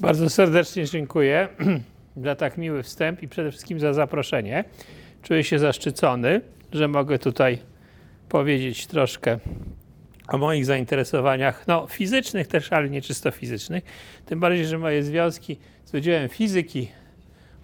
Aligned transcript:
Bardzo 0.00 0.30
serdecznie 0.30 0.84
dziękuję 0.84 1.48
za 2.24 2.34
tak 2.36 2.58
miły 2.58 2.82
wstęp 2.82 3.22
i 3.22 3.28
przede 3.28 3.50
wszystkim 3.50 3.80
za 3.80 3.92
zaproszenie. 3.92 4.64
Czuję 5.22 5.44
się 5.44 5.58
zaszczycony, 5.58 6.40
że 6.72 6.88
mogę 6.88 7.18
tutaj 7.18 7.58
powiedzieć 8.28 8.86
troszkę 8.86 9.38
o 10.28 10.38
moich 10.38 10.64
zainteresowaniach, 10.64 11.66
no 11.66 11.86
fizycznych 11.86 12.46
też, 12.46 12.72
ale 12.72 12.90
nie 12.90 13.02
czysto 13.02 13.30
fizycznych. 13.30 13.84
Tym 14.26 14.40
bardziej, 14.40 14.66
że 14.66 14.78
moje 14.78 15.02
związki 15.02 15.56
z 15.84 15.90
Wydziałem 15.90 16.28
Fizyki 16.28 16.88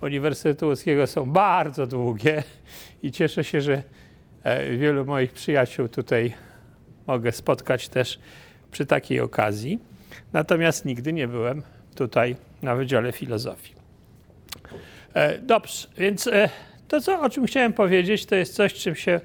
Uniwersytetu 0.03 0.67
Łódzkiego 0.67 1.07
są 1.07 1.31
bardzo 1.31 1.87
długie 1.87 2.43
i 3.03 3.12
cieszę 3.12 3.45
się, 3.45 3.61
że 3.61 3.83
e, 4.43 4.77
wielu 4.77 5.05
moich 5.05 5.33
przyjaciół 5.33 5.89
tutaj 5.89 6.33
mogę 7.07 7.33
spotkać 7.33 7.89
też 7.89 8.19
przy 8.71 8.87
takiej 8.87 9.21
okazji. 9.21 9.79
Natomiast 10.33 10.85
nigdy 10.85 11.12
nie 11.12 11.29
byłem 11.29 11.62
tutaj 12.01 12.37
na 12.62 12.77
Wydziale 12.77 13.12
Filozofii. 13.12 13.75
E, 15.15 15.38
Dobrze, 15.38 15.88
więc 15.98 16.27
e, 16.27 16.48
to, 16.88 17.01
co, 17.01 17.20
o 17.20 17.30
czym 17.30 17.47
chciałem 17.47 17.73
powiedzieć, 17.73 18.27
to 18.27 18.34
jest 18.34 18.55
coś, 18.55 18.74
czym 18.74 18.95
się 18.95 19.20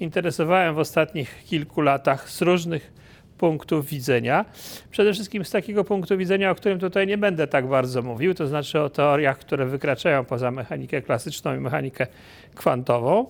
interesowałem 0.00 0.74
w 0.74 0.78
ostatnich 0.78 1.44
kilku 1.44 1.80
latach 1.80 2.30
z 2.30 2.42
różnych 2.42 2.92
punktów 3.38 3.86
widzenia. 3.86 4.44
Przede 4.90 5.12
wszystkim 5.12 5.44
z 5.44 5.50
takiego 5.50 5.84
punktu 5.84 6.18
widzenia, 6.18 6.50
o 6.50 6.54
którym 6.54 6.78
tutaj 6.78 7.06
nie 7.06 7.18
będę 7.18 7.46
tak 7.46 7.66
bardzo 7.66 8.02
mówił, 8.02 8.34
to 8.34 8.46
znaczy 8.46 8.80
o 8.80 8.90
teoriach, 8.90 9.38
które 9.38 9.66
wykraczają 9.66 10.24
poza 10.24 10.50
mechanikę 10.50 11.02
klasyczną 11.02 11.56
i 11.56 11.60
mechanikę 11.60 12.06
kwantową. 12.54 13.26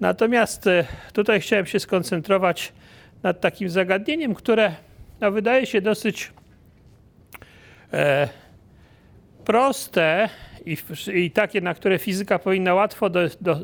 Natomiast 0.00 0.66
e, 0.66 0.84
tutaj 1.12 1.40
chciałem 1.40 1.66
się 1.66 1.80
skoncentrować 1.80 2.72
nad 3.22 3.40
takim 3.40 3.68
zagadnieniem, 3.70 4.34
które 4.34 4.74
no, 5.20 5.30
wydaje 5.30 5.66
się 5.66 5.80
dosyć 5.80 6.32
e, 7.92 8.41
proste 9.44 10.28
i, 10.66 10.76
i 11.14 11.30
takie, 11.30 11.60
na 11.60 11.74
które 11.74 11.98
fizyka 11.98 12.38
powinna 12.38 12.74
łatwo 12.74 13.10
do, 13.10 13.20
do, 13.40 13.56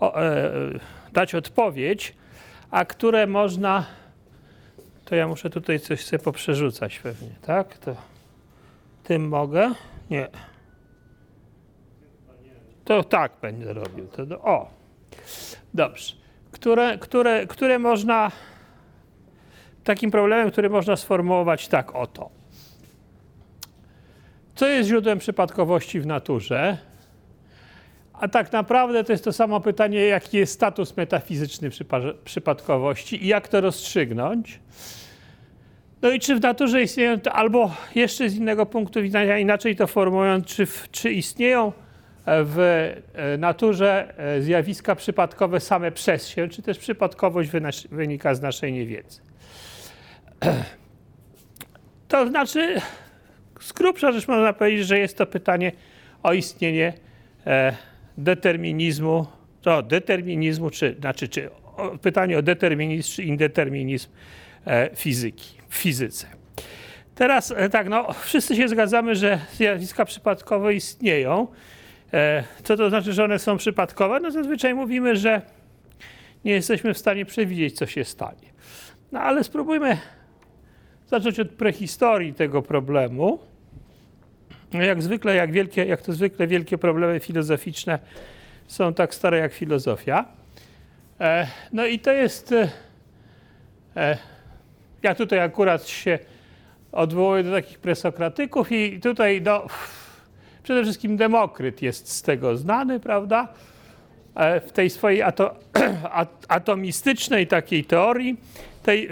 o, 0.00 0.22
e, 0.22 0.52
dać 1.12 1.34
odpowiedź, 1.34 2.14
a 2.70 2.84
które 2.84 3.26
można. 3.26 3.86
To 5.04 5.14
ja 5.14 5.28
muszę 5.28 5.50
tutaj 5.50 5.80
coś 5.80 6.04
sobie 6.04 6.18
poprzerzucać 6.18 6.98
pewnie, 6.98 7.30
tak? 7.42 7.78
To 7.78 7.96
tym 9.04 9.28
mogę? 9.28 9.70
Nie. 10.10 10.28
To 12.84 13.04
tak 13.04 13.32
będę 13.42 13.72
robił. 13.72 14.06
To 14.06 14.26
do, 14.26 14.40
o. 14.40 14.70
Dobrze. 15.74 16.14
Które, 16.52 16.98
które, 16.98 17.46
które 17.46 17.78
można. 17.78 18.30
Takim 19.84 20.10
problemem, 20.10 20.50
który 20.50 20.70
można 20.70 20.96
sformułować 20.96 21.68
tak 21.68 21.94
oto. 21.94 22.35
Co 24.56 24.68
jest 24.68 24.88
źródłem 24.88 25.18
przypadkowości 25.18 26.00
w 26.00 26.06
naturze? 26.06 26.78
A 28.12 28.28
tak 28.28 28.52
naprawdę 28.52 29.04
to 29.04 29.12
jest 29.12 29.24
to 29.24 29.32
samo 29.32 29.60
pytanie, 29.60 30.00
jaki 30.00 30.36
jest 30.36 30.52
status 30.52 30.96
metafizyczny 30.96 31.70
przypa- 31.70 32.14
przypadkowości 32.24 33.24
i 33.24 33.26
jak 33.26 33.48
to 33.48 33.60
rozstrzygnąć. 33.60 34.60
No 36.02 36.10
i 36.10 36.20
czy 36.20 36.36
w 36.36 36.40
naturze 36.40 36.82
istnieją, 36.82 37.18
albo 37.32 37.74
jeszcze 37.94 38.28
z 38.28 38.36
innego 38.36 38.66
punktu 38.66 39.02
widzenia, 39.02 39.38
inaczej 39.38 39.76
to 39.76 39.86
formułując, 39.86 40.46
czy, 40.46 40.66
czy 40.90 41.12
istnieją 41.12 41.72
w 42.26 42.58
e, 43.14 43.38
naturze 43.38 44.14
e, 44.18 44.42
zjawiska 44.42 44.94
przypadkowe 44.94 45.60
same 45.60 45.92
przez 45.92 46.28
się, 46.28 46.48
czy 46.48 46.62
też 46.62 46.78
przypadkowość 46.78 47.50
wynika 47.90 48.34
z 48.34 48.40
naszej 48.40 48.72
niewiedzy. 48.72 49.20
To 52.08 52.28
znaczy, 52.28 52.80
z 53.60 53.72
grubsza 53.72 54.12
rzecz 54.12 54.28
można 54.28 54.52
powiedzieć, 54.52 54.86
że 54.86 54.98
jest 54.98 55.18
to 55.18 55.26
pytanie 55.26 55.72
o 56.22 56.32
istnienie 56.32 56.92
e, 57.46 57.76
determinizmu, 58.18 59.26
to 59.62 59.82
determinizmu, 59.82 60.70
czy, 60.70 60.96
znaczy, 61.00 61.28
czy 61.28 61.50
pytanie 62.02 62.38
o 62.38 62.42
determinizm 62.42 63.12
czy 63.12 63.22
indeterminizm 63.22 64.08
e, 64.66 64.90
fizyki, 64.94 65.54
w 65.68 65.74
fizyce. 65.74 66.26
Teraz 67.14 67.52
e, 67.56 67.68
tak, 67.68 67.88
no, 67.88 68.12
wszyscy 68.12 68.56
się 68.56 68.68
zgadzamy, 68.68 69.16
że 69.16 69.38
zjawiska 69.52 70.04
przypadkowe 70.04 70.74
istnieją. 70.74 71.46
Co 72.62 72.76
to 72.76 72.88
znaczy, 72.88 73.12
że 73.12 73.24
one 73.24 73.38
są 73.38 73.56
przypadkowe? 73.56 74.20
No 74.20 74.30
zazwyczaj 74.30 74.74
mówimy, 74.74 75.16
że 75.16 75.42
nie 76.44 76.52
jesteśmy 76.52 76.94
w 76.94 76.98
stanie 76.98 77.24
przewidzieć, 77.24 77.76
co 77.76 77.86
się 77.86 78.04
stanie. 78.04 78.52
No 79.12 79.20
ale 79.20 79.44
spróbujmy 79.44 79.98
zacząć 81.06 81.40
od 81.40 81.48
prehistorii 81.48 82.34
tego 82.34 82.62
problemu. 82.62 83.38
No, 84.72 84.82
Jak 84.82 85.02
zwykle, 85.02 85.34
jak, 85.34 85.52
wielkie, 85.52 85.84
jak 85.84 86.02
to 86.02 86.12
zwykle 86.12 86.46
wielkie 86.46 86.78
problemy 86.78 87.20
filozoficzne 87.20 87.98
są 88.66 88.94
tak 88.94 89.14
stare 89.14 89.38
jak 89.38 89.52
filozofia. 89.52 90.24
E, 91.20 91.46
no 91.72 91.86
i 91.86 91.98
to 91.98 92.12
jest, 92.12 92.52
e, 92.52 92.68
e, 93.96 94.18
ja 95.02 95.14
tutaj 95.14 95.40
akurat 95.40 95.88
się 95.88 96.18
odwołuję 96.92 97.42
do 97.42 97.52
takich 97.52 97.78
presokratyków 97.78 98.72
i 98.72 99.00
tutaj 99.00 99.42
no, 99.42 99.66
przede 100.62 100.82
wszystkim 100.82 101.16
Demokryt 101.16 101.82
jest 101.82 102.08
z 102.12 102.22
tego 102.22 102.56
znany, 102.56 103.00
prawda? 103.00 103.48
E, 104.34 104.60
w 104.60 104.72
tej 104.72 104.90
swojej 104.90 105.22
ato, 105.22 105.54
at, 106.12 106.46
atomistycznej 106.48 107.46
takiej 107.46 107.84
teorii, 107.84 108.36
tej, 108.82 109.06
e, 109.06 109.10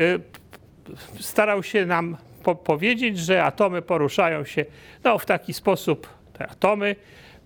starał 1.21 1.63
się 1.63 1.87
nam 1.87 2.17
po 2.45 2.55
powiedzieć, 2.55 3.19
że 3.19 3.45
atomy 3.45 3.83
poruszają 3.83 4.45
się 4.45 4.65
no, 5.05 5.19
w 5.19 5.27
taki 5.27 5.55
sposób, 5.55 6.09
te 6.33 6.47
atomy, 6.47 6.97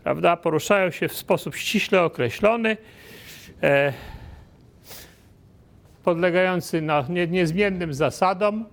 prawda, 0.02 0.36
poruszają 0.36 0.90
się 0.90 1.08
w 1.08 1.12
sposób 1.12 1.56
ściśle 1.56 2.02
określony, 2.02 2.76
e, 3.62 3.92
podlegający 6.04 6.82
no, 6.82 7.04
nie, 7.08 7.26
niezmiennym 7.26 7.94
zasadom. 7.94 8.64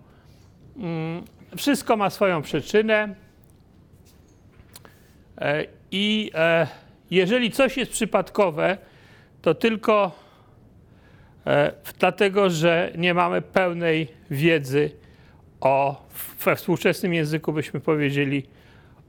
Mm, 0.78 1.24
wszystko 1.58 1.98
ma 1.98 2.10
swoją 2.10 2.42
przyczynę 2.42 3.16
e, 5.38 5.66
i 5.92 6.32
e, 6.36 6.68
jeżeli 7.12 7.52
coś 7.52 7.78
jest 7.78 7.92
przypadkowe, 7.92 8.78
to 9.42 9.56
tylko 9.56 10.12
e, 11.48 11.72
dlatego, 12.00 12.50
że 12.50 12.92
nie 12.98 13.14
mamy 13.14 13.42
pełnej 13.42 14.08
wiedzy 14.32 14.92
o, 15.66 16.06
we 16.46 16.56
współczesnym 16.56 17.14
języku 17.14 17.54
byśmy 17.54 17.80
powiedzieli 17.80 18.44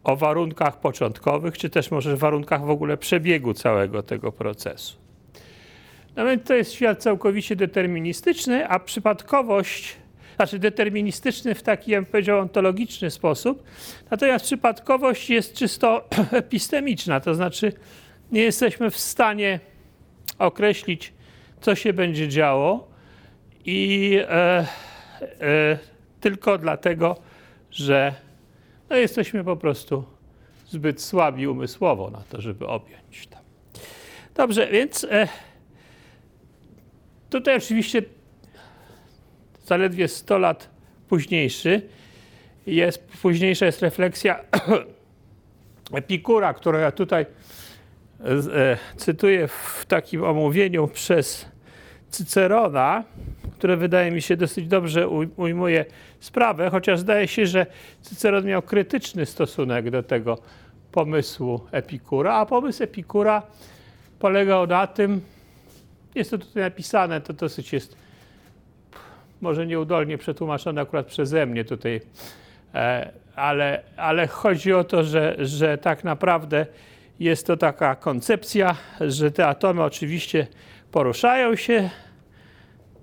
o 0.04 0.16
warunkach 0.16 0.80
początkowych, 0.80 1.58
czy 1.58 1.70
też 1.70 1.90
może 1.90 2.16
warunkach 2.16 2.64
w 2.64 2.70
ogóle 2.70 2.96
przebiegu 2.96 3.54
całego 3.54 4.02
tego 4.02 4.32
procesu. 4.32 4.96
No 6.16 6.26
więc 6.26 6.44
to 6.44 6.54
jest 6.54 6.72
świat 6.72 7.02
całkowicie 7.02 7.56
deterministyczny, 7.56 8.68
a 8.68 8.78
przypadkowość, 8.78 9.96
znaczy 10.36 10.58
deterministyczny 10.58 11.54
w 11.54 11.62
taki, 11.62 11.90
ja 11.90 11.98
bym 11.98 12.10
powiedział, 12.10 12.38
ontologiczny 12.38 13.10
sposób. 13.10 13.62
Natomiast 14.10 14.44
przypadkowość 14.44 15.30
jest 15.30 15.54
czysto 15.54 16.08
epistemiczna, 16.32 17.20
to 17.20 17.34
znaczy 17.34 17.72
nie 18.32 18.42
jesteśmy 18.42 18.90
w 18.90 18.98
stanie 18.98 19.60
określić, 20.38 21.12
co 21.60 21.74
się 21.74 21.92
będzie 21.92 22.28
działo 22.28 22.88
i 23.64 24.18
e, 24.28 24.66
e, 25.40 25.78
tylko 26.26 26.58
dlatego, 26.58 27.16
że 27.70 28.14
no, 28.90 28.96
jesteśmy 28.96 29.44
po 29.44 29.56
prostu 29.56 30.04
zbyt 30.68 31.02
słabi 31.02 31.46
umysłowo 31.46 32.10
na 32.10 32.22
to, 32.28 32.40
żeby 32.40 32.66
objąć 32.66 33.26
to. 33.26 33.36
Dobrze, 34.34 34.66
więc 34.66 35.04
e, 35.04 35.28
tutaj 37.30 37.56
oczywiście 37.56 38.02
zaledwie 39.64 40.08
100 40.08 40.38
lat 40.38 40.70
późniejszy 41.08 41.82
jest, 42.66 43.08
późniejsza 43.22 43.66
jest 43.66 43.82
refleksja 43.82 44.40
Epikura, 45.92 46.54
którą 46.54 46.78
ja 46.78 46.92
tutaj 46.92 47.26
e, 48.20 48.76
cytuję 48.96 49.48
w 49.48 49.84
takim 49.88 50.24
omówieniu 50.24 50.88
przez 50.88 51.46
Cycerona, 52.10 53.04
które 53.58 53.76
wydaje 53.76 54.10
mi 54.10 54.22
się 54.22 54.36
dosyć 54.36 54.66
dobrze 54.66 55.08
ujmuje 55.36 55.84
sprawę, 56.20 56.70
chociaż 56.70 57.00
zdaje 57.00 57.28
się, 57.28 57.46
że 57.46 57.66
Cyceron 58.02 58.44
miał 58.44 58.62
krytyczny 58.62 59.26
stosunek 59.26 59.90
do 59.90 60.02
tego 60.02 60.38
pomysłu 60.92 61.60
Epikura, 61.72 62.34
a 62.34 62.46
pomysł 62.46 62.82
Epikura 62.82 63.42
polegał 64.18 64.66
na 64.66 64.86
tym, 64.86 65.20
jest 66.14 66.30
to 66.30 66.38
tutaj 66.38 66.62
napisane, 66.62 67.20
to 67.20 67.32
dosyć 67.32 67.72
jest 67.72 67.96
może 69.40 69.66
nieudolnie 69.66 70.18
przetłumaczone 70.18 70.80
akurat 70.80 71.06
przeze 71.06 71.46
mnie 71.46 71.64
tutaj, 71.64 72.00
e, 72.74 73.12
ale, 73.36 73.82
ale 73.96 74.26
chodzi 74.26 74.72
o 74.72 74.84
to, 74.84 75.04
że, 75.04 75.36
że 75.38 75.78
tak 75.78 76.04
naprawdę 76.04 76.66
jest 77.20 77.46
to 77.46 77.56
taka 77.56 77.94
koncepcja, 77.94 78.76
że 79.00 79.30
te 79.30 79.46
atomy 79.46 79.82
oczywiście 79.82 80.46
poruszają 80.92 81.56
się 81.56 81.90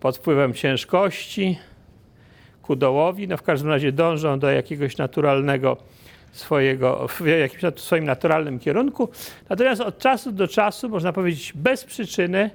pod 0.04 0.18
wpływem 0.18 0.54
ciężkości 0.54 1.60
ku 2.62 2.76
dołowi, 2.76 3.28
no 3.28 3.38
w 3.38 3.42
każdym 3.42 3.70
razie 3.70 3.92
dążą 3.92 4.40
do 4.40 4.52
jakiegoś 4.52 4.98
naturalnego 4.98 5.78
swojego, 6.32 7.08
w 7.08 7.26
jakimś 7.26 7.62
swoim 7.76 8.06
naturalnym 8.06 8.60
kierunku. 8.60 9.10
Natomiast 9.50 9.82
od 9.82 9.98
czasu 9.98 10.32
do 10.32 10.48
czasu, 10.48 10.90
można 10.90 11.14
powiedzieć 11.14 11.54
bez 11.56 11.84
przyczyny, 11.84 12.50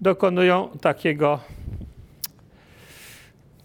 dokonują 0.00 0.68
takiego 0.80 1.40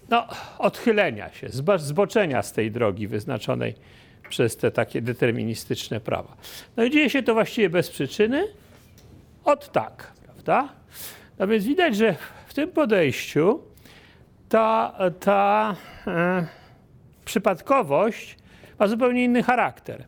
no, 0.09 0.27
odchylenia 0.57 1.33
się, 1.33 1.47
zboczenia 1.77 2.43
z 2.43 2.53
tej 2.53 2.71
drogi 2.71 3.07
wyznaczonej 3.07 3.75
przez 4.29 4.57
te 4.57 4.71
takie 4.71 5.01
deterministyczne 5.01 5.99
prawa. 5.99 6.35
No 6.77 6.83
i 6.83 6.91
dzieje 6.91 7.09
się 7.09 7.23
to 7.23 7.33
właściwie 7.33 7.69
bez 7.69 7.89
przyczyny, 7.89 8.47
od 9.45 9.71
tak, 9.71 10.11
prawda? 10.25 10.69
No 11.39 11.47
więc 11.47 11.65
widać, 11.65 11.95
że 11.95 12.15
w 12.53 12.55
tym 12.55 12.71
podejściu 12.71 13.59
ta, 14.49 14.95
ta 15.19 15.75
e, 16.07 16.47
przypadkowość 17.25 18.37
ma 18.79 18.87
zupełnie 18.87 19.23
inny 19.23 19.43
charakter. 19.43 20.05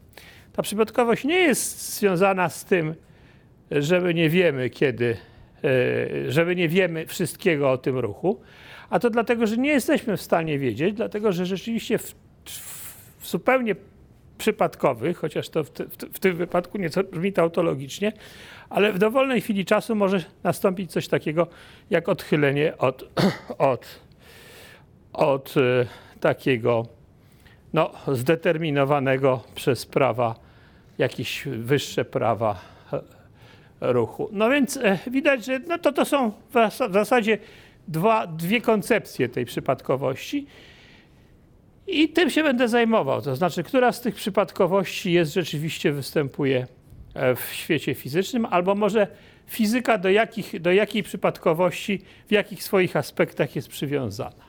Ta 0.54 0.62
przypadkowość 0.62 1.24
nie 1.24 1.38
jest 1.38 1.96
związana 1.98 2.50
z 2.50 2.66
tym, 2.66 2.96
że 3.72 4.02
my 4.02 4.14
nie 4.14 4.30
wiemy 4.30 4.70
kiedy, 4.70 5.18
e, 5.64 6.32
że 6.32 6.46
my 6.46 6.56
nie 6.56 6.70
wiemy 6.70 7.06
wszystkiego 7.06 7.72
o 7.72 7.78
tym 7.78 7.98
ruchu, 7.98 8.42
a 8.90 9.00
to 9.00 9.10
dlatego, 9.10 9.48
że 9.48 9.58
nie 9.58 9.70
jesteśmy 9.70 10.18
w 10.18 10.22
stanie 10.22 10.60
wiedzieć, 10.60 10.96
dlatego 10.96 11.32
że 11.32 11.46
rzeczywiście 11.46 11.98
w, 11.98 12.16
w 13.20 13.28
zupełnie 13.28 13.76
przypadkowych, 14.38 15.18
chociaż 15.18 15.50
to 15.50 15.64
w, 15.64 15.70
w, 15.70 16.14
w, 16.14 16.20
tym 16.20 16.36
wypadku 16.36 16.78
nieco 16.78 17.04
brzmi 17.04 17.34
tautologicznie, 17.34 18.14
ale 18.70 18.94
w 18.94 18.98
dowolnej 19.00 19.42
chwili 19.42 19.66
czasu 19.66 19.96
może 19.96 20.24
nastąpić 20.44 20.92
coś 20.92 21.08
takiego 21.08 21.48
jak 21.90 22.10
odchylenie 22.10 22.78
od, 22.78 23.04
od, 23.58 24.00
od 25.14 25.54
e, 25.58 25.86
takiego 26.20 26.86
no, 27.74 27.92
zdeterminowanego 28.08 29.44
przez 29.56 29.86
prawa, 29.86 30.36
jakieś 30.98 31.48
wyższe 31.48 32.06
prawa 32.06 32.62
e, 32.94 33.02
ruchu. 33.94 34.30
No 34.32 34.50
więc 34.50 34.78
e, 34.78 35.00
widać, 35.08 35.46
że 35.46 35.60
no 35.60 35.78
to, 35.78 35.92
to 35.92 36.06
są 36.06 36.32
w 36.90 36.94
zasadzie 36.94 37.38
dwa, 37.88 38.28
dwie 38.28 38.62
koncepcje 38.62 39.30
tej 39.30 39.46
przypadkowości. 39.46 40.48
I 41.88 42.10
tym 42.10 42.30
się 42.30 42.44
będę 42.44 42.68
zajmował. 42.68 43.22
To 43.22 43.36
znaczy, 43.36 43.64
która 43.64 43.92
z 43.92 44.02
tych 44.02 44.16
przypadkowości 44.16 45.12
jest 45.12 45.34
rzeczywiście 45.34 45.92
występuje 45.92 46.68
e, 47.14 47.36
w 47.36 47.54
świecie 47.54 47.94
fizycznym, 47.94 48.46
albo 48.46 48.76
może 48.76 49.08
fizyka 49.48 49.98
do, 49.98 50.10
jakich, 50.10 50.62
do 50.62 50.72
jakiej 50.72 51.04
przypadkowości, 51.04 52.02
w 52.28 52.32
jakich 52.32 52.64
swoich 52.64 52.96
aspektach 52.96 53.56
jest 53.56 53.68
przywiązana. 53.68 54.46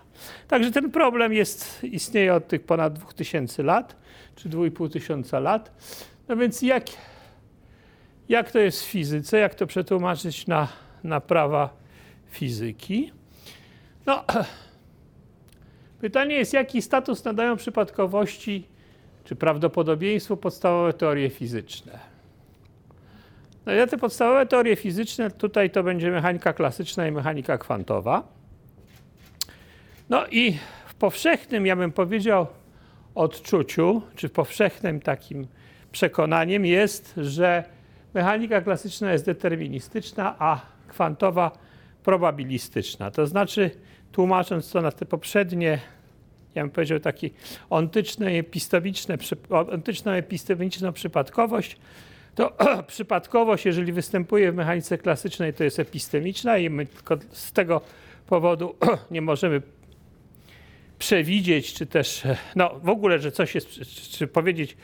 Także 0.49 0.71
ten 0.71 0.91
problem 0.91 1.33
jest, 1.33 1.85
istnieje 1.85 2.35
od 2.35 2.49
tych 2.49 2.63
ponad 2.63 2.99
2000 2.99 3.63
lat, 3.63 3.97
czy 4.37 4.49
2500 4.49 5.43
lat. 5.43 5.73
No 6.29 6.37
więc 6.37 6.63
jak, 6.63 6.85
jak 8.29 8.51
to 8.51 8.59
jest 8.59 8.83
w 8.83 8.87
fizyce, 8.87 9.39
jak 9.39 9.55
to 9.55 9.67
przetłumaczyć 9.67 10.47
na, 10.47 10.69
na 11.05 11.21
prawa 11.21 11.77
fizyki? 12.31 13.13
No, 14.07 14.25
pytanie 16.01 16.35
jest, 16.35 16.53
jaki 16.53 16.83
status 16.83 17.25
nadają 17.25 17.57
przypadkowości 17.57 18.67
czy 19.25 19.37
prawdopodobieństwu 19.37 20.37
podstawowe 20.37 20.93
teorie 20.93 21.31
fizyczne. 21.31 21.99
No 23.67 23.75
i 23.75 23.89
te 23.89 23.99
podstawowe 23.99 24.47
teorie 24.47 24.77
fizyczne, 24.77 25.31
tutaj 25.31 25.71
to 25.71 25.83
będzie 25.83 26.11
mechanika 26.11 26.53
klasyczna 26.53 27.07
i 27.07 27.13
mechanika 27.13 27.59
kwantowa. 27.59 28.23
No 30.09 30.27
i 30.27 30.59
w 30.87 30.95
powszechnym, 30.95 31.67
ja 31.67 31.77
bym 31.77 31.93
powiedział, 31.93 32.47
odczuciu, 33.15 34.03
czy 34.17 34.29
powszechnym 34.29 35.01
takim 35.01 35.47
przekonaniem 35.93 36.67
jest, 36.67 37.15
że 37.17 37.65
mechanika 38.15 38.61
klasyczna 38.61 39.13
jest 39.13 39.27
deterministyczna, 39.27 40.37
a 40.39 40.61
kwantowa 40.89 41.51
probabilistyczna. 42.05 43.11
To 43.11 43.27
znaczy, 43.27 43.71
tłumacząc 44.13 44.71
to 44.71 44.83
na 44.83 44.93
te 44.93 45.07
poprzednie, 45.07 45.81
ja 46.55 46.63
bym 46.63 46.71
powiedział, 46.71 47.01
taki 47.01 47.31
ontyczną 47.71 48.27
epistemiczną 50.13 50.93
przypadkowość, 50.93 51.77
to 52.35 52.57
przypadkowość, 52.87 53.67
jeżeli 53.67 53.93
występuje 53.93 54.53
w 54.53 54.55
mechanice 54.55 54.99
klasycznej, 54.99 55.55
to 55.55 55.65
jest 55.65 55.79
epistemiczna 55.79 56.59
i 56.59 56.71
my 56.71 56.87
tylko 56.87 57.17
z 57.31 57.53
tego 57.53 57.81
powodu 58.27 58.75
nie 59.11 59.23
możemy 59.23 59.63
przewidzieć, 60.99 61.75
czy 61.75 61.87
też 61.87 62.23
no, 62.57 62.81
w 62.83 62.89
ogóle, 62.89 63.19
że 63.19 63.33
coś 63.33 63.55
jest, 63.55 63.69
czy 64.11 64.27
powiedzieć, 64.27 64.77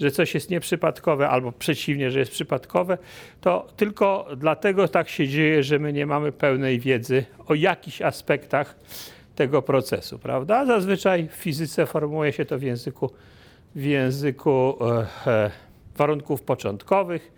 że 0.00 0.10
coś 0.10 0.34
jest 0.34 0.50
nieprzypadkowe, 0.50 1.28
albo 1.28 1.52
przeciwnie, 1.52 2.10
że 2.10 2.18
jest 2.18 2.30
przypadkowe, 2.30 2.98
to 3.40 3.66
tylko 3.76 4.28
dlatego 4.36 4.88
tak 4.88 5.08
się 5.08 5.28
dzieje, 5.28 5.62
że 5.62 5.78
my 5.78 5.92
nie 5.92 6.06
mamy 6.06 6.32
pełnej 6.32 6.80
wiedzy 6.80 7.24
o 7.46 7.54
jakichś 7.54 8.02
aspektach 8.02 8.76
tego 9.34 9.62
procesu, 9.62 10.18
prawda? 10.18 10.66
Zazwyczaj 10.66 11.28
w 11.28 11.32
fizyce 11.32 11.86
formułuje 11.86 12.32
się 12.32 12.44
to 12.44 12.58
w 12.58 12.62
języku, 12.62 13.10
w 13.74 13.84
języku 13.84 14.76
e, 14.80 15.06
e, 15.26 15.50
warunków 15.96 16.42
początkowych, 16.42 17.32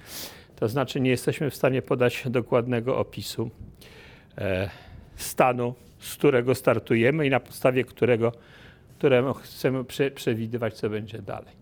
to 0.57 0.69
znaczy 0.69 1.01
nie 1.01 1.11
jesteśmy 1.11 1.51
w 1.51 1.57
stanie 1.57 1.83
podać 1.83 2.23
dokładnego 2.27 2.99
opisu 2.99 3.51
e, 4.39 4.71
stanu 5.17 5.75
z 6.03 6.17
którego 6.17 6.55
startujemy 6.55 7.27
i 7.27 7.31
na 7.31 7.41
podstawie 7.41 7.85
którego 7.85 8.33
któremu 8.99 9.35
chcemy 9.35 9.85
prze, 9.85 10.11
przewidywać, 10.11 10.75
co 10.75 10.91
będzie 10.91 11.23
dalej. 11.23 11.55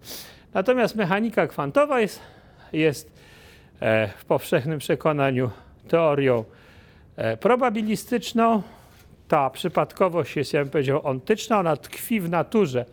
Natomiast 0.55 0.95
mechanika 0.95 1.47
kwantowa 1.47 2.01
jest, 2.01 2.21
jest 2.73 3.13
e, 3.81 4.09
w 4.09 4.25
powszechnym 4.25 4.79
przekonaniu 4.79 5.51
teorią 5.89 6.45
e, 7.17 7.37
probabilistyczną. 7.37 8.63
Ta 9.29 9.51
przypadkowość 9.51 10.37
jest, 10.37 10.53
ja 10.53 10.61
bym 10.61 10.71
powiedział, 10.71 11.07
ontyczna. 11.07 11.59
Ona 11.59 11.77
tkwi 11.77 12.21
w 12.21 12.29
naturze, 12.31 12.85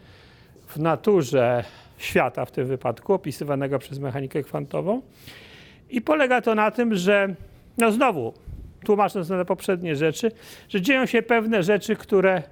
w 0.67 0.77
naturze 0.77 1.63
świata 1.97 2.45
w 2.45 2.51
tym 2.51 2.67
wypadku, 2.67 3.13
opisywanego 3.13 3.79
przez 3.79 3.99
mechanikę 3.99 4.43
kwantową. 4.43 5.01
I 5.89 6.01
polega 6.01 6.41
to 6.41 6.55
na 6.55 6.71
tym, 6.71 6.95
że 6.95 7.35
no 7.77 7.91
znowu 7.91 8.33
tłumacząc 8.85 9.29
na 9.29 9.45
poprzednie 9.45 9.95
rzeczy, 9.95 10.31
że 10.69 10.81
dzieją 10.81 11.05
się 11.05 11.21
pewne 11.21 11.63
rzeczy, 11.63 11.95
które, 11.95 12.43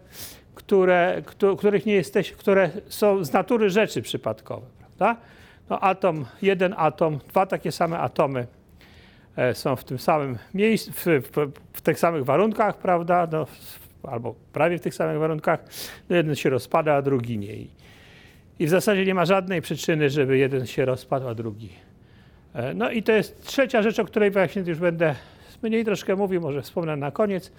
które, 0.56 1.22
których 1.58 1.86
nie 1.86 1.94
jesteś, 1.94 2.31
które 2.31 2.69
są 2.88 3.24
z 3.24 3.34
natury 3.34 3.69
rzeczy 3.69 4.01
przypadkowe. 4.01 4.85
Prawda? 4.98 5.22
No 5.70 5.80
atom, 5.80 6.26
jeden 6.42 6.74
atom, 6.78 7.20
dwa 7.30 7.46
takie 7.46 7.72
same 7.72 8.00
atomy 8.00 8.48
e, 9.36 9.54
są 9.54 9.75
w 9.75 9.84
tym 9.84 10.00
samym 10.00 10.38
miejscu, 10.54 10.92
w, 10.92 11.06
w, 11.06 11.52
w 11.74 11.82
tych 11.82 12.00
samych 12.00 12.25
warunkach, 12.25 12.78
prawda? 12.78 13.28
No, 13.32 13.48
albo 14.04 14.36
prawie 14.54 14.78
w 14.78 14.82
tych 14.82 14.96
samych 14.96 15.20
warunkach. 15.20 15.60
No 16.10 16.16
jeden 16.16 16.36
się 16.36 16.50
rozpada, 16.50 16.94
a 16.94 17.02
drugi 17.02 17.38
nie. 17.38 17.56
I 18.60 18.66
w 18.66 18.70
zasadzie 18.70 19.06
nie 19.06 19.14
ma 19.14 19.25
żadnej 19.25 19.62
przyczyny, 19.62 20.10
żeby 20.10 20.38
jeden 20.38 20.66
się 20.66 20.86
rozpadł, 20.86 21.28
a 21.28 21.36
drugi. 21.36 21.70
E, 22.54 22.74
no 22.74 22.92
i 22.92 23.04
to 23.04 23.12
jest 23.12 23.46
trzecia 23.46 23.82
rzecz, 23.82 24.00
o 24.00 24.06
której 24.06 24.32
właśnie 24.32 24.62
już 24.62 24.80
będę 24.80 25.16
mniej 25.64 25.86
troszkę 25.86 26.16
mówił, 26.16 26.42
może 26.42 26.62
wspomnę 26.62 26.96
na 26.96 27.12
koniec, 27.12 27.52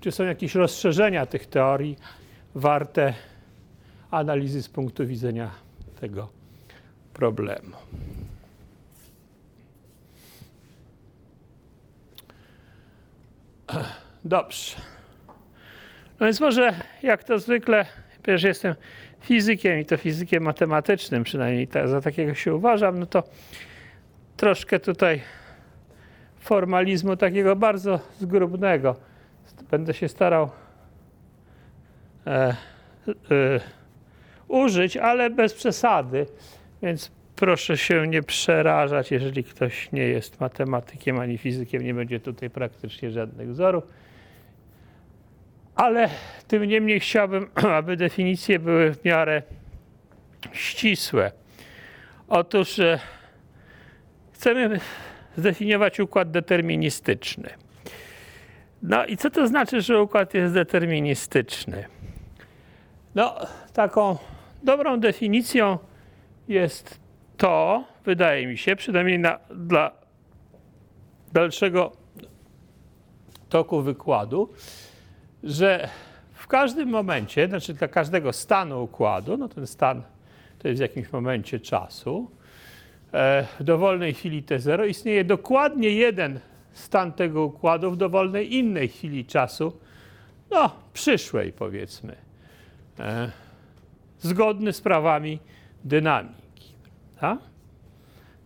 czy 0.00 0.12
są 0.12 0.24
jakieś 0.24 0.54
rozszerzenia 0.54 1.26
tych 1.26 1.46
teorii 1.46 1.96
warte 2.54 3.14
analizy 4.10 4.62
z 4.62 4.68
punktu 4.68 5.06
widzenia 5.06 5.50
tego 6.00 6.28
problemu. 7.14 7.76
Dobrze. 14.24 14.76
No 16.20 16.26
więc 16.26 16.40
może 16.40 16.74
jak 17.02 17.24
to 17.24 17.38
zwykle, 17.38 17.86
przecież 18.22 18.42
jestem 18.42 18.74
fizykiem 19.20 19.80
i 19.80 19.84
to 19.84 19.96
fizykiem 19.96 20.42
matematycznym, 20.42 21.24
przynajmniej 21.24 21.68
za 21.84 22.00
takiego 22.00 22.34
się 22.34 22.54
uważam, 22.54 22.98
no 22.98 23.06
to 23.06 23.22
troszkę 24.36 24.80
tutaj 24.80 25.22
formalizmu 26.40 27.16
takiego 27.16 27.56
bardzo 27.56 28.00
zgrubnego. 28.20 28.96
Będę 29.70 29.94
się 29.94 30.08
starał 30.08 30.50
e, 32.26 32.30
e, 32.30 32.56
użyć, 34.48 34.96
ale 34.96 35.30
bez 35.30 35.54
przesady, 35.54 36.26
więc 36.82 37.10
proszę 37.36 37.76
się 37.76 38.06
nie 38.06 38.22
przerażać, 38.22 39.10
jeżeli 39.10 39.44
ktoś 39.44 39.92
nie 39.92 40.02
jest 40.02 40.40
matematykiem 40.40 41.18
ani 41.18 41.38
fizykiem, 41.38 41.82
nie 41.82 41.94
będzie 41.94 42.20
tutaj 42.20 42.50
praktycznie 42.50 43.10
żadnych 43.10 43.50
wzorów. 43.50 43.84
Ale 45.74 46.08
tym 46.48 46.64
niemniej 46.64 47.00
chciałbym, 47.00 47.50
aby 47.78 47.96
definicje 47.96 48.58
były 48.58 48.94
w 48.94 49.04
miarę 49.04 49.42
ścisłe. 50.52 51.32
Otóż 52.28 52.78
e, 52.78 52.98
chcemy 54.32 54.80
zdefiniować 55.36 56.00
układ 56.00 56.30
deterministyczny. 56.30 57.50
No 58.82 59.06
i 59.06 59.16
co 59.16 59.30
to 59.30 59.46
znaczy, 59.46 59.80
że 59.80 60.02
układ 60.02 60.34
jest 60.34 60.54
deterministyczny? 60.54 61.84
No, 63.14 63.34
taką 63.72 64.16
dobrą 64.62 65.00
definicją 65.00 65.78
jest 66.48 67.00
to, 67.36 67.84
wydaje 68.04 68.46
mi 68.46 68.58
się, 68.58 68.76
przynajmniej 68.76 69.18
na, 69.18 69.38
dla 69.54 69.92
dalszego 71.32 71.92
toku 73.48 73.82
wykładu, 73.82 74.48
że 75.42 75.88
w 76.32 76.46
każdym 76.46 76.88
momencie, 76.88 77.48
znaczy 77.48 77.74
dla 77.74 77.88
każdego 77.88 78.32
stanu 78.32 78.82
układu, 78.82 79.36
no 79.36 79.48
ten 79.48 79.66
stan 79.66 80.02
to 80.58 80.68
jest 80.68 80.80
w 80.80 80.82
jakimś 80.82 81.12
momencie 81.12 81.60
czasu, 81.60 82.30
e, 83.12 83.46
w 83.60 83.64
dowolnej 83.64 84.14
chwili 84.14 84.42
T0 84.42 84.88
istnieje 84.88 85.24
dokładnie 85.24 85.90
jeden 85.90 86.40
stan 86.72 87.12
tego 87.12 87.44
układu 87.44 87.90
w 87.90 87.96
dowolnej 87.96 88.54
innej 88.54 88.88
chwili 88.88 89.24
czasu, 89.24 89.72
no 90.50 90.70
przyszłej 90.92 91.52
powiedzmy, 91.52 92.16
e, 92.98 93.30
zgodny 94.20 94.72
z 94.72 94.80
prawami 94.80 95.38
dynamiki, 95.84 96.74
prawda? 97.18 97.44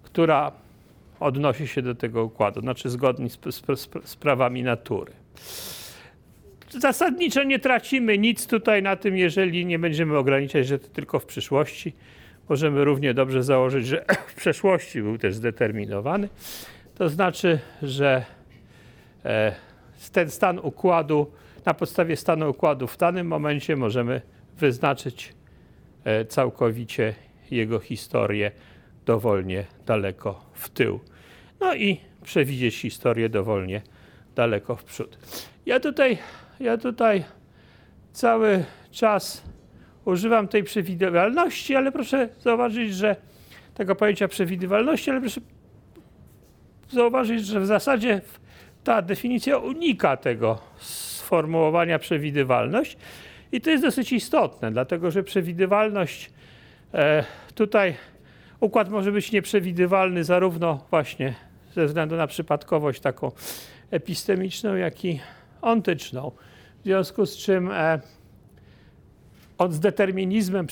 która 0.03 0.53
odnosi 1.21 1.69
się 1.69 1.83
do 1.83 1.95
tego 1.95 2.25
układu, 2.25 2.61
znaczy 2.61 2.91
zgodni 2.91 3.31
z, 3.31 3.39
z, 3.51 3.63
z, 4.05 4.17
prawami 4.17 4.63
natury. 4.63 5.13
Zasadniczo 6.71 7.43
nie 7.43 7.59
tracimy 7.59 8.19
nic 8.19 8.47
tutaj 8.47 8.83
na 8.83 8.97
tym, 8.97 9.17
jeżeli 9.17 9.67
nie 9.67 9.79
będziemy 9.79 10.19
ograniczać, 10.19 10.67
że 10.67 10.79
to 10.79 10.89
tylko 10.89 11.19
w 11.19 11.27
przyszłości. 11.27 11.93
Możemy 12.49 12.85
równie 12.85 13.15
dobrze 13.15 13.43
założyć, 13.43 13.87
że 13.87 14.05
w 14.29 14.35
przeszłości 14.35 15.03
był 15.03 15.19
też 15.19 15.35
zdeterminowany. 15.35 16.29
To 16.95 17.09
znaczy, 17.09 17.59
że 17.83 18.25
e, 19.25 19.55
ten 20.13 20.31
stan 20.31 20.59
układu, 20.59 21.31
na 21.67 21.75
podstawie 21.75 22.17
stanu 22.17 22.51
układu 22.51 22.87
w 22.87 22.97
danym 22.97 23.27
momencie 23.27 23.77
możemy 23.77 24.21
wyznaczyć 24.59 25.35
całkowicie 26.29 27.15
jego 27.51 27.79
historię 27.79 28.51
dowolnie 29.07 29.65
daleko 29.87 30.45
w 30.53 30.69
tył. 30.69 31.01
No 31.61 31.75
i 31.75 32.01
przewidzieć 32.23 32.77
historię 32.77 33.29
dowolnie 33.29 33.83
daleko 34.35 34.77
w 34.77 34.85
przód. 34.85 35.19
Ja 35.67 35.81
tutaj, 35.81 36.19
ja 36.61 36.79
tutaj 36.79 37.25
cały 38.13 38.65
czas 38.91 39.43
używam 40.05 40.49
tej 40.49 40.63
przewidywalności, 40.63 41.77
ale 41.77 41.93
proszę 41.93 42.29
zauważyć, 42.41 42.95
że 42.95 43.17
tego 43.75 43.95
pojęcia 43.95 44.29
przewidywalności, 44.29 45.11
ale 45.11 45.21
proszę 45.21 45.41
zauważyć, 46.91 47.47
że 47.47 47.61
w 47.61 47.67
zasadzie 47.67 48.21
ta 48.85 49.03
definicja 49.03 49.59
unika 49.59 50.17
tego 50.17 50.59
sformułowania 50.79 51.99
przewidywalność 51.99 52.97
i 53.53 53.61
to 53.61 53.71
jest 53.71 53.85
dosyć 53.85 54.13
istotne, 54.13 54.73
dlatego 54.73 55.11
że 55.11 55.23
przewidywalność 55.23 56.31
e, 56.95 57.25
tutaj 57.55 57.95
układ 58.61 58.91
może 58.91 59.13
być 59.13 59.33
nieprzewidywalny 59.33 60.25
zarówno 60.25 60.87
właśnie 60.91 61.35
ze 61.75 61.87
względu 61.87 62.17
na 62.17 62.27
przypadkowość 62.27 63.01
taką 63.01 63.33
epistemiczną, 63.91 64.75
jak 64.75 65.05
i 65.05 65.21
ontyczną. 65.63 66.33
W 66.81 66.85
związku 66.85 67.27
z 67.27 67.37
czym 67.37 67.71
e, 67.71 68.01
on 69.59 69.73
z 69.73 69.81
determinizmem, 69.81 70.67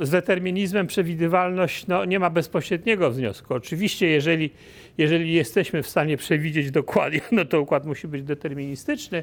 z 0.00 0.10
determinizmem 0.10 0.86
przewidywalność 0.86 1.86
no, 1.86 2.04
nie 2.04 2.18
ma 2.18 2.30
bezpośredniego 2.30 3.12
związku. 3.12 3.54
Oczywiście, 3.54 4.06
jeżeli, 4.06 4.50
jeżeli 4.98 5.32
jesteśmy 5.32 5.82
w 5.82 5.88
stanie 5.88 6.16
przewidzieć 6.16 6.70
dokładnie, 6.70 7.20
no 7.32 7.44
to 7.44 7.60
układ 7.60 7.86
musi 7.86 8.08
być 8.08 8.22
deterministyczny, 8.22 9.22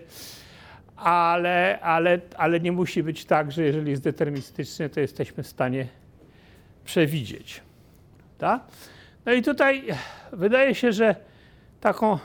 ale, 1.03 1.79
ale, 1.81 2.19
ale 2.37 2.59
nie 2.59 2.71
musi 2.71 3.03
być 3.03 3.25
tak, 3.25 3.51
że 3.51 3.63
jeżeli 3.63 3.91
jest 3.91 4.03
deterministyczny, 4.03 4.89
to 4.89 4.99
jesteśmy 4.99 5.43
w 5.43 5.47
stanie 5.47 5.87
przewidzieć. 6.85 7.61
No 9.25 9.33
i 9.33 9.41
tutaj 9.41 9.83
wydaje 10.33 10.75
się, 10.75 10.93
że 10.93 11.15
taką 11.81 12.17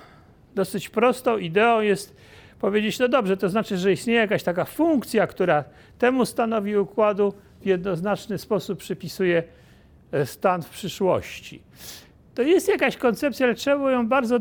dosyć 0.55 0.89
prostą 0.89 1.39
ideą 1.39 1.81
jest 1.81 2.17
powiedzieć, 2.61 2.99
no 2.99 3.09
dobrze, 3.09 3.37
to 3.37 3.49
znaczy, 3.49 3.79
że 3.79 3.93
istnieje 3.93 4.21
jakaś 4.21 4.43
taka 4.43 4.65
funkcja, 4.65 5.27
która 5.27 5.65
temu 5.99 6.27
stanowi 6.27 6.77
układu 6.77 7.35
w 7.61 7.67
jednoznaczny 7.67 8.39
sposób 8.39 8.79
przypisuje 8.79 9.43
e, 10.13 10.27
stan 10.27 10.63
w 10.63 10.71
przyszłości. 10.71 11.63
To 12.35 12.43
jest 12.43 12.69
jakaś 12.69 12.97
koncepcja, 12.97 13.47
ale 13.47 13.55
trzeba 13.55 13.93
ją 13.93 14.09
bardzo 14.09 14.39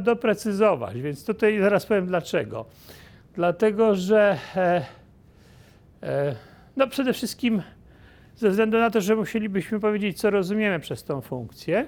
doprecyzować, 0.00 1.00
więc 1.00 1.24
tutaj 1.24 1.60
zaraz 1.60 1.86
powiem 1.86 2.06
dlaczego. 2.06 2.64
Dlatego, 3.38 3.94
że 3.94 4.38
e, 4.56 4.84
e, 6.02 6.34
no 6.76 6.86
przede 6.86 7.12
wszystkim 7.12 7.62
ze 8.36 8.50
względu 8.50 8.78
na 8.78 8.90
to, 8.90 9.00
że 9.00 9.16
musielibyśmy 9.16 9.80
powiedzieć, 9.80 10.20
co 10.20 10.30
rozumiemy 10.30 10.80
przez 10.80 11.04
tą 11.04 11.20
funkcję, 11.20 11.86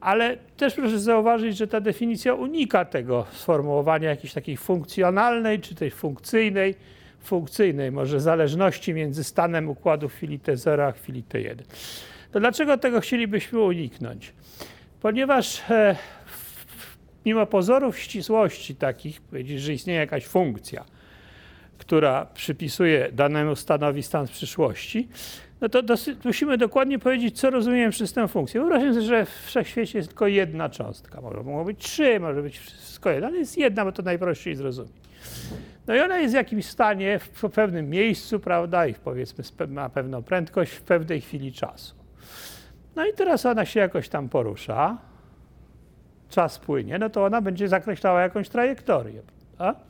ale 0.00 0.36
też 0.56 0.74
proszę 0.74 0.98
zauważyć, 0.98 1.56
że 1.56 1.66
ta 1.66 1.80
definicja 1.80 2.34
unika 2.34 2.84
tego 2.84 3.26
sformułowania 3.32 4.10
jakiejś 4.10 4.32
takiej 4.32 4.56
funkcjonalnej 4.56 5.60
czy 5.60 5.74
tej 5.74 5.90
funkcyjnej, 5.90 6.74
funkcyjnej 7.20 7.92
może 7.92 8.20
zależności 8.20 8.94
między 8.94 9.24
stanem 9.24 9.68
układu 9.68 10.08
chwili 10.08 10.38
T0 10.38 10.80
a 10.80 10.92
chwili 10.92 11.24
T1. 11.28 11.56
To 12.32 12.40
dlaczego 12.40 12.78
tego 12.78 13.00
chcielibyśmy 13.00 13.58
uniknąć? 13.60 14.32
Ponieważ 15.02 15.70
e, 15.70 15.96
mimo 17.26 17.46
pozorów 17.46 17.98
ścisłości 17.98 18.74
takich, 18.74 19.20
powiedzieć, 19.20 19.60
że 19.60 19.72
istnieje 19.72 19.98
jakaś 20.00 20.26
funkcja, 20.26 20.84
która 21.78 22.26
przypisuje 22.34 23.12
danemu 23.12 23.56
stanowi 23.56 24.02
stan 24.02 24.26
w 24.26 24.30
przyszłości, 24.30 25.08
no 25.60 25.68
to 25.68 25.82
dosyć, 25.82 26.18
musimy 26.24 26.58
dokładnie 26.58 26.98
powiedzieć, 26.98 27.40
co 27.40 27.50
rozumiemy 27.50 27.90
przez 27.90 28.12
tę 28.12 28.28
funkcję. 28.28 28.60
Wyobraźmy 28.60 28.94
sobie, 28.94 29.06
że 29.06 29.26
w 29.26 29.30
wszechświecie 29.30 29.98
jest 29.98 30.08
tylko 30.08 30.26
jedna 30.26 30.68
cząstka. 30.68 31.20
Może 31.20 31.36
mogą 31.36 31.64
być 31.64 31.78
trzy, 31.78 32.20
może 32.20 32.42
być 32.42 32.58
wszystko 32.58 33.10
jedno, 33.10 33.26
ale 33.26 33.38
jest 33.38 33.58
jedna, 33.58 33.84
bo 33.84 33.92
to 33.92 34.02
najprościej 34.02 34.54
zrozumieć. 34.54 34.92
No 35.86 35.94
i 35.94 36.00
ona 36.00 36.18
jest 36.18 36.34
w 36.34 36.36
jakimś 36.36 36.66
stanie, 36.66 37.18
w 37.18 37.50
pewnym 37.50 37.90
miejscu, 37.90 38.40
prawda, 38.40 38.86
i 38.86 38.94
powiedzmy 38.94 39.44
ma 39.68 39.88
pewną 39.88 40.22
prędkość 40.22 40.72
w 40.72 40.82
pewnej 40.82 41.20
chwili 41.20 41.52
czasu. 41.52 41.94
No 42.96 43.06
i 43.06 43.12
teraz 43.12 43.46
ona 43.46 43.64
się 43.64 43.80
jakoś 43.80 44.08
tam 44.08 44.28
porusza, 44.28 44.98
czas 46.28 46.58
płynie, 46.58 46.98
no 46.98 47.10
to 47.10 47.24
ona 47.24 47.40
będzie 47.40 47.68
zakreślała 47.68 48.22
jakąś 48.22 48.48
trajektorię, 48.48 49.22
prawda? 49.56 49.80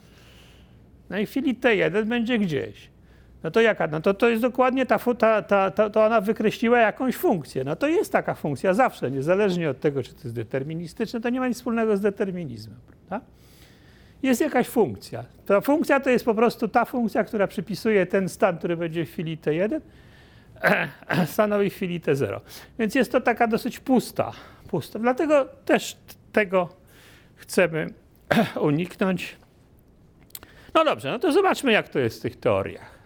No 1.11 1.18
i 1.18 1.26
w 1.26 1.30
chwili 1.30 1.54
T1 1.54 2.04
będzie 2.04 2.38
gdzieś. 2.38 2.90
No 3.42 3.50
to 3.50 3.61
jaka? 3.61 3.87
No 3.87 4.00
to, 4.00 4.14
to 4.14 4.28
jest 4.28 4.42
dokładnie 4.42 4.87
ta, 4.87 4.99
ta, 4.99 5.42
ta, 5.42 5.71
ta, 5.71 5.90
to 5.90 6.04
ona 6.04 6.21
wykreśliła 6.21 6.78
jakąś 6.78 7.16
funkcję. 7.16 7.64
No 7.64 7.76
to 7.76 7.88
jest 7.88 8.12
taka 8.12 8.35
funkcja 8.35 8.75
zawsze, 8.75 9.11
niezależnie 9.11 9.71
od 9.71 9.80
tego, 9.80 10.02
czy 10.02 10.14
to 10.14 10.21
jest 10.25 10.35
deterministyczne, 10.35 11.21
to 11.21 11.30
nie 11.30 11.40
ma 11.40 11.49
nic 11.49 11.57
wspólnego 11.57 11.97
z 11.97 12.00
determinizmem, 12.00 12.78
prawda? 12.87 13.26
Jest 14.23 14.40
jakaś 14.40 14.68
funkcja. 14.68 15.25
Ta 15.47 15.61
funkcja 15.61 16.00
to 16.00 16.11
jest 16.11 16.25
po 16.25 16.35
prostu 16.35 16.68
ta 16.68 16.85
funkcja, 16.85 17.25
która 17.25 17.47
przypisuje 17.47 18.07
ten 18.07 18.28
stan, 18.28 18.59
który 18.59 18.76
będzie 18.76 19.07
w 19.07 19.11
chwili 19.11 19.38
T1, 19.38 19.80
stanowi 21.26 21.71
w 21.71 21.75
chwili 21.75 22.00
T0. 22.00 22.40
Więc 22.78 22.95
jest 22.95 23.12
to 23.12 23.21
taka 23.21 23.47
dosyć 23.47 23.80
pusta, 23.80 24.33
pusta. 24.68 24.99
Dlatego 24.99 25.49
też 25.64 25.97
tego 26.38 26.68
chcemy 27.37 27.87
uniknąć. 28.61 29.37
No 30.75 30.85
dobrze, 30.85 31.11
no 31.11 31.18
to 31.18 31.33
zobaczmy, 31.33 31.73
jak 31.73 31.88
to 31.88 31.99
jest 31.99 32.18
w 32.18 32.23
tych 32.23 32.40
teoriach. 32.40 32.99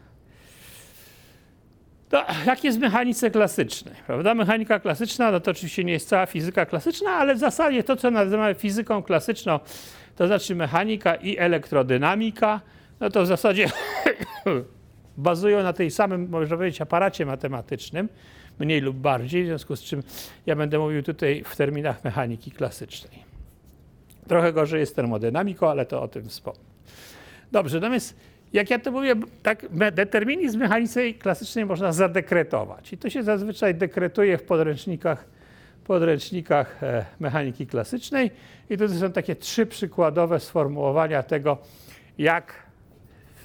To 2.08 2.24
jak 2.46 2.64
jest 2.64 2.78
w 2.78 2.80
mechanice 2.80 3.30
klasycznej, 3.30 3.94
prawda? 4.06 4.34
Mechanika 4.34 4.80
klasyczna, 4.80 5.30
no 5.30 5.40
to 5.40 5.50
oczywiście 5.50 5.84
nie 5.84 5.92
jest 5.92 6.08
cała 6.08 6.26
fizyka 6.26 6.66
klasyczna, 6.66 7.10
ale 7.10 7.34
w 7.34 7.38
zasadzie 7.38 7.84
to, 7.84 7.96
co 7.96 8.10
nazywamy 8.10 8.54
fizyką 8.54 9.02
klasyczną, 9.02 9.60
to 10.16 10.26
znaczy 10.26 10.54
mechanika 10.54 11.14
i 11.14 11.38
elektrodynamika, 11.38 12.60
no 13.00 13.10
to 13.10 13.22
w 13.22 13.26
zasadzie 13.26 13.66
bazują 15.16 15.62
na 15.62 15.72
tej 15.72 15.90
samym, 15.90 16.28
można 16.28 16.56
powiedzieć, 16.56 16.80
aparacie 16.80 17.26
matematycznym, 17.26 18.08
mniej 18.58 18.80
lub 18.80 18.96
bardziej, 18.96 19.44
w 19.44 19.46
związku 19.46 19.76
z 19.76 19.82
czym 19.82 20.02
ja 20.46 20.56
będę 20.56 20.78
mówił 20.78 21.02
tutaj 21.02 21.44
w 21.46 21.56
terminach 21.56 22.04
mechaniki 22.04 22.50
klasycznej. 22.50 23.22
Trochę 24.28 24.52
gorzej 24.52 24.80
jest 24.80 24.96
termodynamiką, 24.96 25.70
ale 25.70 25.86
to 25.86 26.02
o 26.02 26.08
tym 26.08 26.28
wspomnę. 26.28 26.60
Dobrze, 27.52 27.80
natomiast 27.80 28.16
jak 28.52 28.70
ja 28.70 28.78
to 28.78 28.90
mówię, 28.90 29.14
tak 29.42 29.66
determinizm 29.92 30.58
mechanicznej 30.58 31.14
klasycznej 31.14 31.66
można 31.66 31.92
zadekretować. 31.92 32.92
I 32.92 32.98
to 32.98 33.10
się 33.10 33.22
zazwyczaj 33.22 33.74
dekretuje 33.74 34.38
w 34.38 34.42
podręcznikach, 34.42 35.24
podręcznikach 35.84 36.82
e, 36.82 37.04
mechaniki 37.20 37.66
klasycznej. 37.66 38.30
I 38.70 38.78
tutaj 38.78 38.98
są 38.98 39.12
takie 39.12 39.36
trzy 39.36 39.66
przykładowe 39.66 40.40
sformułowania 40.40 41.22
tego, 41.22 41.58
jak 42.18 42.54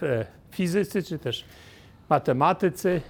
e, 0.04 0.26
fizycy 0.52 1.04
czy 1.04 1.20
też 1.20 1.46
matematycy 2.10 3.02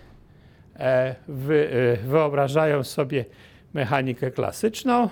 wyobrażają 2.04 2.84
sobie 2.84 3.26
mechanikę 3.74 4.32
klasyczną. 4.32 5.10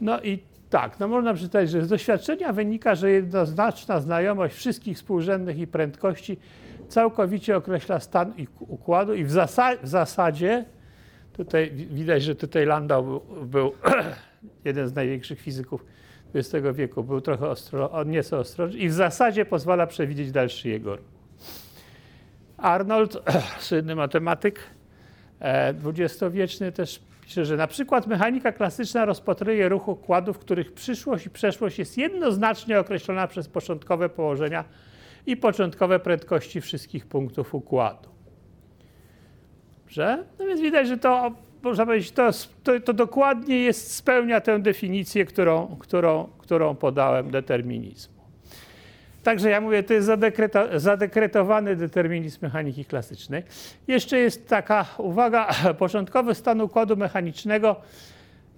No 0.00 0.20
i 0.20 0.38
tak, 0.70 1.00
no 1.00 1.08
można 1.08 1.34
przeczytać, 1.34 1.70
że 1.70 1.84
z 1.84 1.88
doświadczenia 1.88 2.52
wynika, 2.52 2.94
że 2.94 3.10
jednoznaczna 3.10 4.00
znajomość 4.00 4.54
wszystkich 4.54 4.96
współrzędnych 4.96 5.58
i 5.58 5.66
prędkości 5.66 6.36
całkowicie 6.88 7.56
określa 7.56 8.00
stan 8.00 8.32
układu 8.60 9.14
i 9.14 9.24
w, 9.24 9.30
zasa 9.30 9.76
w 9.82 9.88
zasadzie 9.88 10.64
Tutaj 11.36 11.70
wi- 11.70 11.86
widać, 11.86 12.22
że 12.22 12.34
tutaj 12.34 12.66
Landau 12.66 13.04
był, 13.04 13.20
był 13.46 13.72
jeden 14.64 14.88
z 14.88 14.94
największych 14.94 15.40
fizyków 15.40 15.84
XX 16.34 16.66
wieku. 16.74 17.04
Był 17.04 17.20
trochę 17.20 17.48
ostro, 17.48 18.04
nieco 18.04 18.38
ostrożny 18.38 18.78
i 18.80 18.88
w 18.88 18.92
zasadzie 18.92 19.44
pozwala 19.44 19.86
przewidzieć 19.86 20.32
dalszy 20.32 20.68
jego 20.68 20.96
ruch. 20.96 21.13
Arnold, 22.56 23.22
słynny 23.58 23.94
matematyk, 23.94 24.60
e, 25.40 25.74
dwudziestowieczny 25.74 26.72
też 26.72 27.00
pisze, 27.24 27.44
że 27.44 27.56
na 27.56 27.66
przykład 27.66 28.06
mechanika 28.06 28.52
klasyczna 28.52 29.04
rozpatruje 29.04 29.68
ruch 29.68 29.88
układów, 29.88 30.38
których 30.38 30.72
przyszłość 30.72 31.26
i 31.26 31.30
przeszłość 31.30 31.78
jest 31.78 31.98
jednoznacznie 31.98 32.80
określona 32.80 33.26
przez 33.26 33.48
początkowe 33.48 34.08
położenia 34.08 34.64
i 35.26 35.36
początkowe 35.36 35.98
prędkości 35.98 36.60
wszystkich 36.60 37.06
punktów 37.06 37.54
układu. 37.54 38.08
Dobrze? 39.78 40.24
No 40.38 40.46
więc 40.46 40.60
widać, 40.60 40.88
że 40.88 40.98
to, 40.98 41.32
można 41.62 41.86
powiedzieć, 41.86 42.12
to, 42.12 42.30
to, 42.62 42.80
to 42.80 42.92
dokładnie 42.92 43.58
jest, 43.58 43.94
spełnia 43.94 44.40
tę 44.40 44.58
definicję, 44.58 45.24
którą, 45.24 45.76
którą, 45.80 46.28
którą 46.38 46.74
podałem 46.74 47.30
determinizmu. 47.30 48.13
Także 49.24 49.50
ja 49.50 49.60
mówię, 49.60 49.82
to 49.82 49.94
jest 49.94 50.06
zadekreta, 50.06 50.78
zadekretowany 50.78 51.76
determinizm 51.76 52.38
mechaniki 52.42 52.84
klasycznej. 52.84 53.42
Jeszcze 53.88 54.18
jest 54.18 54.48
taka 54.48 54.86
uwaga, 54.98 55.48
początkowy 55.78 56.34
stan 56.34 56.60
układu 56.60 56.96
mechanicznego, 56.96 57.76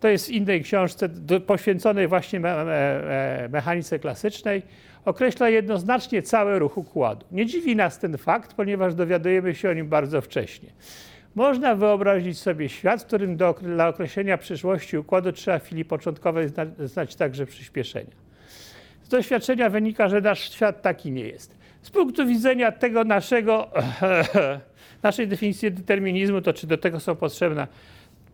to 0.01 0.09
jest 0.09 0.27
w 0.27 0.31
innej 0.31 0.63
książce 0.63 1.09
poświęconej 1.47 2.09
właśnie 2.09 2.41
me, 2.41 2.65
me, 2.65 3.49
mechanice 3.53 3.99
klasycznej, 3.99 4.63
określa 5.05 5.49
jednoznacznie 5.49 6.23
cały 6.23 6.59
ruch 6.59 6.79
układu. 6.79 7.27
Nie 7.33 7.47
dziwi 7.47 7.77
nas 7.77 7.99
ten 7.99 8.19
fakt, 8.19 8.55
ponieważ 8.55 8.95
dowiadujemy 8.95 9.55
się 9.55 9.71
o 9.71 9.73
nim 9.73 9.89
bardzo 9.89 10.21
wcześnie. 10.21 10.69
Można 11.35 11.75
wyobrazić 11.75 12.39
sobie 12.39 12.69
świat, 12.69 13.03
w 13.03 13.07
którym 13.07 13.37
do, 13.37 13.55
dla 13.63 13.89
określenia 13.89 14.39
przyszłości 14.39 14.99
układu 14.99 15.33
trzeba 15.33 15.59
w 15.59 15.65
chwili 15.65 15.85
początkowej 15.85 16.49
zna, 16.49 16.67
znać 16.79 17.17
także 17.17 17.47
przyspieszenia. 17.47 18.26
Z 19.07 19.09
doświadczenia 19.09 19.71
wynika, 19.71 20.09
że 20.09 20.21
nasz 20.21 20.53
świat 20.53 20.83
taki 20.83 21.13
nie 21.13 21.23
jest. 21.23 21.57
Z 21.83 21.91
punktu 21.91 22.27
widzenia 22.27 22.73
tego 22.73 23.05
naszego, 23.05 23.71
naszej 25.03 25.29
definicji 25.29 25.73
determinizmu, 25.73 26.41
to 26.41 26.53
czy 26.53 26.67
do 26.67 26.79
tego 26.79 27.01
są 27.01 27.17
potrzebne 27.17 27.67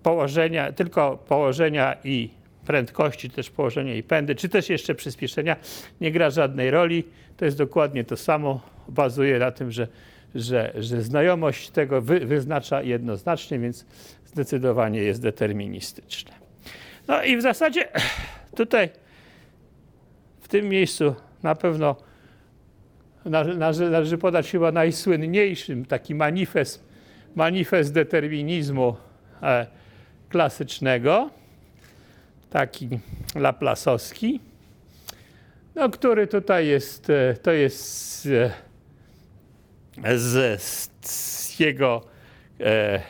położenia, 0.02 0.73
tylko 0.73 1.17
położenia 1.29 1.97
i 2.05 2.31
prędkości, 2.67 3.31
też 3.31 3.50
położenia 3.50 3.95
i 3.95 4.02
pędy, 4.02 4.35
czy 4.35 4.49
też 4.49 4.69
jeszcze 4.69 4.95
przyspieszenia, 4.95 5.57
nie 6.00 6.12
gra 6.12 6.31
żadnej 6.31 6.71
roli. 6.71 7.05
To 7.37 7.45
jest 7.45 7.59
dokładnie 7.59 8.05
to 8.05 8.17
samo. 8.17 8.61
Bazuje 8.88 9.38
na 9.38 9.50
tym, 9.50 9.71
że, 9.71 9.88
że, 10.35 10.73
że 10.79 11.02
znajomość 11.02 11.71
tego 11.71 12.02
wy, 12.02 12.21
wyznacza 12.21 12.83
jednoznacznie, 12.83 13.59
więc 13.59 13.87
zdecydowanie 14.26 15.00
jest 15.00 15.23
deterministyczne. 15.23 16.33
No 17.09 17.23
i 17.23 17.37
w 17.37 17.43
zasadzie 17.43 17.88
tutaj 18.57 19.02
tym 20.52 20.68
miejscu 20.68 21.14
na 21.42 21.54
pewno 21.54 21.97
należy, 23.85 24.18
podać 24.18 24.50
chyba 24.50 24.73
najsłynniejszym 24.73 25.85
taki 25.85 26.14
manifest, 26.14 26.85
manifest 27.35 27.92
determinizmu 27.92 28.97
e, 29.42 29.66
klasycznego, 30.28 31.30
taki 32.50 32.88
laplasowski, 33.35 34.40
no, 35.75 35.90
który 35.90 36.26
tutaj 36.26 36.66
jest, 36.66 37.11
e, 37.11 37.35
to 37.42 37.52
jest 37.52 38.28
e, 40.04 40.18
z, 40.18 40.61
z 41.06 41.61
jego 41.61 42.04
e, 42.61 43.02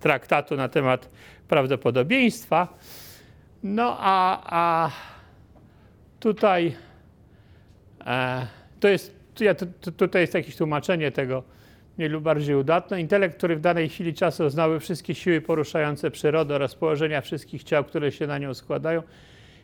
traktatu 0.00 0.56
na 0.56 0.68
temat 0.68 1.10
prawdopodobieństwa. 1.48 2.78
No 3.62 3.96
a, 4.00 4.42
a 4.44 4.90
tutaj 6.20 6.76
e, 8.06 8.46
to 8.80 8.88
jest, 8.88 9.14
ja, 9.40 9.54
tutaj 9.96 10.22
jest 10.22 10.34
jakieś 10.34 10.56
tłumaczenie 10.56 11.12
tego 11.12 11.42
mniej 11.98 12.10
lub 12.10 12.24
bardziej 12.24 12.56
udatne. 12.56 13.00
Intelekt, 13.00 13.36
który 13.36 13.56
w 13.56 13.60
danej 13.60 13.88
chwili 13.88 14.14
czasu 14.14 14.50
znały 14.50 14.80
wszystkie 14.80 15.14
siły 15.14 15.40
poruszające 15.40 16.10
przyrodę 16.10 16.54
oraz 16.54 16.74
położenia 16.74 17.20
wszystkich 17.20 17.64
ciał, 17.64 17.84
które 17.84 18.12
się 18.12 18.26
na 18.26 18.38
nią 18.38 18.54
składają 18.54 19.02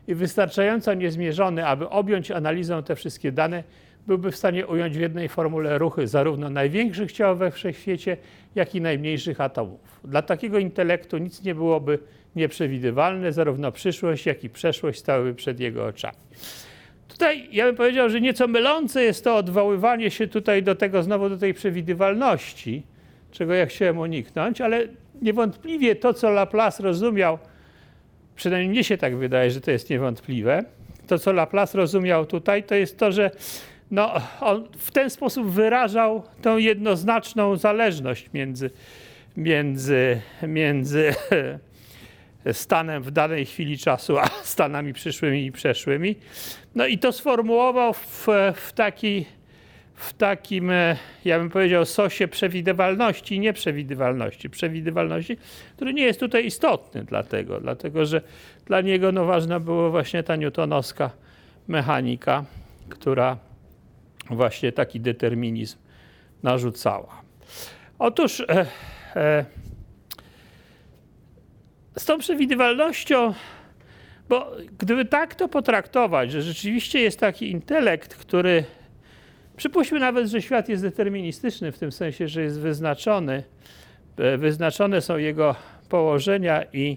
i 0.08 0.14
wystarczająco 0.14 0.94
niezmierzony, 0.94 1.66
aby 1.66 1.88
objąć 1.88 2.30
analizą 2.30 2.82
te 2.82 2.96
wszystkie 2.96 3.32
dane, 3.32 3.64
byłby 4.06 4.32
w 4.32 4.36
stanie 4.36 4.66
ująć 4.66 4.98
w 4.98 5.00
jednej 5.00 5.28
formule 5.28 5.78
ruchy 5.78 6.08
zarówno 6.08 6.50
największych 6.50 7.12
ciał 7.12 7.36
we 7.36 7.50
wszechświecie, 7.50 8.16
jak 8.54 8.74
i 8.74 8.80
najmniejszych 8.80 9.40
atomów. 9.40 10.00
Dla 10.04 10.22
takiego 10.22 10.58
intelektu 10.58 11.18
nic 11.18 11.42
nie 11.42 11.54
byłoby 11.54 11.98
nieprzewidywalne, 12.36 13.32
zarówno 13.32 13.72
przyszłość, 13.72 14.26
jak 14.26 14.44
i 14.44 14.50
przeszłość 14.50 14.98
stałyby 14.98 15.34
przed 15.34 15.60
jego 15.60 15.86
oczami. 15.86 16.16
Tutaj 17.08 17.48
ja 17.52 17.64
bym 17.64 17.76
powiedział, 17.76 18.10
że 18.10 18.20
nieco 18.20 18.48
mylące 18.48 19.02
jest 19.02 19.24
to 19.24 19.36
odwoływanie 19.36 20.10
się 20.10 20.28
tutaj 20.28 20.62
do 20.62 20.74
tego, 20.74 21.02
znowu 21.02 21.28
do 21.28 21.38
tej 21.38 21.54
przewidywalności, 21.54 22.82
czego 23.30 23.54
ja 23.54 23.66
chciałem 23.66 23.98
uniknąć, 23.98 24.60
ale 24.60 24.88
niewątpliwie 25.22 25.96
to, 25.96 26.14
co 26.14 26.30
Laplace 26.30 26.82
rozumiał, 26.82 27.38
przynajmniej 28.36 28.70
mnie 28.70 28.84
się 28.84 28.98
tak 28.98 29.16
wydaje, 29.16 29.50
że 29.50 29.60
to 29.60 29.70
jest 29.70 29.90
niewątpliwe, 29.90 30.64
to, 31.06 31.18
co 31.18 31.32
Laplace 31.32 31.78
rozumiał 31.78 32.26
tutaj, 32.26 32.62
to 32.62 32.74
jest 32.74 32.98
to, 32.98 33.12
że 33.12 33.30
no, 33.90 34.14
on 34.40 34.68
w 34.78 34.90
ten 34.90 35.10
sposób 35.10 35.50
wyrażał 35.50 36.22
tą 36.42 36.56
jednoznaczną 36.56 37.56
zależność 37.56 38.32
między, 38.32 38.70
między, 39.36 40.20
między 40.42 41.14
stanem 42.52 43.02
w 43.02 43.10
danej 43.10 43.46
chwili 43.46 43.78
czasu, 43.78 44.18
a 44.18 44.26
stanami 44.42 44.92
przyszłymi 44.92 45.46
i 45.46 45.52
przeszłymi. 45.52 46.16
No 46.74 46.86
i 46.86 46.98
to 46.98 47.12
sformułował 47.12 47.92
w, 47.92 48.26
w, 48.54 48.72
taki, 48.72 49.26
w 49.94 50.12
takim, 50.12 50.70
ja 51.24 51.38
bym 51.38 51.50
powiedział, 51.50 51.84
sosie 51.84 52.28
przewidywalności 52.28 53.34
i 53.34 53.40
nieprzewidywalności. 53.40 54.50
Przewidywalności, 54.50 55.36
który 55.76 55.94
nie 55.94 56.02
jest 56.02 56.20
tutaj 56.20 56.46
istotny 56.46 57.04
dlatego, 57.04 57.60
dlatego 57.60 58.06
że 58.06 58.20
dla 58.66 58.80
niego 58.80 59.12
no, 59.12 59.24
ważna 59.24 59.60
była 59.60 59.90
właśnie 59.90 60.22
ta 60.22 60.36
newtonowska 60.36 61.10
mechanika, 61.68 62.44
która 62.88 63.36
właśnie 64.30 64.72
taki 64.72 65.00
determinizm 65.00 65.78
narzucała. 66.42 67.22
Otóż 67.98 68.40
e, 68.40 68.66
e, 69.16 69.44
z 71.98 72.04
tą 72.04 72.18
przewidywalnością, 72.18 73.34
bo 74.28 74.52
gdyby 74.78 75.04
tak 75.04 75.34
to 75.34 75.48
potraktować, 75.48 76.32
że 76.32 76.42
rzeczywiście 76.42 77.00
jest 77.00 77.20
taki 77.20 77.50
intelekt, 77.50 78.14
który, 78.14 78.64
przypuśćmy 79.56 80.00
nawet, 80.00 80.28
że 80.28 80.42
świat 80.42 80.68
jest 80.68 80.82
deterministyczny 80.82 81.72
w 81.72 81.78
tym 81.78 81.92
sensie, 81.92 82.28
że 82.28 82.42
jest 82.42 82.60
wyznaczony, 82.60 83.42
wyznaczone 84.38 85.00
są 85.00 85.16
jego 85.16 85.54
położenia 85.88 86.64
i 86.72 86.96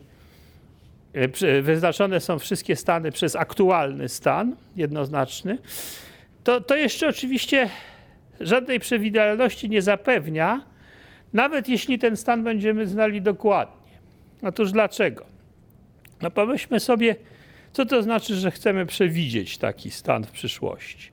wyznaczone 1.62 2.20
są 2.20 2.40
wszystkie 2.40 2.76
stany 2.76 3.12
przez 3.12 3.36
aktualny 3.36 4.10
stan 4.10 4.56
jednoznaczny, 4.76 5.58
to, 6.44 6.62
to 6.62 6.76
jeszcze 6.76 7.08
oczywiście 7.08 7.70
żadnej 8.40 8.80
przewidywalności 8.80 9.70
nie 9.70 9.82
zapewnia, 9.82 10.62
nawet 11.34 11.70
jeśli 11.70 12.00
ten 12.00 12.18
stan 12.18 12.44
będziemy 12.44 12.88
znali 12.88 13.22
dokładnie. 13.22 13.79
Otóż 14.44 14.72
dlaczego? 14.72 15.26
No 16.22 16.32
pomyślmy 16.32 16.80
sobie, 16.80 17.16
co 17.74 17.86
to 17.86 18.04
znaczy, 18.04 18.36
że 18.36 18.52
chcemy 18.52 18.86
przewidzieć 18.86 19.58
taki 19.58 19.92
stan 19.92 20.24
w 20.24 20.32
przyszłości. 20.32 21.12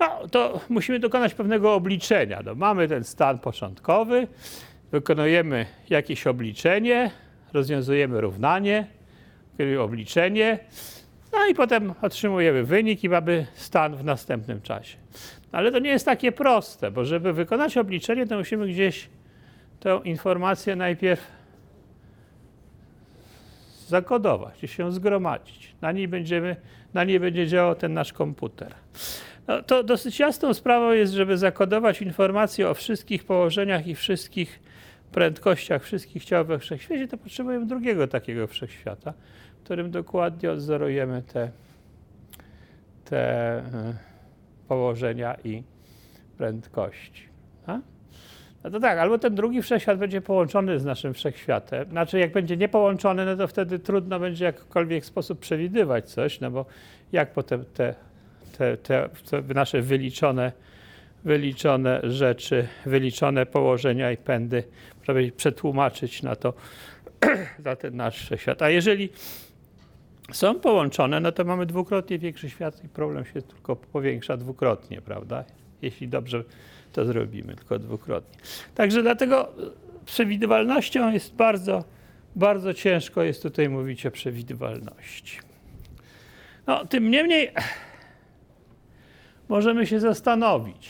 No 0.00 0.28
to 0.28 0.60
musimy 0.68 0.98
dokonać 0.98 1.34
pewnego 1.34 1.74
obliczenia. 1.74 2.40
No, 2.44 2.54
mamy 2.54 2.88
ten 2.88 3.04
stan 3.04 3.38
początkowy, 3.38 4.26
wykonujemy 4.92 5.66
jakieś 5.90 6.26
obliczenie, 6.26 7.10
rozwiązujemy 7.52 8.20
równanie, 8.20 8.86
obliczenie, 9.80 10.58
no 11.32 11.46
i 11.46 11.54
potem 11.54 11.94
otrzymujemy 12.02 12.64
wynik 12.64 13.04
i 13.04 13.08
mamy 13.08 13.46
stan 13.54 13.96
w 13.96 14.04
następnym 14.04 14.62
czasie. 14.62 14.96
Ale 15.52 15.72
to 15.72 15.78
nie 15.78 15.90
jest 15.90 16.04
takie 16.04 16.32
proste, 16.32 16.90
bo 16.90 17.04
żeby 17.04 17.32
wykonać 17.32 17.76
obliczenie, 17.76 18.26
to 18.26 18.38
musimy 18.38 18.68
gdzieś 18.68 19.08
tę 19.80 20.00
informację 20.04 20.76
najpierw 20.76 21.37
zakodować, 23.88 24.58
gdzieś 24.58 24.78
ją 24.78 24.90
zgromadzić. 24.90 25.74
Na 25.80 25.92
niej, 25.92 26.08
będziemy, 26.08 26.56
na 26.94 27.04
niej 27.04 27.20
będzie 27.20 27.46
działał 27.46 27.74
ten 27.74 27.94
nasz 27.94 28.12
komputer. 28.12 28.74
No, 29.46 29.62
to 29.62 29.82
dosyć 29.82 30.18
jasną 30.18 30.54
sprawą 30.54 30.92
jest, 30.92 31.12
żeby 31.12 31.38
zakodować 31.38 32.02
informacje 32.02 32.68
o 32.68 32.74
wszystkich 32.74 33.24
położeniach 33.24 33.86
i 33.86 33.94
wszystkich 33.94 34.60
prędkościach 35.12 35.84
wszystkich 35.84 36.24
ciał 36.24 36.44
we 36.44 36.58
wszechświecie, 36.58 37.08
to 37.08 37.18
potrzebujemy 37.18 37.66
drugiego 37.66 38.08
takiego 38.08 38.46
wszechświata, 38.46 39.12
w 39.60 39.64
którym 39.64 39.90
dokładnie 39.90 40.50
odzorujemy 40.50 41.22
te, 41.22 41.50
te 43.04 43.62
położenia 44.68 45.36
i 45.44 45.62
prędkości. 46.38 47.28
A? 47.66 47.78
No 48.64 48.70
to 48.70 48.80
tak, 48.80 48.98
albo 48.98 49.18
ten 49.18 49.34
drugi 49.34 49.62
wszechświat 49.62 49.98
będzie 49.98 50.20
połączony 50.20 50.78
z 50.78 50.84
naszym 50.84 51.14
wszechświatem. 51.14 51.90
Znaczy, 51.90 52.18
jak 52.18 52.32
będzie 52.32 52.56
niepołączony, 52.56 53.26
no 53.26 53.36
to 53.36 53.46
wtedy 53.46 53.78
trudno 53.78 54.20
będzie 54.20 54.38
w 54.38 54.54
jakikolwiek 54.54 55.04
sposób 55.04 55.38
przewidywać 55.38 56.10
coś, 56.10 56.40
no 56.40 56.50
bo 56.50 56.66
jak 57.12 57.32
potem 57.32 57.64
te, 57.74 57.94
te, 58.58 58.76
te, 58.76 59.08
te 59.30 59.54
nasze 59.54 59.82
wyliczone, 59.82 60.52
wyliczone 61.24 62.00
rzeczy, 62.02 62.68
wyliczone 62.86 63.46
położenia 63.46 64.12
i 64.12 64.16
pędy, 64.16 64.64
można 64.98 65.14
powiedzieć, 65.14 65.34
przetłumaczyć 65.34 66.22
na 66.22 66.36
to, 66.36 66.54
na 67.64 67.76
ten 67.76 67.96
nasz 67.96 68.18
wszechświat. 68.18 68.62
A 68.62 68.70
jeżeli 68.70 69.08
są 70.32 70.54
połączone, 70.54 71.20
no 71.20 71.32
to 71.32 71.44
mamy 71.44 71.66
dwukrotnie 71.66 72.18
większy 72.18 72.50
świat 72.50 72.84
i 72.84 72.88
problem 72.88 73.24
się 73.24 73.42
tylko 73.42 73.76
powiększa 73.76 74.36
dwukrotnie, 74.36 75.00
prawda? 75.00 75.44
Jeśli 75.82 76.08
dobrze 76.08 76.44
to 76.98 77.04
zrobimy, 77.04 77.56
tylko 77.56 77.78
dwukrotnie. 77.78 78.38
Także 78.74 79.02
dlatego 79.02 79.52
przewidywalnością 80.06 81.12
jest 81.12 81.34
bardzo, 81.34 81.84
bardzo 82.36 82.74
ciężko 82.74 83.22
jest 83.22 83.42
tutaj 83.42 83.68
mówić 83.68 84.06
o 84.06 84.10
przewidywalności. 84.10 85.38
No, 86.66 86.86
tym 86.86 87.10
niemniej 87.10 87.52
możemy 89.48 89.86
się 89.86 90.00
zastanowić, 90.00 90.88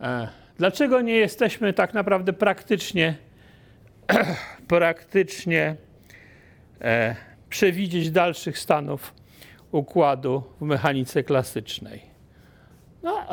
e, 0.00 0.28
dlaczego 0.58 1.00
nie 1.00 1.14
jesteśmy 1.14 1.72
tak 1.72 1.94
naprawdę 1.94 2.32
praktycznie, 2.32 3.16
praktycznie 4.68 5.76
e, 6.80 7.16
przewidzieć 7.48 8.10
dalszych 8.10 8.58
stanów 8.58 9.14
układu 9.72 10.42
w 10.60 10.64
mechanice 10.64 11.22
klasycznej. 11.22 12.13
No, 13.04 13.26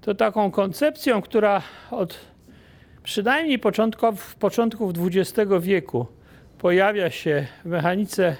to 0.00 0.14
taką 0.14 0.50
koncepcją, 0.50 1.22
która 1.22 1.62
od 1.90 2.20
przynajmniej 3.02 3.58
początków, 3.58 4.36
początków 4.36 4.92
XX 5.06 5.50
wieku 5.60 6.06
pojawia 6.58 7.10
się 7.10 7.46
w 7.64 7.68
mechanice 7.68 8.36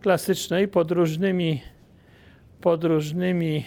klasycznej 0.00 0.68
pod 0.68 0.90
różnymi, 0.90 1.62
pod 2.60 2.84
różnymi, 2.84 3.64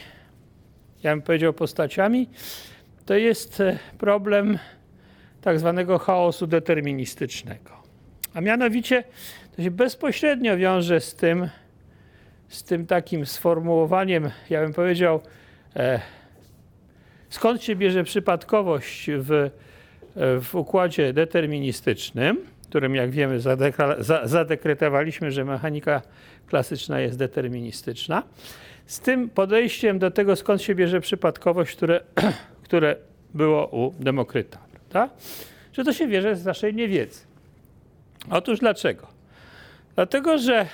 ja 1.03 1.11
bym 1.11 1.21
powiedział, 1.21 1.53
postaciami, 1.53 2.29
to 3.05 3.13
jest 3.13 3.63
problem 3.97 4.59
tak 5.41 5.59
zwanego 5.59 5.99
chaosu 5.99 6.47
deterministycznego. 6.47 7.71
A 8.33 8.41
mianowicie 8.41 9.03
to 9.55 9.63
się 9.63 9.71
bezpośrednio 9.71 10.57
wiąże 10.57 11.01
z 11.01 11.15
tym, 11.15 11.49
z 12.49 12.63
tym 12.63 12.87
takim 12.87 13.25
sformułowaniem, 13.25 14.31
ja 14.49 14.61
bym 14.61 14.73
powiedział, 14.73 15.21
e, 15.25 15.40
skąd 17.29 17.63
się 17.63 17.75
bierze 17.75 18.03
przypadkowość 18.03 19.09
w, 19.11 19.49
w 20.41 20.55
układzie 20.55 21.13
deterministycznym, 21.13 22.37
którym 22.69 22.95
jak 22.95 23.11
wiemy 23.11 23.39
zadekretowaliśmy, 24.23 25.31
że 25.31 25.45
mechanika 25.45 26.01
klasyczna 26.47 26.99
jest 26.99 27.17
deterministyczna, 27.17 28.23
z 28.85 28.99
tym 28.99 29.29
podejściem 29.29 29.99
do 29.99 30.11
tego, 30.11 30.35
skąd 30.35 30.61
się 30.61 30.75
bierze 30.75 31.01
przypadkowość, 31.01 31.75
które, 31.75 32.01
które 32.65 32.95
było 33.33 33.67
u 33.67 33.93
Demokryta, 33.99 34.59
prawda? 34.71 35.15
że 35.73 35.83
to 35.83 35.93
się 35.93 36.07
bierze 36.07 36.35
z 36.35 36.45
naszej 36.45 36.73
niewiedzy. 36.73 37.19
Otóż 38.29 38.59
dlaczego? 38.59 39.07
Dlatego, 39.95 40.37
że 40.37 40.65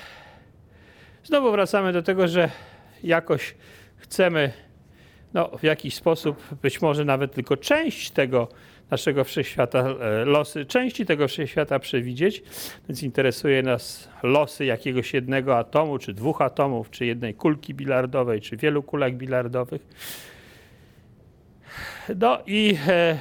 znowu 1.23 1.51
wracamy 1.51 1.93
do 1.93 2.03
tego, 2.03 2.27
że 2.27 2.49
jakoś 3.03 3.55
chcemy 3.97 4.53
no, 5.34 5.50
w 5.58 5.63
jakiś 5.63 5.96
sposób, 5.96 6.44
być 6.62 6.82
może 6.82 7.06
nawet 7.06 7.34
tylko 7.34 7.58
część 7.58 8.12
tego 8.12 8.48
naszego 8.92 9.24
wszechświata, 9.24 9.80
e, 9.80 10.26
losy 10.26 10.66
części 10.66 11.06
tego 11.06 11.28
wszechświata 11.28 11.80
przewidzieć, 11.80 12.44
więc 12.90 13.04
interesuje 13.04 13.63
nas 13.63 14.10
losy 14.24 14.66
jakiegoś 14.66 15.13
jednego 15.13 15.58
atomu, 15.58 16.00
czy 16.00 16.13
dwóch 16.13 16.42
atomów, 16.42 16.90
czy 16.90 17.06
jednej 17.06 17.34
kulki 17.34 17.74
bilardowej, 17.74 18.42
czy 18.42 18.58
wielu 18.58 18.84
kulek 18.84 19.16
bilardowych. 19.16 19.88
No 22.16 22.40
i 22.46 22.78
e, 22.88 23.18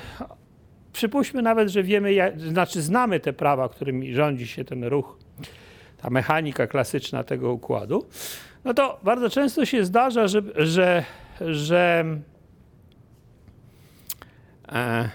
przypuśćmy 0.93 1.43
nawet, 1.43 1.69
że 1.69 1.83
wiemy, 1.83 2.13
jak, 2.13 2.41
znaczy 2.41 2.83
znamy 2.83 3.21
te 3.21 3.33
prawa, 3.33 3.69
którymi 3.69 4.15
rządzi 4.15 4.47
się 4.47 4.65
ten 4.65 4.85
ruch, 4.85 5.19
ta 6.03 6.11
mechanika 6.11 6.67
klasyczna 6.67 7.25
tego 7.25 7.53
układu, 7.53 8.07
no 8.65 8.75
to 8.75 9.01
bardzo 9.03 9.31
często 9.31 9.65
się 9.65 9.85
zdarza, 9.85 10.29
że, 10.29 10.43
że, 10.57 11.05
że 11.41 12.05
e, 14.69 15.11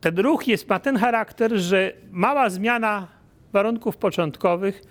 ten 0.00 0.18
ruch 0.18 0.48
jest, 0.48 0.68
ma 0.68 0.78
ten 0.78 0.96
charakter, 0.96 1.56
że 1.56 1.92
mała 2.10 2.50
zmiana 2.50 3.08
warunków 3.52 3.96
początkowych 3.96 4.82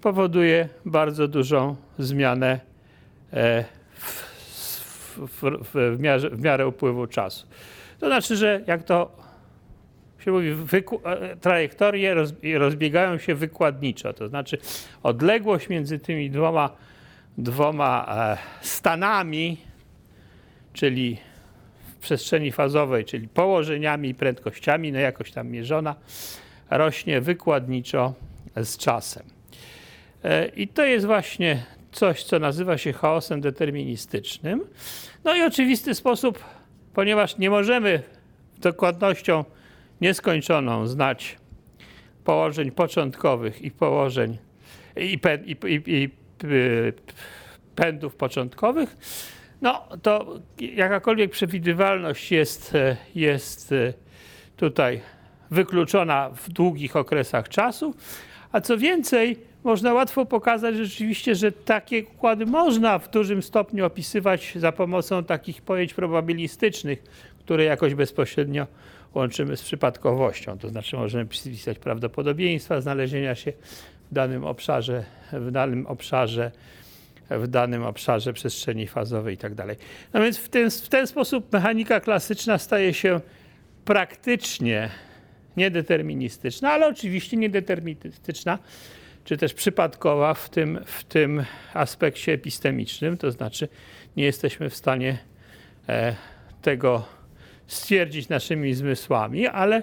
powoduje 0.00 0.68
bardzo 0.84 1.28
dużą 1.28 1.76
zmianę 1.98 2.60
e, 3.32 3.64
w, 3.94 4.38
w, 5.16 5.42
w, 5.74 6.00
miarze, 6.00 6.30
w 6.30 6.40
miarę 6.40 6.66
upływu 6.66 7.06
czasu. 7.06 7.46
To 7.98 8.06
znaczy, 8.06 8.36
że 8.36 8.60
jak 8.66 8.82
to 8.82 9.22
się 10.18 10.32
mówi, 10.32 10.48
e, 11.04 11.36
trajektorie 11.36 12.14
roz, 12.14 12.32
rozbiegają 12.58 13.18
się 13.18 13.34
wykładniczo, 13.34 14.12
to 14.12 14.28
znaczy 14.28 14.58
odległość 15.02 15.68
między 15.68 15.98
tymi 15.98 16.30
dwoma, 16.30 16.70
dwoma 17.38 18.06
e, 18.08 18.66
stanami, 18.66 19.56
czyli 20.72 21.18
w 21.88 21.96
przestrzeni 21.96 22.52
fazowej, 22.52 23.04
czyli 23.04 23.28
położeniami 23.28 24.08
i 24.08 24.14
prędkościami, 24.14 24.92
no 24.92 24.98
jakoś 24.98 25.32
tam 25.32 25.48
mierzona, 25.48 25.94
rośnie 26.70 27.20
wykładniczo 27.20 28.14
z 28.56 28.76
czasem. 28.76 29.22
E, 30.24 30.46
I 30.46 30.68
to 30.68 30.84
jest 30.84 31.06
właśnie 31.06 31.62
coś, 31.92 32.24
co 32.24 32.38
nazywa 32.38 32.78
się 32.78 32.92
chaosem 32.92 33.40
deterministycznym. 33.40 34.64
No 35.24 35.36
i 35.36 35.42
oczywisty 35.42 35.94
sposób, 35.94 36.44
ponieważ 36.94 37.38
nie 37.38 37.50
możemy 37.50 38.02
dokładnością 38.58 39.44
nieskończoną 40.00 40.86
znać 40.86 41.36
położeń 42.24 42.70
początkowych 42.70 43.62
i 43.62 43.70
położeń 43.70 44.38
i, 44.96 45.18
i, 45.46 45.56
i, 45.66 45.82
i 45.86 46.10
pędów 47.74 48.16
początkowych, 48.16 48.96
no 49.62 49.88
to 50.02 50.38
jakakolwiek 50.58 51.30
przewidywalność 51.30 52.32
jest, 52.32 52.72
jest 53.14 53.74
tutaj 54.56 55.00
wykluczona 55.50 56.30
w 56.30 56.48
długich 56.48 56.96
okresach 56.96 57.48
czasu, 57.48 57.94
a 58.52 58.60
co 58.60 58.78
więcej, 58.78 59.38
można 59.64 59.94
łatwo 59.94 60.26
pokazać 60.26 60.76
rzeczywiście, 60.76 61.34
że 61.34 61.52
takie 61.52 62.02
układy 62.02 62.46
można 62.46 62.98
w 62.98 63.10
dużym 63.10 63.42
stopniu 63.42 63.86
opisywać 63.86 64.52
za 64.56 64.72
pomocą 64.72 65.24
takich 65.24 65.62
pojęć 65.62 65.94
probabilistycznych, 65.94 67.02
które 67.38 67.64
jakoś 67.64 67.94
bezpośrednio 67.94 68.66
łączymy 69.14 69.56
z 69.56 69.62
przypadkowością. 69.62 70.58
To 70.58 70.68
znaczy 70.68 70.96
możemy 70.96 71.26
przypisać 71.26 71.78
prawdopodobieństwa 71.78 72.80
znalezienia 72.80 73.34
się 73.34 73.52
danym 74.12 74.44
obszarze, 74.44 75.04
w 75.32 75.50
danym 75.50 75.86
obszarze, 75.86 76.50
w 77.30 77.46
danym 77.46 77.82
obszarze 77.82 78.32
przestrzeni 78.32 78.86
fazowej 78.86 79.34
i 79.34 79.38
tak 79.38 79.54
dalej. 79.54 79.76
No 80.12 80.22
więc 80.22 80.38
w 80.38 80.48
ten, 80.48 80.70
w 80.70 80.88
ten 80.88 81.06
sposób 81.06 81.52
mechanika 81.52 82.00
klasyczna 82.00 82.58
staje 82.58 82.94
się 82.94 83.20
praktycznie 83.84 84.90
niedeterministyczna, 85.56 86.70
ale 86.70 86.86
oczywiście 86.86 87.36
niedeterministyczna, 87.36 88.58
czy 89.24 89.36
też 89.36 89.54
przypadkowa 89.54 90.34
w 90.34 90.48
tym, 90.48 90.80
w 90.84 91.04
tym 91.04 91.44
aspekcie 91.74 92.32
epistemicznym, 92.32 93.16
to 93.16 93.30
znaczy 93.30 93.68
nie 94.16 94.24
jesteśmy 94.24 94.70
w 94.70 94.76
stanie 94.76 95.18
e, 95.88 96.14
tego 96.62 97.04
stwierdzić 97.66 98.28
naszymi 98.28 98.74
zmysłami, 98.74 99.46
ale, 99.46 99.82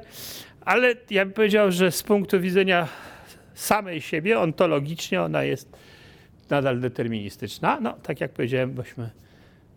ale 0.66 0.96
ja 1.10 1.26
bym 1.26 1.34
powiedział, 1.34 1.72
że 1.72 1.92
z 1.92 2.04
punktu 2.04 2.42
widzenia 2.42 2.88
samej 3.60 4.02
siebie, 4.02 4.40
ontologicznie 4.40 5.22
ona 5.22 5.44
jest 5.44 5.78
nadal 6.50 6.80
deterministyczna. 6.80 7.80
No, 7.82 7.94
tak 8.04 8.22
jak 8.22 8.32
powiedziałem, 8.32 8.74
bośmy 8.74 9.10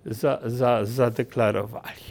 za, 0.07 0.41
za, 0.45 0.85
zadeklarowali. 0.85 2.03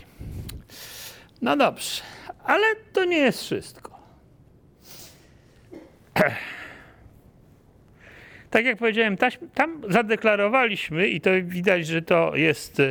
No 1.41 1.57
dobrze, 1.57 2.01
ale 2.43 2.65
to 2.93 3.05
nie 3.05 3.17
jest 3.17 3.43
wszystko. 3.43 3.99
Tak 8.49 8.65
jak 8.65 8.77
powiedziałem, 8.77 9.17
tam 9.53 9.81
zadeklarowaliśmy 9.89 11.07
i 11.07 11.21
to 11.21 11.29
widać, 11.43 11.87
że 11.87 12.01
to 12.01 12.35
jest 12.35 12.81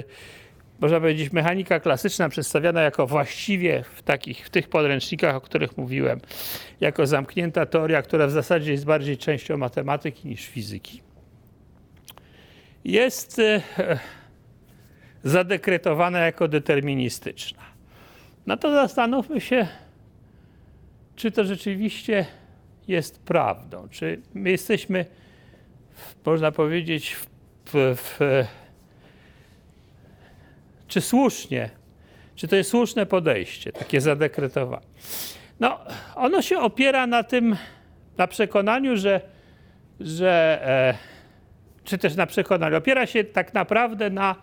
można 0.81 1.01
powiedzieć, 1.01 1.33
mechanika 1.33 1.81
klasyczna 1.81 2.29
przedstawiana 2.29 2.83
jako 2.83 3.07
właściwie 3.07 3.85
w 3.95 4.03
takich, 4.03 4.47
w 4.47 4.51
tych 4.51 4.69
podręcznikach, 4.69 5.35
o 5.37 5.41
których 5.41 5.77
mówiłem, 5.77 6.21
jako 6.81 7.07
zamknięta 7.07 7.67
teoria, 7.67 8.03
która 8.03 8.27
w 8.27 8.31
zasadzie 8.31 8.73
jest 8.73 8.85
bardziej 8.85 9.19
częścią 9.19 9.57
matematyki 9.57 10.29
niż 10.29 10.47
fizyki. 10.47 11.03
Jest, 12.85 13.39
e, 13.39 13.61
zadekretowana 15.23 16.19
jako 16.19 16.49
deterministyczna. 16.49 17.63
No 18.47 18.57
to 18.57 18.73
zastanówmy 18.73 19.41
się, 19.41 19.69
czy 21.17 21.31
to 21.31 21.45
rzeczywiście 21.45 22.27
jest 22.89 23.23
prawdą. 23.23 23.89
Czy 23.91 24.21
my 24.35 24.51
jesteśmy, 24.51 25.07
można 26.27 26.53
powiedzieć, 26.53 27.15
w, 27.15 27.27
w, 27.67 27.95
w, 27.95 28.21
czy 30.91 31.01
słusznie, 31.01 31.71
czy 32.37 32.49
to 32.49 32.57
jest 32.57 32.71
słuszne 32.71 33.07
podejście, 33.07 33.73
takie 33.73 34.01
zadekretowanie. 34.01 34.87
No, 35.61 35.79
ono 36.15 36.43
się 36.43 36.59
opiera 36.59 37.07
na 37.07 37.23
tym, 37.23 37.57
na 38.17 38.27
przekonaniu, 38.27 38.97
że, 38.97 39.21
że 40.01 40.61
e, 40.65 40.95
czy 41.85 41.99
też 41.99 42.17
na 42.17 42.27
przekonaniu, 42.27 42.77
opiera 42.77 43.07
się 43.07 43.25
tak 43.25 43.55
naprawdę 43.55 44.11
na, 44.11 44.37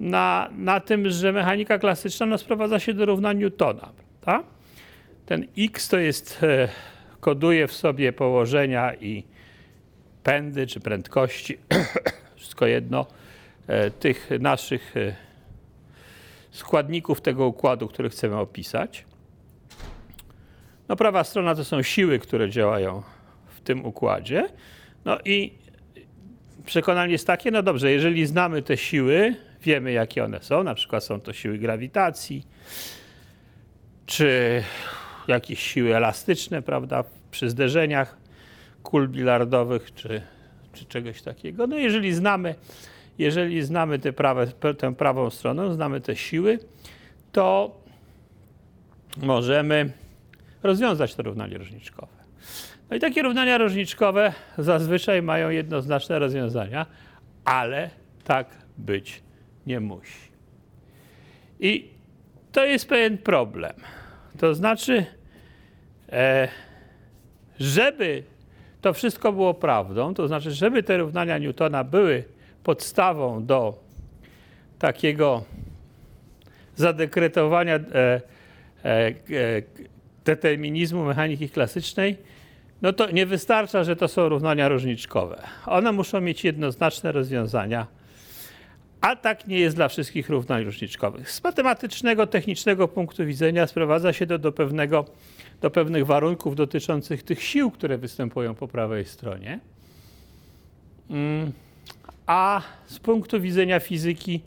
na, 0.00 0.50
na 0.56 0.80
tym, 0.80 1.10
że 1.10 1.32
mechanika 1.32 1.78
klasyczna 1.78 2.26
no, 2.26 2.38
sprowadza 2.38 2.78
się 2.78 2.94
do 2.94 3.06
równa 3.06 3.32
Newtona. 3.32 3.88
Prawda? 4.20 4.48
Ten 5.26 5.46
x 5.58 5.88
to 5.88 5.98
jest, 5.98 6.42
e, 6.42 6.68
koduje 7.20 7.68
w 7.68 7.72
sobie 7.72 8.12
położenia 8.12 8.94
i 8.94 9.24
pędy 10.22 10.66
czy 10.66 10.80
prędkości, 10.80 11.58
wszystko 12.36 12.66
jedno, 12.66 13.06
e, 13.66 13.90
tych 13.90 14.30
naszych 14.40 14.96
e, 14.96 15.31
składników 16.52 17.20
tego 17.20 17.46
układu, 17.46 17.88
który 17.88 18.10
chcemy 18.10 18.36
opisać. 18.36 19.04
No 20.88 20.96
prawa 20.96 21.24
strona 21.24 21.54
to 21.54 21.64
są 21.64 21.82
siły, 21.82 22.18
które 22.18 22.50
działają 22.50 23.02
w 23.46 23.60
tym 23.60 23.84
układzie. 23.84 24.48
No 25.04 25.18
i 25.24 25.52
przekonanie 26.66 27.12
jest 27.12 27.26
takie, 27.26 27.50
no 27.50 27.62
dobrze, 27.62 27.92
jeżeli 27.92 28.26
znamy 28.26 28.62
te 28.62 28.76
siły, 28.76 29.34
wiemy 29.62 29.92
jakie 29.92 30.24
one 30.24 30.42
są, 30.42 30.62
na 30.62 30.74
przykład 30.74 31.04
są 31.04 31.20
to 31.20 31.32
siły 31.32 31.58
grawitacji, 31.58 32.46
czy 34.06 34.62
jakieś 35.28 35.62
siły 35.62 35.96
elastyczne, 35.96 36.62
prawda, 36.62 37.04
przy 37.30 37.50
zderzeniach 37.50 38.16
kul 38.82 39.08
bilardowych, 39.08 39.94
czy, 39.94 40.22
czy 40.72 40.84
czegoś 40.84 41.22
takiego. 41.22 41.66
No 41.66 41.76
jeżeli 41.76 42.14
znamy, 42.14 42.54
jeżeli 43.18 43.62
znamy 43.62 43.98
tę, 43.98 44.12
prawe, 44.12 44.46
tę 44.78 44.94
prawą 44.94 45.30
stronę, 45.30 45.74
znamy 45.74 46.00
te 46.00 46.16
siły, 46.16 46.58
to 47.32 47.76
możemy 49.16 49.92
rozwiązać 50.62 51.14
to 51.14 51.22
równanie 51.22 51.58
różniczkowe. 51.58 52.12
No 52.90 52.96
i 52.96 53.00
takie 53.00 53.22
równania 53.22 53.58
różniczkowe 53.58 54.32
zazwyczaj 54.58 55.22
mają 55.22 55.50
jednoznaczne 55.50 56.18
rozwiązania, 56.18 56.86
ale 57.44 57.90
tak 58.24 58.46
być 58.78 59.22
nie 59.66 59.80
musi. 59.80 60.32
I 61.60 61.90
to 62.52 62.64
jest 62.64 62.88
pewien 62.88 63.18
problem. 63.18 63.72
To 64.38 64.54
znaczy, 64.54 65.06
e, 66.12 66.48
żeby 67.60 68.22
to 68.80 68.92
wszystko 68.92 69.32
było 69.32 69.54
prawdą, 69.54 70.14
to 70.14 70.28
znaczy, 70.28 70.50
żeby 70.50 70.82
te 70.82 70.96
równania 70.98 71.38
Newtona 71.38 71.84
były 71.84 72.24
podstawą 72.64 73.46
do 73.46 73.78
takiego 74.78 75.44
zadekretowania 76.76 77.74
e, 77.74 77.80
e, 78.04 78.20
e 78.84 79.12
determinizmu 80.24 81.04
mechaniki 81.04 81.48
klasycznej, 81.48 82.16
no 82.82 82.92
to 82.92 83.10
nie 83.10 83.26
wystarcza, 83.26 83.84
że 83.84 83.96
to 83.96 84.08
są 84.08 84.28
równania 84.28 84.68
różniczkowe. 84.68 85.42
One 85.66 85.92
muszą 85.92 86.20
mieć 86.20 86.44
jednoznaczne 86.44 87.12
rozwiązania, 87.12 87.86
a 89.00 89.16
tak 89.16 89.46
nie 89.46 89.58
jest 89.58 89.76
dla 89.76 89.88
wszystkich 89.88 90.28
równań 90.28 90.64
różniczkowych. 90.64 91.30
Z 91.30 91.44
matematycznego, 91.44 92.26
technicznego 92.26 92.88
punktu 92.88 93.26
widzenia 93.26 93.66
sprowadza 93.66 94.12
się 94.12 94.26
to 94.26 94.38
do, 94.38 94.52
pewnego, 94.52 95.04
do 95.60 95.70
pewnych 95.70 96.06
warunków 96.06 96.56
dotyczących 96.56 97.22
tych 97.22 97.42
sił, 97.42 97.70
które 97.70 97.98
występują 97.98 98.54
po 98.54 98.68
prawej 98.68 99.04
stronie. 99.04 99.60
A 102.32 102.62
z 102.86 102.98
punktu 102.98 103.40
widzenia 103.40 103.80
fizyki, 103.80 104.40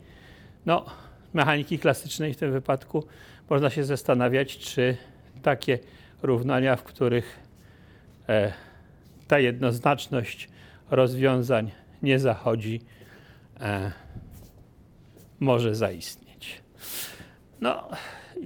no, 0.66 0.86
mechaniki 1.34 1.78
klasycznej 1.78 2.34
w 2.34 2.36
tym 2.36 2.52
wypadku, 2.52 3.04
można 3.50 3.70
się 3.70 3.84
zastanawiać, 3.84 4.58
czy 4.58 4.96
takie 5.42 5.78
równania, 6.22 6.76
w 6.76 6.82
których 6.82 7.38
e, 8.28 8.52
ta 9.28 9.38
jednoznaczność 9.38 10.48
rozwiązań 10.90 11.70
nie 12.02 12.18
zachodzi, 12.18 12.80
e, 13.60 13.92
może 15.40 15.74
zaistnieć. 15.74 16.62
No 17.60 17.88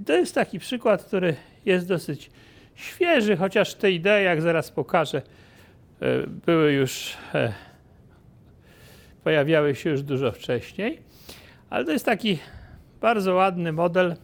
to 0.07 0.12
jest 0.12 0.35
taki 0.35 0.59
przykład, 0.59 1.05
który 1.05 1.37
jest 1.64 1.88
dosyć 1.88 2.31
świeży, 2.74 3.37
chociaż 3.37 3.74
te 3.74 3.90
idee, 3.90 4.24
jak 4.24 4.42
zaraz 4.42 4.70
pokażę, 4.70 5.22
e, 6.00 6.26
były 6.26 6.72
już, 6.72 7.16
e, 7.35 7.69
pojawiały 9.24 9.74
się 9.74 9.90
już 9.90 10.02
dużo 10.02 10.33
wcześniej, 10.33 11.02
ale 11.70 11.85
to 11.85 11.92
jest 11.92 12.04
taki 12.04 12.38
bardzo 13.00 13.35
ładny 13.35 13.72
model, 13.72 14.16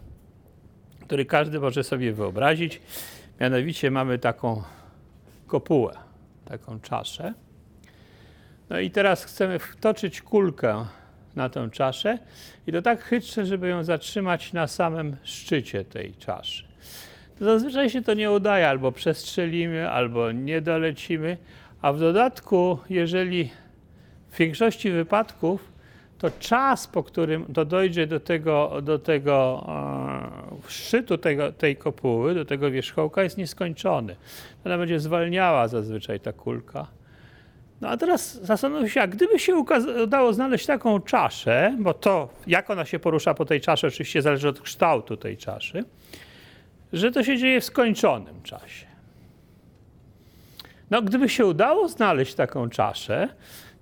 który 1.00 1.24
każdy 1.24 1.60
może 1.60 1.84
sobie 1.84 2.12
wyobrazić. 2.12 2.80
Mianowicie 3.40 3.90
mamy 3.90 4.18
taką 4.18 4.62
kopułę, 5.46 5.92
taką 6.44 6.80
czaszę. 6.80 7.34
No 8.70 8.80
i 8.80 8.90
teraz 8.90 9.24
chcemy 9.24 9.58
wtoczyć 9.58 10.22
kulkę 10.22 10.86
na 11.36 11.48
tę 11.48 11.68
czaszę 11.72 12.18
i 12.66 12.72
to 12.72 12.82
tak 12.82 13.02
chytrze, 13.02 13.46
żeby 13.46 13.68
ją 13.68 13.84
zatrzymać 13.84 14.52
na 14.52 14.66
samym 14.66 15.16
szczycie 15.22 15.84
tej 15.84 16.14
czaszy. 16.14 16.64
To 17.38 17.44
zazwyczaj 17.44 17.90
się 17.90 18.02
to 18.02 18.14
nie 18.14 18.30
udaje, 18.30 18.68
albo 18.68 18.92
przestrzelimy, 18.92 19.90
albo 19.90 20.32
nie 20.32 20.60
dolecimy, 20.60 21.36
a 21.82 21.92
w 21.92 22.00
dodatku, 22.00 22.78
jeżeli 22.90 23.50
w 24.36 24.38
większości 24.38 24.90
wypadków 24.90 25.72
to 26.18 26.30
czas, 26.30 26.86
po 26.86 27.02
którym 27.02 27.54
to 27.54 27.64
dojdzie 27.64 28.06
do 28.06 28.20
tego, 28.20 28.82
do 28.82 28.98
tego 28.98 29.66
e, 30.66 30.70
szczytu 30.70 31.18
tego, 31.18 31.52
tej 31.52 31.76
kopuły, 31.76 32.34
do 32.34 32.44
tego 32.44 32.70
wierzchołka, 32.70 33.22
jest 33.22 33.38
nieskończony. 33.38 34.16
Ona 34.66 34.78
będzie 34.78 35.00
zwalniała 35.00 35.68
zazwyczaj 35.68 36.20
ta 36.20 36.32
kulka. 36.32 36.86
No 37.80 37.88
a 37.88 37.96
teraz 37.96 38.42
zastanów 38.42 38.92
się, 38.92 39.02
a 39.02 39.06
gdyby 39.06 39.38
się 39.38 39.54
udało 40.02 40.32
znaleźć 40.32 40.66
taką 40.66 41.00
czaszę, 41.00 41.76
bo 41.78 41.94
to, 41.94 42.28
jak 42.46 42.70
ona 42.70 42.84
się 42.84 42.98
porusza 42.98 43.34
po 43.34 43.44
tej 43.44 43.60
czaszy, 43.60 43.86
oczywiście 43.86 44.22
zależy 44.22 44.48
od 44.48 44.60
kształtu 44.60 45.16
tej 45.16 45.36
czaszy, 45.36 45.84
że 46.92 47.12
to 47.12 47.24
się 47.24 47.38
dzieje 47.38 47.60
w 47.60 47.64
skończonym 47.64 48.42
czasie. 48.42 48.86
No, 50.90 51.02
gdyby 51.02 51.28
się 51.28 51.46
udało 51.46 51.88
znaleźć 51.88 52.34
taką 52.34 52.70
czaszę, 52.70 53.28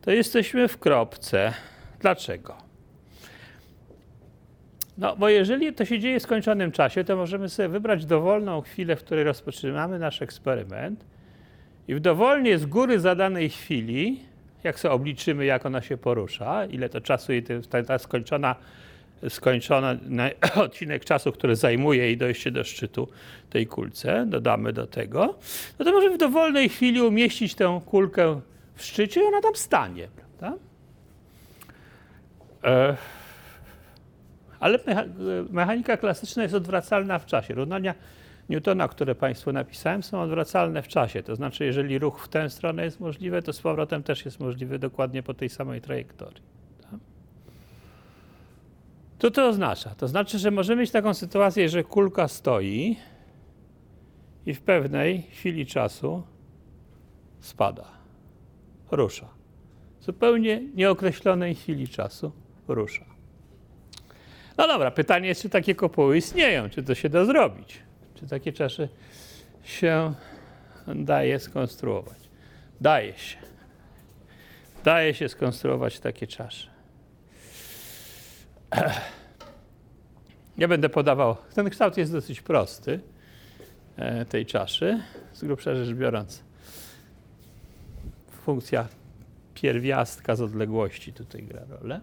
to 0.04 0.10
jesteśmy 0.10 0.68
w 0.68 0.78
kropce 0.78 1.52
Dlaczego? 2.04 2.56
No, 4.98 5.16
bo 5.16 5.28
jeżeli 5.28 5.72
to 5.72 5.84
się 5.84 5.98
dzieje 5.98 6.20
w 6.20 6.22
skończonym 6.22 6.72
czasie, 6.72 7.04
to 7.04 7.16
możemy 7.16 7.48
sobie 7.48 7.68
wybrać 7.68 8.06
dowolną 8.06 8.60
chwilę, 8.60 8.96
w 8.96 9.04
której 9.04 9.24
rozpoczynamy 9.24 9.98
nasz 9.98 10.22
eksperyment 10.22 11.04
i 11.88 11.94
w 11.94 12.00
dowolnie 12.00 12.58
z 12.58 12.66
góry 12.66 13.00
zadanej 13.00 13.50
chwili, 13.50 14.20
jak 14.64 14.80
sobie 14.80 14.94
obliczymy, 14.94 15.44
jak 15.44 15.66
ona 15.66 15.82
się 15.82 15.96
porusza, 15.96 16.66
ile 16.66 16.88
to 16.88 17.00
czasu 17.00 17.32
jej 17.32 17.42
ta, 17.42 17.82
ta 17.82 17.98
skończona, 17.98 18.56
skończona 19.28 19.96
odcinek 20.64 21.04
czasu, 21.04 21.32
który 21.32 21.56
zajmuje 21.56 22.02
jej 22.02 22.16
dojście 22.16 22.50
do 22.50 22.64
szczytu 22.64 23.08
tej 23.50 23.66
kulce, 23.66 24.26
dodamy 24.26 24.72
do 24.72 24.86
tego, 24.86 25.34
no 25.78 25.84
to 25.84 25.92
możemy 25.92 26.14
w 26.14 26.18
dowolnej 26.18 26.68
chwili 26.68 27.02
umieścić 27.02 27.54
tę 27.54 27.80
kulkę 27.86 28.40
w 28.74 28.84
szczycie 28.84 29.20
i 29.20 29.24
ona 29.24 29.40
tam 29.40 29.56
stanie, 29.56 30.08
prawda? 30.16 30.58
E, 32.64 32.96
ale 34.60 34.78
mechanika 35.50 35.96
klasyczna 35.96 36.42
jest 36.42 36.54
odwracalna 36.54 37.18
w 37.18 37.26
czasie. 37.26 37.54
Równania 37.54 37.94
Newtona, 38.48 38.88
które 38.88 39.14
Państwu 39.14 39.52
napisałem, 39.52 40.02
są 40.02 40.20
odwracalne 40.20 40.82
w 40.82 40.88
czasie. 40.88 41.22
To 41.22 41.36
znaczy, 41.36 41.64
jeżeli 41.64 41.98
ruch 41.98 42.24
w 42.24 42.28
tę 42.28 42.50
stronę 42.50 42.84
jest 42.84 43.00
możliwy, 43.00 43.42
to 43.42 43.52
z 43.52 43.60
powrotem 43.60 44.02
też 44.02 44.24
jest 44.24 44.40
możliwy 44.40 44.78
dokładnie 44.78 45.22
po 45.22 45.34
tej 45.34 45.48
samej 45.48 45.80
trajektorii. 45.80 46.42
Co 49.18 49.30
to 49.30 49.48
oznacza? 49.48 49.90
To 49.90 50.08
znaczy, 50.08 50.38
że 50.38 50.50
możemy 50.50 50.80
mieć 50.80 50.90
taką 50.90 51.14
sytuację, 51.14 51.68
że 51.68 51.84
kulka 51.84 52.28
stoi 52.28 52.96
i 54.46 54.54
w 54.54 54.62
pewnej 54.62 55.22
chwili 55.22 55.66
czasu 55.66 56.22
spada, 57.40 57.84
rusza. 58.90 59.28
Zupełnie 60.00 60.62
nieokreślonej 60.74 61.54
chwili 61.54 61.88
czasu 61.88 62.32
rusza. 62.68 63.04
No 64.58 64.66
dobra, 64.66 64.90
pytanie 64.90 65.28
jest, 65.28 65.42
czy 65.42 65.48
takie 65.48 65.74
kopuły 65.74 66.16
istnieją, 66.16 66.70
czy 66.70 66.82
to 66.82 66.94
się 66.94 67.08
da 67.08 67.24
zrobić, 67.24 67.78
czy 68.14 68.26
takie 68.26 68.52
czasze 68.52 68.88
się 69.64 70.14
daje 70.86 71.38
skonstruować. 71.38 72.18
Daje 72.80 73.18
się. 73.18 73.36
Daje 74.84 75.14
się 75.14 75.28
skonstruować 75.28 76.00
takie 76.00 76.26
czasze. 76.26 76.68
Ja 80.58 80.68
będę 80.68 80.88
podawał, 80.88 81.36
ten 81.54 81.70
kształt 81.70 81.96
jest 81.96 82.12
dosyć 82.12 82.40
prosty 82.40 83.00
e, 83.96 84.24
tej 84.24 84.46
czaszy, 84.46 85.00
z 85.32 85.44
grubsza 85.44 85.74
rzecz 85.74 85.96
biorąc. 85.96 86.44
Funkcja 88.44 88.88
pierwiastka 89.54 90.36
z 90.36 90.40
odległości 90.40 91.12
tutaj 91.12 91.42
gra 91.42 91.60
rolę. 91.68 92.00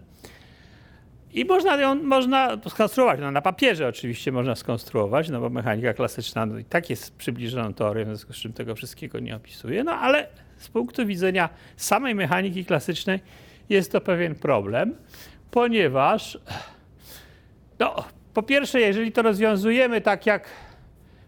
I 1.32 1.44
można 1.44 1.76
ją 1.76 1.94
można 1.94 2.58
skonstruować. 2.68 3.20
No, 3.20 3.30
na 3.30 3.42
papierze 3.42 3.88
oczywiście 3.88 4.32
można 4.32 4.54
skonstruować, 4.54 5.28
no 5.28 5.40
bo 5.40 5.50
mechanika 5.50 5.94
klasyczna 5.94 6.46
no, 6.46 6.58
i 6.58 6.64
tak 6.64 6.90
jest 6.90 7.16
przybliżoną 7.16 7.74
teorią, 7.74 8.04
w 8.04 8.06
związku 8.06 8.32
z 8.32 8.36
czym 8.36 8.52
tego 8.52 8.74
wszystkiego 8.74 9.18
nie 9.18 9.36
opisuje. 9.36 9.84
No 9.84 9.92
ale 9.92 10.28
z 10.56 10.68
punktu 10.68 11.06
widzenia 11.06 11.48
samej 11.76 12.14
mechaniki 12.14 12.64
klasycznej 12.64 13.20
jest 13.68 13.92
to 13.92 14.00
pewien 14.00 14.34
problem, 14.34 14.94
ponieważ 15.50 16.38
no, 17.78 18.04
po 18.34 18.42
pierwsze, 18.42 18.80
jeżeli 18.80 19.12
to 19.12 19.22
rozwiązujemy 19.22 20.00
tak 20.00 20.26
jak 20.26 20.48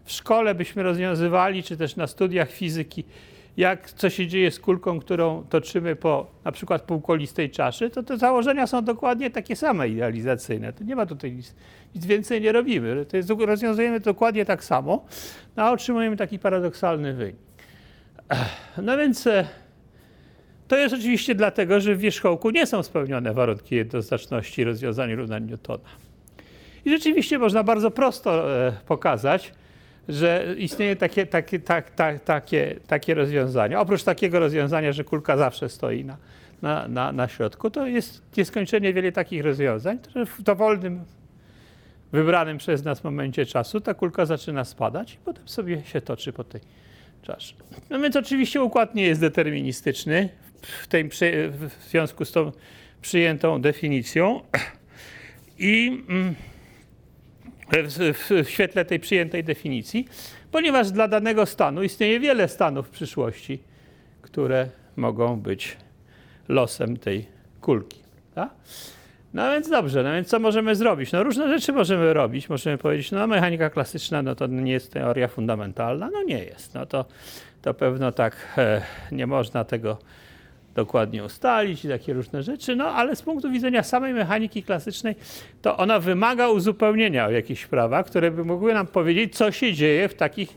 w 0.03 0.11
szkole 0.11 0.55
byśmy 0.55 0.83
rozwiązywali, 0.83 1.63
czy 1.63 1.77
też 1.77 1.95
na 1.95 2.07
studiach 2.07 2.51
fizyki, 2.51 3.03
jak 3.57 3.91
co 3.91 4.09
się 4.09 4.27
dzieje 4.27 4.51
z 4.51 4.59
kulką, 4.59 4.99
którą 4.99 5.43
toczymy 5.43 5.95
po 5.95 6.27
na 6.43 6.51
przykład 6.51 6.81
półkolistej 6.81 7.49
czaszy, 7.49 7.89
to 7.89 8.03
te 8.03 8.17
założenia 8.17 8.67
są 8.67 8.83
dokładnie 8.83 9.31
takie 9.31 9.55
same 9.55 9.89
idealizacyjne. 9.89 10.73
To 10.73 10.83
nie 10.83 10.95
ma 10.95 11.05
tutaj 11.05 11.31
nic, 11.31 11.55
nic 11.95 12.05
więcej 12.05 12.41
nie 12.41 12.51
robimy. 12.51 13.05
To 13.05 13.17
jest, 13.17 13.29
rozwiązujemy 13.29 13.99
dokładnie 13.99 14.45
tak 14.45 14.63
samo, 14.63 15.05
no, 15.55 15.63
a 15.63 15.71
otrzymujemy 15.71 16.17
taki 16.17 16.39
paradoksalny 16.39 17.13
wynik. 17.13 17.35
No 18.81 18.97
więc 18.97 19.27
e, 19.27 19.47
to 20.67 20.77
jest 20.77 20.95
oczywiście 20.95 21.35
dlatego, 21.35 21.79
że 21.79 21.95
w 21.95 21.99
wierzchołku 21.99 22.49
nie 22.49 22.65
są 22.65 22.83
spełnione 22.83 23.33
warunki 23.33 23.75
jednoznaczności 23.75 24.63
rozwiązań 24.63 25.15
równań 25.15 25.45
Newtona. 25.45 25.89
I 26.85 26.89
rzeczywiście 26.89 27.39
można 27.39 27.63
bardzo 27.63 27.91
prosto 27.91 28.57
e, 28.67 28.73
pokazać, 28.87 29.53
że 30.09 30.55
istnieje 30.57 30.95
takie, 30.95 31.25
takie, 31.25 31.59
tak, 31.59 31.89
tak, 31.89 32.23
takie, 32.23 32.75
takie 32.87 33.13
rozwiązanie. 33.13 33.79
Oprócz 33.79 34.03
takiego 34.03 34.39
rozwiązania, 34.39 34.93
że 34.93 35.03
kulka 35.03 35.37
zawsze 35.37 35.69
stoi 35.69 36.05
na, 36.05 36.17
na, 36.61 36.87
na, 36.87 37.11
na 37.11 37.27
środku, 37.27 37.69
to 37.69 37.87
jest 37.87 38.21
nieskończenie 38.37 38.93
wiele 38.93 39.11
takich 39.11 39.43
rozwiązań, 39.43 39.99
które 39.99 40.25
w 40.25 40.41
dowolnym, 40.41 41.05
wybranym 42.11 42.57
przez 42.57 42.83
nas 42.83 43.03
momencie 43.03 43.45
czasu 43.45 43.81
ta 43.81 43.93
kulka 43.93 44.25
zaczyna 44.25 44.65
spadać 44.65 45.13
i 45.13 45.17
potem 45.17 45.47
sobie 45.47 45.83
się 45.83 46.01
toczy 46.01 46.33
po 46.33 46.43
tej 46.43 46.61
czaszy. 47.21 47.53
No 47.89 47.99
więc 47.99 48.15
oczywiście 48.15 48.61
układ 48.61 48.95
nie 48.95 49.07
jest 49.07 49.21
deterministyczny 49.21 50.29
w, 50.61 50.87
tej, 50.87 51.09
w 51.49 51.69
związku 51.89 52.25
z 52.25 52.31
tą 52.31 52.51
przyjętą 53.01 53.61
definicją 53.61 54.41
i 55.59 56.03
mm, 56.09 56.35
w, 57.71 58.45
w 58.45 58.49
świetle 58.49 58.85
tej 58.85 58.99
przyjętej 58.99 59.43
definicji, 59.43 60.07
ponieważ 60.51 60.91
dla 60.91 61.07
danego 61.07 61.45
stanu 61.45 61.83
istnieje 61.83 62.19
wiele 62.19 62.47
stanów 62.47 62.87
w 62.87 62.89
przyszłości, 62.89 63.59
które 64.21 64.69
mogą 64.95 65.39
być 65.39 65.77
losem 66.47 66.97
tej 66.97 67.25
kulki. 67.61 67.99
Tak? 68.35 68.49
No 69.33 69.51
więc 69.51 69.69
dobrze, 69.69 70.03
no 70.03 70.13
więc 70.13 70.27
co 70.27 70.39
możemy 70.39 70.75
zrobić? 70.75 71.11
No 71.11 71.23
różne 71.23 71.47
rzeczy 71.47 71.73
możemy 71.73 72.13
robić. 72.13 72.49
Możemy 72.49 72.77
powiedzieć, 72.77 73.11
no 73.11 73.27
mechanika 73.27 73.69
klasyczna 73.69 74.21
no 74.21 74.35
to 74.35 74.47
nie 74.47 74.71
jest 74.71 74.93
teoria 74.93 75.27
fundamentalna. 75.27 76.09
No 76.13 76.23
nie 76.23 76.39
jest. 76.43 76.73
No 76.73 76.85
to, 76.85 77.05
to 77.61 77.73
pewno 77.73 78.11
tak 78.11 78.35
e, 78.57 78.81
nie 79.11 79.27
można 79.27 79.63
tego 79.63 79.97
dokładnie 80.75 81.23
ustalić 81.23 81.85
i 81.85 81.89
takie 81.89 82.13
różne 82.13 82.43
rzeczy, 82.43 82.75
no 82.75 82.85
ale 82.85 83.15
z 83.15 83.21
punktu 83.21 83.51
widzenia 83.51 83.83
samej 83.83 84.13
mechaniki 84.13 84.63
klasycznej, 84.63 85.15
to 85.61 85.77
ona 85.77 85.99
wymaga 85.99 86.49
uzupełnienia 86.49 87.25
o 87.25 87.31
jakieś 87.31 87.65
prawa, 87.65 88.03
które 88.03 88.31
by 88.31 88.45
mogły 88.45 88.73
nam 88.73 88.87
powiedzieć, 88.87 89.35
co 89.35 89.51
się 89.51 89.73
dzieje 89.73 90.09
w 90.09 90.13
takich, 90.13 90.49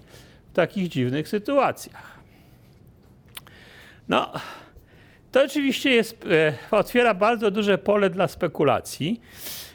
w 0.52 0.52
takich 0.52 0.88
dziwnych 0.88 1.28
sytuacjach. 1.28 2.18
No, 4.08 4.32
to 5.32 5.44
oczywiście 5.44 5.90
jest, 5.90 6.26
e, 6.30 6.52
otwiera 6.70 7.14
bardzo 7.14 7.50
duże 7.50 7.78
pole 7.78 8.10
dla 8.10 8.28
spekulacji. 8.28 9.20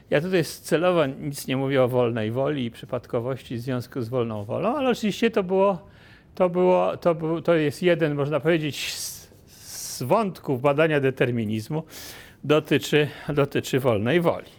Ja 0.10 0.22
tutaj 0.22 0.44
celowo 0.44 1.06
nic 1.06 1.48
nie 1.48 1.58
mówię 1.58 1.84
o 1.84 1.88
wolnej 1.88 2.32
woli 2.32 2.66
i 2.66 2.72
przypadkowości 2.72 3.56
w 3.56 3.62
związku 3.62 4.02
z 4.02 4.10
wolną 4.10 4.46
wolą, 4.46 4.78
ale 4.78 4.90
oczywiście 4.90 5.32
to 5.32 5.44
było, 5.44 5.88
to 6.36 6.50
było, 6.50 6.98
to, 6.98 7.16
był, 7.16 7.42
to 7.42 7.54
jest 7.54 7.84
jeden, 7.84 8.16
można 8.16 8.40
powiedzieć, 8.40 8.94
z 9.94 10.04
wątków 10.04 10.62
badania 10.62 11.00
determinizmu 11.00 11.84
dotyczy, 12.44 13.08
dotyczy 13.30 13.80
wolnej 13.80 14.22
woli. 14.22 14.52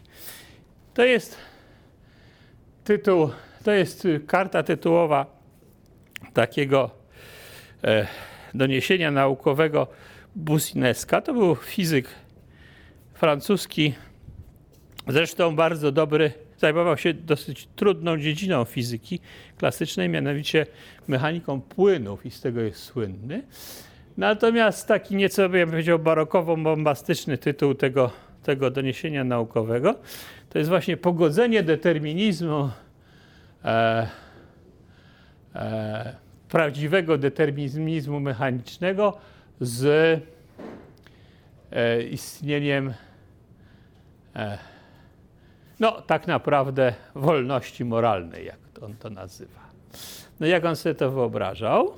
To 0.95 1.05
jest 1.05 1.37
tytuł, 2.85 3.31
to 3.65 3.73
jest 3.73 4.09
karta 4.27 4.63
tytułowa 4.63 5.27
takiego 6.35 6.91
e, 7.85 8.07
doniesienia 8.55 9.11
naukowego 9.11 9.87
Busineska. 10.37 11.21
To 11.21 11.33
był 11.33 11.55
fizyk 11.55 12.09
francuski, 13.15 13.95
zresztą 15.09 15.57
bardzo 15.57 15.93
dobry, 15.93 16.33
zajmował 16.59 16.97
się 16.99 17.15
dosyć 17.15 17.69
trudną 17.77 18.19
dziedziną 18.19 18.65
fizyki 18.65 19.21
klasycznej, 19.59 20.09
mianowicie 20.09 20.67
mechaniką 21.09 21.61
płynów 21.61 22.27
i 22.27 22.31
z 22.31 22.41
tego 22.41 22.61
jest 22.61 22.81
słynny. 22.81 23.43
Natomiast 24.17 24.89
taki 24.89 25.17
nieco, 25.17 25.49
bym 25.49 25.71
powiedział, 25.71 25.99
barokowo-bombastyczny 25.99 27.39
tytuł 27.39 27.75
tego, 27.75 28.11
tego 28.43 28.71
doniesienia 28.71 29.25
naukowego 29.25 29.95
to 30.55 30.59
jest 30.59 30.71
właśnie 30.71 30.97
pogodzenie 30.97 31.63
determinizmu, 31.63 32.71
e, 33.65 34.09
e, 35.55 36.15
prawdziwego 36.49 37.19
determinizmu 37.19 38.21
mechanicznego 38.21 39.17
z 39.61 39.85
e, 41.73 42.03
istnieniem, 42.03 42.95
e, 44.37 44.59
no 45.81 46.03
tak 46.03 46.27
naprawdę, 46.27 46.95
wolności 47.15 47.85
moralnej, 47.85 48.47
jak 48.47 48.59
on 48.83 48.95
to 48.97 49.11
nazywa. 49.11 49.61
No 50.41 50.47
jak 50.47 50.65
on 50.65 50.77
sobie 50.77 50.95
to 50.95 51.11
wyobrażał? 51.11 51.93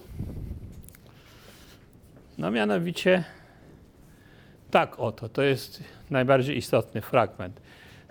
No 2.39 2.51
mianowicie 2.51 3.25
tak 4.71 5.01
oto, 5.01 5.29
to 5.29 5.43
jest 5.43 5.85
najbardziej 6.11 6.57
istotny 6.57 7.01
fragment 7.01 7.61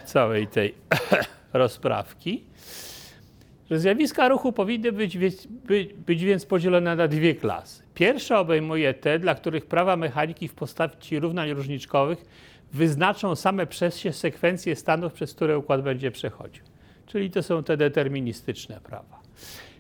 całej 0.06 0.48
tej 0.48 0.76
rozprawki, 1.54 2.44
że 3.70 3.80
zjawiska 3.80 4.28
ruchu 4.28 4.52
powinny 4.52 4.92
być, 4.92 5.18
być, 5.18 5.48
być 5.94 6.24
więc 6.24 6.46
podzielone 6.46 6.96
na 6.96 7.08
dwie 7.08 7.36
klasy. 7.36 7.84
Pierwsza 7.94 8.40
obejmuje 8.40 8.94
te, 8.94 9.20
dla 9.20 9.36
których 9.36 9.66
prawa 9.66 9.96
mechaniki 9.96 10.48
w 10.48 10.54
postaci 10.54 11.20
równań 11.20 11.54
różniczkowych 11.54 12.26
wyznaczą 12.74 13.36
same 13.36 13.68
przez 13.68 13.98
się 13.98 14.14
sekwencje 14.14 14.76
stanów, 14.76 15.14
przez 15.14 15.34
które 15.34 15.58
układ 15.58 15.82
będzie 15.82 16.12
przechodził. 16.12 16.64
Czyli 17.06 17.32
to 17.32 17.44
są 17.44 17.64
te 17.64 17.78
deterministyczne 17.78 18.80
prawa. 18.82 19.20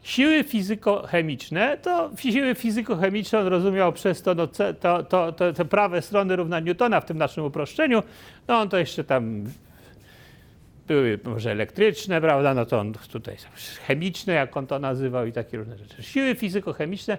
Siły 0.05 0.43
fizykochemiczne, 0.43 1.77
to 1.77 2.11
siły 2.17 2.55
fizykochemiczne 2.55 3.39
on 3.39 3.47
rozumiał 3.47 3.93
przez 3.93 4.21
to, 4.21 4.35
no, 4.35 4.47
to, 4.47 5.03
to, 5.03 5.31
to, 5.31 5.53
te 5.53 5.65
prawe 5.65 6.01
strony 6.01 6.35
równa 6.35 6.59
Newtona 6.59 7.01
w 7.01 7.05
tym 7.05 7.17
naszym 7.17 7.45
uproszczeniu, 7.45 8.03
no 8.47 8.59
on 8.59 8.69
to 8.69 8.77
jeszcze 8.77 9.03
tam 9.03 9.43
były 10.87 11.19
może 11.23 11.51
elektryczne, 11.51 12.21
prawda, 12.21 12.53
no 12.53 12.65
to 12.65 12.79
on 12.79 12.93
tutaj 12.93 13.37
chemiczne, 13.87 14.33
jak 14.33 14.57
on 14.57 14.67
to 14.67 14.79
nazywał 14.79 15.25
i 15.25 15.31
takie 15.31 15.57
różne 15.57 15.77
rzeczy. 15.77 16.03
Siły 16.03 16.35
fizykochemiczne 16.35 17.17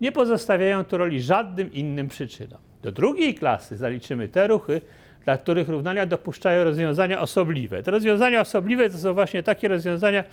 nie 0.00 0.12
pozostawiają 0.12 0.84
tu 0.84 0.98
roli 0.98 1.22
żadnym 1.22 1.72
innym 1.72 2.08
przyczynom. 2.08 2.60
Do 2.82 2.92
drugiej 2.92 3.34
klasy 3.34 3.76
zaliczymy 3.76 4.28
te 4.28 4.46
ruchy, 4.46 4.80
dla 5.24 5.38
których 5.38 5.68
równania 5.68 6.06
dopuszczają 6.06 6.64
rozwiązania 6.64 7.20
osobliwe. 7.20 7.82
Te 7.82 7.90
rozwiązania 7.90 8.40
osobliwe 8.40 8.90
to 8.90 8.98
są 8.98 9.14
właśnie 9.14 9.42
takie 9.42 9.68
rozwiązania, 9.68 10.24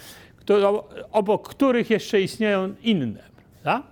obok 1.12 1.50
których 1.50 1.90
jeszcze 1.90 2.22
istnieją 2.22 2.76
inne. 2.82 3.24
Prawda? 3.64 3.88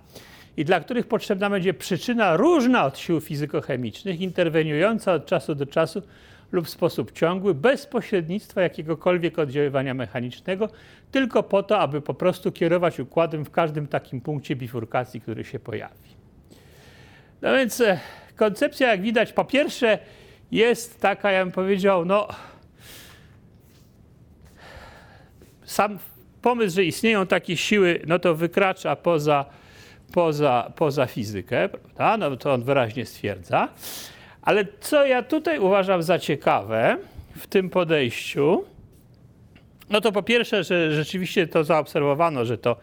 I 0.56 0.64
dla 0.64 0.80
których 0.80 1.06
potrzebna 1.06 1.50
będzie 1.50 1.74
przyczyna 1.74 2.36
różna 2.36 2.84
od 2.84 2.98
sił 2.98 3.20
fizykochemicznych, 3.20 4.20
interweniująca 4.20 5.12
od 5.12 5.26
czasu 5.26 5.54
do 5.54 5.66
czasu 5.66 6.02
lub 6.52 6.66
w 6.66 6.70
sposób 6.70 7.12
ciągły, 7.12 7.54
bez 7.54 7.86
pośrednictwa 7.86 8.62
jakiegokolwiek 8.62 9.38
oddziaływania 9.38 9.94
mechanicznego, 9.94 10.68
tylko 11.10 11.42
po 11.42 11.62
to, 11.62 11.78
aby 11.78 12.00
po 12.00 12.14
prostu 12.14 12.52
kierować 12.52 13.00
układem 13.00 13.44
w 13.44 13.50
każdym 13.50 13.86
takim 13.86 14.20
punkcie 14.20 14.56
bifurkacji, 14.56 15.20
który 15.20 15.44
się 15.44 15.58
pojawi. 15.58 16.08
No 17.42 17.54
więc 17.54 17.80
e, 17.80 18.00
koncepcja, 18.36 18.88
jak 18.88 19.02
widać, 19.02 19.32
po 19.32 19.44
pierwsze 19.44 19.98
jest 20.52 21.00
taka, 21.00 21.32
ja 21.32 21.44
bym 21.44 21.52
powiedział, 21.52 22.04
no 22.04 22.28
sam 25.64 25.98
pomysł, 26.42 26.76
że 26.76 26.84
istnieją 26.84 27.26
takie 27.26 27.56
siły, 27.56 28.02
no 28.06 28.18
to 28.18 28.34
wykracza 28.34 28.96
poza, 28.96 29.44
poza, 30.12 30.72
poza 30.76 31.06
fizykę, 31.06 31.68
prawda? 31.68 32.16
No 32.16 32.36
to 32.36 32.52
on 32.52 32.62
wyraźnie 32.62 33.06
stwierdza. 33.06 33.68
Ale 34.42 34.66
co 34.80 35.06
ja 35.06 35.22
tutaj 35.22 35.58
uważam 35.58 36.02
za 36.02 36.18
ciekawe 36.18 36.96
w 37.36 37.46
tym 37.46 37.70
podejściu, 37.70 38.64
no 39.90 40.00
to 40.00 40.12
po 40.12 40.22
pierwsze, 40.22 40.64
że 40.64 40.92
rzeczywiście 40.92 41.46
to 41.46 41.64
zaobserwowano, 41.64 42.44
że 42.44 42.58
to 42.58 42.76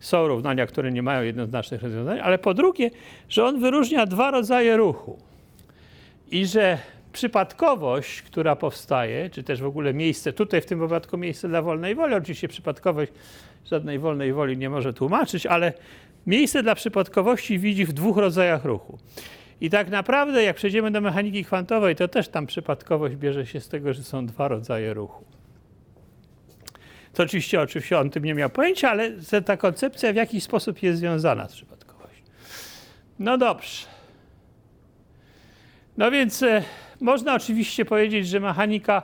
są 0.00 0.28
równania, 0.28 0.66
które 0.66 0.92
nie 0.92 1.02
mają 1.02 1.22
jednoznacznych 1.22 1.82
rozwiązań, 1.82 2.20
ale 2.20 2.38
po 2.38 2.54
drugie, 2.54 2.90
że 3.28 3.44
on 3.44 3.60
wyróżnia 3.60 4.06
dwa 4.06 4.30
rodzaje 4.30 4.76
ruchu 4.76 5.18
i 6.30 6.46
że 6.46 6.78
przypadkowość, 7.18 8.22
która 8.22 8.56
powstaje, 8.56 9.30
czy 9.30 9.42
też 9.42 9.62
w 9.62 9.66
ogóle 9.66 9.94
miejsce, 9.94 10.32
tutaj 10.32 10.60
w 10.60 10.66
tym 10.66 10.78
wypadku 10.78 11.18
miejsce 11.18 11.48
dla 11.48 11.62
wolnej 11.62 11.94
woli, 11.94 12.14
oczywiście 12.14 12.48
przypadkowość 12.48 13.12
żadnej 13.64 13.98
wolnej 13.98 14.32
woli 14.32 14.58
nie 14.58 14.70
może 14.70 14.92
tłumaczyć, 14.92 15.46
ale 15.46 15.72
miejsce 16.26 16.62
dla 16.62 16.74
przypadkowości 16.74 17.58
widzi 17.58 17.84
w 17.84 17.92
dwóch 17.92 18.16
rodzajach 18.16 18.64
ruchu. 18.64 18.98
I 19.60 19.70
tak 19.70 19.90
naprawdę, 19.90 20.42
jak 20.42 20.56
przejdziemy 20.56 20.90
do 20.90 21.00
mechaniki 21.00 21.44
kwantowej, 21.44 21.96
to 21.96 22.08
też 22.08 22.28
tam 22.28 22.46
przypadkowość 22.46 23.16
bierze 23.16 23.46
się 23.46 23.60
z 23.60 23.68
tego, 23.68 23.94
że 23.94 24.02
są 24.02 24.26
dwa 24.26 24.48
rodzaje 24.48 24.94
ruchu. 24.94 25.24
To 27.14 27.22
oczywiście, 27.22 27.60
oczywiście 27.60 27.98
on 27.98 28.10
tym 28.10 28.24
nie 28.24 28.34
miał 28.34 28.50
pojęcia, 28.50 28.90
ale 28.90 29.12
ta 29.44 29.56
koncepcja 29.56 30.12
w 30.12 30.16
jakiś 30.16 30.44
sposób 30.44 30.82
jest 30.82 30.98
związana 30.98 31.48
z 31.48 31.52
przypadkowością. 31.52 32.22
No 33.18 33.38
dobrze. 33.38 33.86
No 35.96 36.10
więc 36.10 36.42
e, 36.42 36.62
można 37.00 37.34
oczywiście 37.34 37.84
powiedzieć, 37.84 38.28
że 38.28 38.40
mechanika 38.40 39.02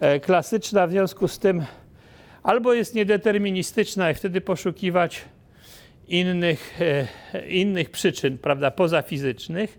e, 0.00 0.20
klasyczna 0.20 0.86
w 0.86 0.90
związku 0.90 1.28
z 1.28 1.38
tym 1.38 1.64
albo 2.42 2.74
jest 2.74 2.94
niedeterministyczna 2.94 4.10
i 4.10 4.14
wtedy 4.14 4.40
poszukiwać 4.40 5.24
innych, 6.08 6.80
e, 7.34 7.48
innych 7.48 7.90
przyczyn, 7.90 8.38
prawda, 8.38 8.70
pozafizycznych, 8.70 9.78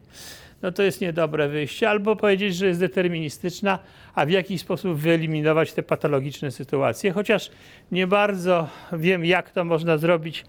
no 0.62 0.72
to 0.72 0.84
jest 0.84 1.02
niedobre 1.02 1.50
wyjście, 1.50 1.90
albo 1.90 2.16
powiedzieć, 2.16 2.56
że 2.56 2.68
jest 2.68 2.80
deterministyczna, 2.80 3.80
a 4.16 4.26
w 4.26 4.30
jakiś 4.30 4.62
sposób 4.62 4.98
wyeliminować 4.98 5.74
te 5.74 5.84
patologiczne 5.84 6.52
sytuacje, 6.52 7.12
chociaż 7.12 7.52
nie 7.92 8.08
bardzo 8.08 8.68
wiem, 8.94 9.26
jak 9.26 9.52
to 9.52 9.64
można 9.64 9.98
zrobić 9.98 10.46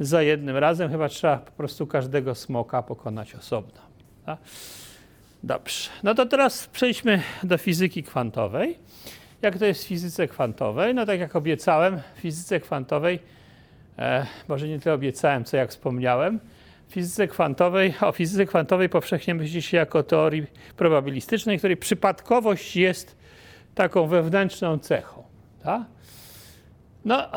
za 0.00 0.22
jednym 0.22 0.56
razem, 0.56 0.90
chyba 0.90 1.08
trzeba 1.08 1.36
po 1.36 1.52
prostu 1.52 1.86
każdego 1.86 2.34
smoka 2.34 2.82
pokonać 2.82 3.34
osobno. 3.34 3.80
Tak? 4.26 4.38
Dobrze, 5.42 5.90
no 6.02 6.14
to 6.14 6.26
teraz 6.26 6.66
przejdźmy 6.66 7.22
do 7.42 7.58
fizyki 7.58 8.02
kwantowej. 8.02 8.78
Jak 9.42 9.58
to 9.58 9.66
jest 9.66 9.84
w 9.84 9.86
fizyce 9.86 10.28
kwantowej? 10.28 10.94
No 10.94 11.06
tak 11.06 11.20
jak 11.20 11.36
obiecałem, 11.36 12.00
w 12.16 12.20
fizyce 12.20 12.60
kwantowej, 12.60 13.18
e, 13.98 14.26
może 14.48 14.68
nie 14.68 14.80
tyle 14.80 14.94
obiecałem, 14.94 15.44
co 15.44 15.56
jak 15.56 15.70
wspomniałem, 15.70 16.40
w 16.88 16.92
fizyce 16.92 17.28
kwantowej, 17.28 17.94
o 18.00 18.12
fizyce 18.12 18.46
kwantowej 18.46 18.88
powszechnie 18.88 19.34
myśli 19.34 19.62
się 19.62 19.76
jako 19.76 20.02
teorii 20.02 20.46
probabilistycznej, 20.76 21.58
której 21.58 21.76
przypadkowość 21.76 22.76
jest 22.76 23.16
taką 23.74 24.06
wewnętrzną 24.06 24.78
cechą. 24.78 25.22
No, 27.04 27.28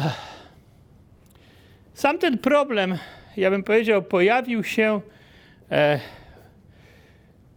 sam 1.94 2.18
ten 2.18 2.38
problem, 2.38 2.98
ja 3.38 3.52
bym 3.52 3.64
powiedział, 3.64 4.04
pojawił 4.04 4.64
się 4.64 5.02
e, 5.72 6.00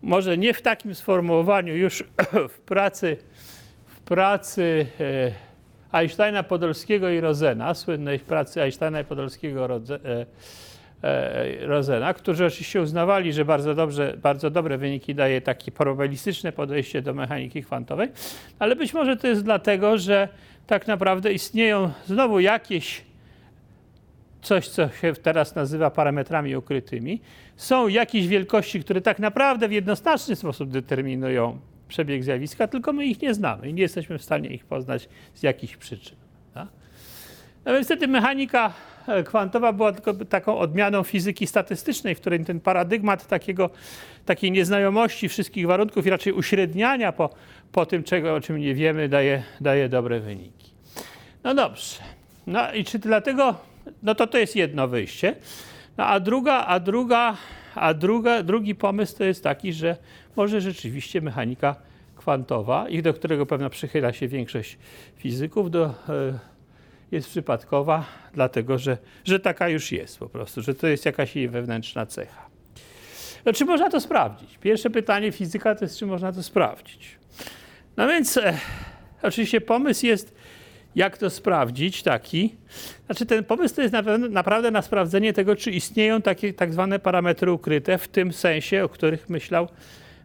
może 0.04 0.38
nie 0.38 0.54
w 0.54 0.62
takim 0.62 0.94
sformułowaniu 0.94 1.76
już 1.76 2.04
w 2.54 2.60
pracy, 2.60 3.16
w 3.86 4.00
pracy 4.00 4.86
e, 5.00 5.32
Einsteina 5.92 6.42
Podolskiego 6.42 7.10
i 7.10 7.20
Rosena, 7.20 7.74
słynnej 7.74 8.18
pracy 8.18 8.62
Einsteina 8.62 9.00
i 9.00 9.04
Podolskiego 9.04 9.66
e, 9.66 10.26
e, 11.02 11.66
Rosena, 11.66 12.14
którzy 12.14 12.46
oczywiście 12.46 12.82
uznawali, 12.82 13.32
że 13.32 13.44
bardzo, 13.44 13.74
dobrze, 13.74 14.14
bardzo 14.22 14.50
dobre 14.50 14.78
wyniki 14.78 15.14
daje 15.14 15.40
takie 15.40 15.72
probabilistyczne 15.72 16.52
podejście 16.52 17.02
do 17.02 17.14
mechaniki 17.14 17.62
kwantowej, 17.62 18.08
ale 18.58 18.76
być 18.76 18.94
może 18.94 19.16
to 19.16 19.26
jest 19.26 19.44
dlatego, 19.44 19.98
że 19.98 20.28
tak 20.66 20.86
naprawdę 20.86 21.32
istnieją 21.32 21.92
znowu 22.06 22.40
jakieś 22.40 23.04
coś, 24.44 24.68
co 24.68 24.88
się 24.88 25.12
teraz 25.12 25.54
nazywa 25.54 25.90
parametrami 25.90 26.56
ukrytymi. 26.56 27.20
Są 27.56 27.88
jakieś 27.88 28.26
wielkości, 28.26 28.80
które 28.80 29.00
tak 29.00 29.18
naprawdę 29.18 29.68
w 29.68 29.72
jednoznaczny 29.72 30.36
sposób 30.36 30.70
determinują 30.70 31.58
przebieg 31.88 32.24
zjawiska, 32.24 32.68
tylko 32.68 32.92
my 32.92 33.06
ich 33.06 33.22
nie 33.22 33.34
znamy 33.34 33.68
i 33.68 33.74
nie 33.74 33.82
jesteśmy 33.82 34.18
w 34.18 34.22
stanie 34.22 34.48
ich 34.48 34.64
poznać 34.64 35.08
z 35.34 35.42
jakichś 35.42 35.76
przyczyn. 35.76 36.16
Tak? 36.54 36.68
No 37.64 37.72
wtedy 37.84 38.08
mechanika 38.08 38.72
e, 39.08 39.22
kwantowa 39.22 39.72
była 39.72 39.92
tylko 39.92 40.14
taką 40.14 40.58
odmianą 40.58 41.02
fizyki 41.02 41.46
statystycznej, 41.46 42.14
w 42.14 42.20
której 42.20 42.44
ten 42.44 42.60
paradygmat 42.60 43.26
takiego, 43.26 43.70
takiej 44.24 44.52
nieznajomości 44.52 45.28
wszystkich 45.28 45.66
warunków 45.66 46.06
i 46.06 46.10
raczej 46.10 46.32
uśredniania 46.32 47.12
po, 47.12 47.30
po 47.72 47.86
tym, 47.86 48.04
czego, 48.04 48.34
o 48.34 48.40
czym 48.40 48.58
nie 48.58 48.74
wiemy, 48.74 49.08
daje, 49.08 49.42
daje 49.60 49.88
dobre 49.88 50.20
wyniki. 50.20 50.70
No 51.44 51.54
dobrze. 51.54 51.96
No 52.46 52.72
i 52.72 52.84
czy 52.84 52.98
dlatego 52.98 53.54
no 54.02 54.14
to 54.14 54.26
to 54.26 54.38
jest 54.38 54.56
jedno 54.56 54.88
wyjście. 54.88 55.36
No 55.96 56.06
a 56.06 56.20
druga, 56.20 56.64
a 56.66 56.80
druga, 56.80 57.36
a 57.74 57.94
druga, 57.94 58.42
drugi 58.42 58.74
pomysł 58.74 59.18
to 59.18 59.24
jest 59.24 59.44
taki, 59.44 59.72
że 59.72 59.96
może 60.36 60.60
rzeczywiście 60.60 61.20
mechanika 61.20 61.76
kwantowa, 62.16 62.88
i 62.88 63.02
do 63.02 63.14
którego 63.14 63.46
pewno 63.46 63.70
przychyla 63.70 64.12
się 64.12 64.28
większość 64.28 64.78
fizyków, 65.16 65.70
do, 65.70 65.84
e, 65.84 65.92
jest 67.12 67.28
przypadkowa, 67.28 68.04
dlatego 68.32 68.78
że, 68.78 68.98
że 69.24 69.40
taka 69.40 69.68
już 69.68 69.92
jest 69.92 70.18
po 70.18 70.28
prostu, 70.28 70.62
że 70.62 70.74
to 70.74 70.86
jest 70.86 71.06
jakaś 71.06 71.36
jej 71.36 71.48
wewnętrzna 71.48 72.06
cecha. 72.06 72.46
No, 73.44 73.52
czy 73.52 73.64
można 73.64 73.90
to 73.90 74.00
sprawdzić? 74.00 74.58
Pierwsze 74.58 74.90
pytanie 74.90 75.32
fizyka 75.32 75.74
to 75.74 75.84
jest, 75.84 75.98
czy 75.98 76.06
można 76.06 76.32
to 76.32 76.42
sprawdzić. 76.42 77.18
No 77.96 78.08
więc 78.08 78.36
e, 78.36 78.58
oczywiście 79.22 79.60
pomysł 79.60 80.06
jest 80.06 80.34
jak 80.94 81.18
to 81.18 81.30
sprawdzić, 81.30 82.02
taki. 82.02 82.54
Znaczy 83.06 83.26
ten 83.26 83.44
pomysł 83.44 83.74
to 83.74 83.82
jest 83.82 83.94
naprawdę 84.30 84.70
na 84.70 84.82
sprawdzenie 84.82 85.32
tego, 85.32 85.56
czy 85.56 85.70
istnieją 85.70 86.22
takie 86.22 86.52
tak 86.52 86.72
zwane 86.72 86.98
parametry 86.98 87.52
ukryte 87.52 87.98
w 87.98 88.08
tym 88.08 88.32
sensie, 88.32 88.84
o 88.84 88.88
których 88.88 89.28
myślał, 89.28 89.68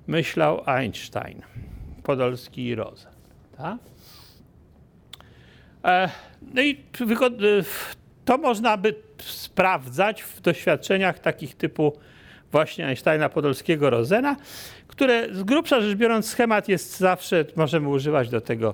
myślał 0.08 0.62
Einstein, 0.66 1.42
Podolski 2.04 2.76
i. 2.76 3.08
Tak? 3.58 3.78
E, 5.86 6.10
no 6.54 6.62
i 6.62 6.78
to 8.26 8.38
można 8.38 8.78
by 8.78 8.96
sprawdzać 9.18 10.22
w 10.22 10.42
doświadczeniach 10.42 11.20
takich 11.20 11.56
typu 11.56 11.94
właśnie 12.52 12.86
Einsteina, 12.86 13.30
Podolskiego, 13.30 13.90
Rosena, 13.90 14.36
które 14.88 15.36
z 15.36 15.44
grubsza 15.44 15.82
rzecz 15.82 15.98
biorąc 15.98 16.30
schemat 16.30 16.70
jest 16.70 16.98
zawsze, 16.98 17.46
możemy 17.56 17.90
używać 17.90 18.30
do 18.30 18.42
tego 18.42 18.74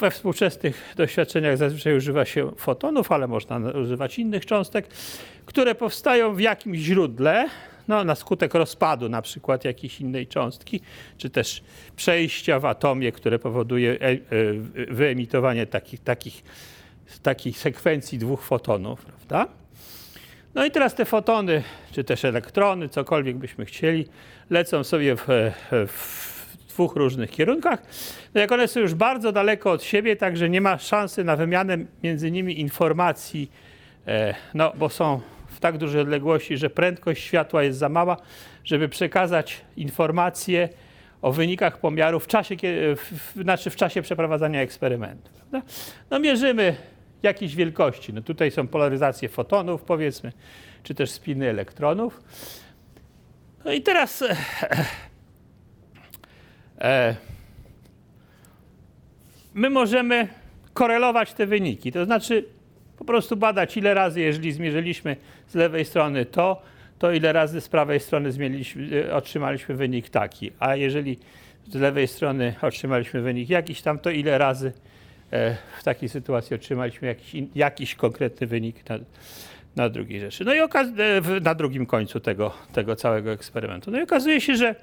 we 0.00 0.10
współczesnych 0.10 0.94
doświadczeniach 0.96 1.56
zazwyczaj 1.56 1.96
używa 1.96 2.24
się 2.24 2.52
fotonów, 2.56 3.12
ale 3.12 3.28
można 3.28 3.58
używać 3.58 4.18
innych 4.18 4.46
cząstek, 4.46 4.88
które 5.46 5.74
powstają 5.74 6.34
w 6.34 6.40
jakimś 6.40 6.78
źródle, 6.78 7.48
no, 7.88 8.04
na 8.04 8.14
skutek 8.14 8.54
rozpadu 8.54 9.08
na 9.08 9.22
przykład 9.22 9.64
jakiejś 9.64 10.00
innej 10.00 10.26
cząstki, 10.26 10.80
czy 11.18 11.30
też 11.30 11.62
przejścia 11.96 12.60
w 12.60 12.64
atomie, 12.64 13.12
które 13.12 13.38
powoduje 13.38 13.92
e, 13.92 14.06
e, 14.06 14.16
wyemitowanie 14.94 15.66
takich, 15.66 16.00
takich, 16.00 16.42
takich 17.22 17.58
sekwencji 17.58 18.18
dwóch 18.18 18.42
fotonów, 18.42 19.04
prawda? 19.04 19.52
No 20.54 20.64
i 20.64 20.70
teraz 20.70 20.94
te 20.94 21.04
fotony, 21.04 21.62
czy 21.92 22.04
też 22.04 22.24
elektrony, 22.24 22.88
cokolwiek 22.88 23.36
byśmy 23.36 23.64
chcieli, 23.64 24.06
lecą 24.50 24.84
sobie 24.84 25.16
w, 25.16 25.26
w 25.86 26.39
dwóch 26.80 26.96
różnych 26.96 27.30
kierunkach. 27.30 27.82
No 28.34 28.40
jak 28.40 28.52
one 28.52 28.68
są 28.68 28.80
już 28.80 28.94
bardzo 28.94 29.32
daleko 29.32 29.70
od 29.70 29.82
siebie, 29.82 30.16
także 30.16 30.50
nie 30.50 30.60
ma 30.60 30.78
szansy 30.78 31.24
na 31.24 31.36
wymianę 31.36 31.78
między 32.02 32.30
nimi 32.30 32.60
informacji, 32.60 33.50
e, 34.06 34.34
no 34.54 34.72
bo 34.76 34.88
są 34.88 35.20
w 35.46 35.60
tak 35.60 35.78
dużej 35.78 36.00
odległości, 36.00 36.56
że 36.56 36.70
prędkość 36.70 37.24
światła 37.24 37.62
jest 37.62 37.78
za 37.78 37.88
mała, 37.88 38.16
żeby 38.64 38.88
przekazać 38.88 39.60
informacje 39.76 40.68
o 41.22 41.32
wynikach 41.32 41.78
pomiaru 41.80 42.20
w 42.20 42.26
czasie, 42.26 42.56
w, 42.96 43.32
znaczy 43.42 43.70
w 43.70 43.76
czasie 43.76 44.02
przeprowadzania 44.02 44.60
eksperymentu. 44.60 45.30
No 46.10 46.18
mierzymy 46.18 46.76
jakieś 47.22 47.56
wielkości. 47.56 48.12
No 48.12 48.22
tutaj 48.22 48.50
są 48.50 48.68
polaryzacje 48.68 49.28
fotonów, 49.28 49.82
powiedzmy, 49.82 50.32
czy 50.82 50.94
też 50.94 51.10
spiny 51.10 51.48
elektronów. 51.48 52.20
No 53.64 53.72
i 53.72 53.82
teraz 53.82 54.24
E, 56.80 57.16
my 59.54 59.70
możemy 59.70 60.28
korelować 60.72 61.32
te 61.34 61.46
wyniki. 61.46 61.92
To 61.92 62.04
znaczy 62.04 62.44
po 62.98 63.04
prostu 63.04 63.36
badać, 63.36 63.76
ile 63.76 63.94
razy, 63.94 64.20
jeżeli 64.20 64.52
zmierzyliśmy 64.52 65.16
z 65.48 65.54
lewej 65.54 65.84
strony 65.84 66.26
to, 66.26 66.62
to 66.98 67.12
ile 67.12 67.32
razy 67.32 67.60
z 67.60 67.68
prawej 67.68 68.00
strony 68.00 68.30
e, 69.08 69.14
otrzymaliśmy 69.14 69.74
wynik 69.74 70.08
taki. 70.08 70.52
A 70.58 70.76
jeżeli 70.76 71.18
z 71.68 71.74
lewej 71.74 72.08
strony 72.08 72.54
otrzymaliśmy 72.62 73.20
wynik 73.20 73.50
jakiś 73.50 73.82
tam, 73.82 73.98
to 73.98 74.10
ile 74.10 74.38
razy 74.38 74.72
e, 75.32 75.56
w 75.78 75.84
takiej 75.84 76.08
sytuacji 76.08 76.56
otrzymaliśmy 76.56 77.08
jakiś, 77.08 77.42
jakiś 77.54 77.94
konkretny 77.94 78.46
wynik 78.46 78.88
na, 78.88 78.98
na 79.76 79.88
drugiej 79.88 80.20
rzeczy. 80.20 80.44
No 80.44 80.54
i 80.54 80.58
na 81.42 81.54
drugim 81.54 81.86
końcu 81.86 82.20
tego, 82.20 82.54
tego 82.72 82.96
całego 82.96 83.32
eksperymentu. 83.32 83.90
No 83.90 83.98
i 83.98 84.02
okazuje 84.02 84.40
się, 84.40 84.56
że 84.56 84.74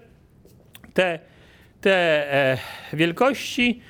te 0.93 1.20
te 1.82 2.34
e, 2.34 2.57
wielkości 2.93 3.82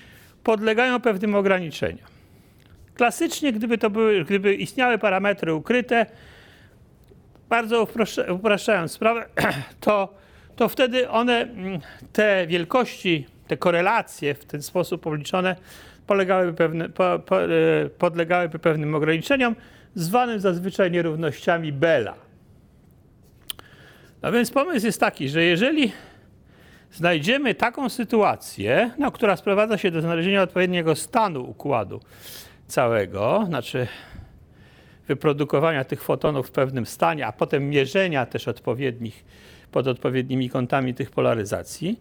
podlegają 0.44 1.02
pewnym 1.02 1.36
ograniczeniom. 1.36 2.08
Klasycznie, 2.96 3.54
gdyby 3.54 3.78
to 3.78 3.90
były, 3.90 4.26
gdyby 4.26 4.56
istniały 4.56 4.98
parametry 4.98 5.54
ukryte, 5.54 6.06
bardzo 7.50 7.88
upraszczając 8.30 8.92
sprawę, 8.92 9.26
to, 9.80 10.14
to 10.56 10.70
wtedy 10.70 11.10
one, 11.10 11.42
mm, 11.42 11.80
te 12.14 12.48
wielkości, 12.48 13.26
te 13.48 13.58
korelacje 13.58 14.34
w 14.34 14.46
ten 14.46 14.62
sposób 14.62 15.08
obliczone 15.08 15.56
polegałyby 16.08 16.54
pewne, 16.54 16.90
po, 16.90 17.20
po, 17.20 17.44
e, 17.44 17.48
podlegałyby 17.98 18.60
pewnym 18.60 18.96
ograniczeniom, 18.96 19.56
zwanym 19.96 20.40
zazwyczaj 20.40 20.92
nierównościami 20.92 21.72
Bella. 21.74 22.16
No 24.22 24.32
więc 24.32 24.52
pomysł 24.52 24.86
jest 24.86 25.00
taki, 25.00 25.30
że 25.30 25.44
jeżeli 25.44 25.92
znajdziemy 26.98 27.56
taką 27.56 27.90
sytuację, 27.90 28.92
no, 28.98 29.12
która 29.12 29.36
sprowadza 29.36 29.78
się 29.78 29.92
do 29.92 30.02
znalezienia 30.02 30.42
odpowiedniego 30.42 30.96
stanu 30.96 31.50
układu 31.50 32.02
całego, 32.68 33.44
znaczy 33.48 33.88
wyprodukowania 35.08 35.84
tych 35.84 36.04
fotonów 36.04 36.48
w 36.48 36.52
pewnym 36.52 36.86
stanie, 36.86 37.28
a 37.28 37.32
potem 37.32 37.70
mierzenia 37.70 38.26
też 38.26 38.48
odpowiednich 38.48 39.26
pod 39.72 39.88
odpowiednimi 39.88 40.50
kątami 40.50 40.94
tych 40.94 41.12
polaryzacji. 41.12 42.00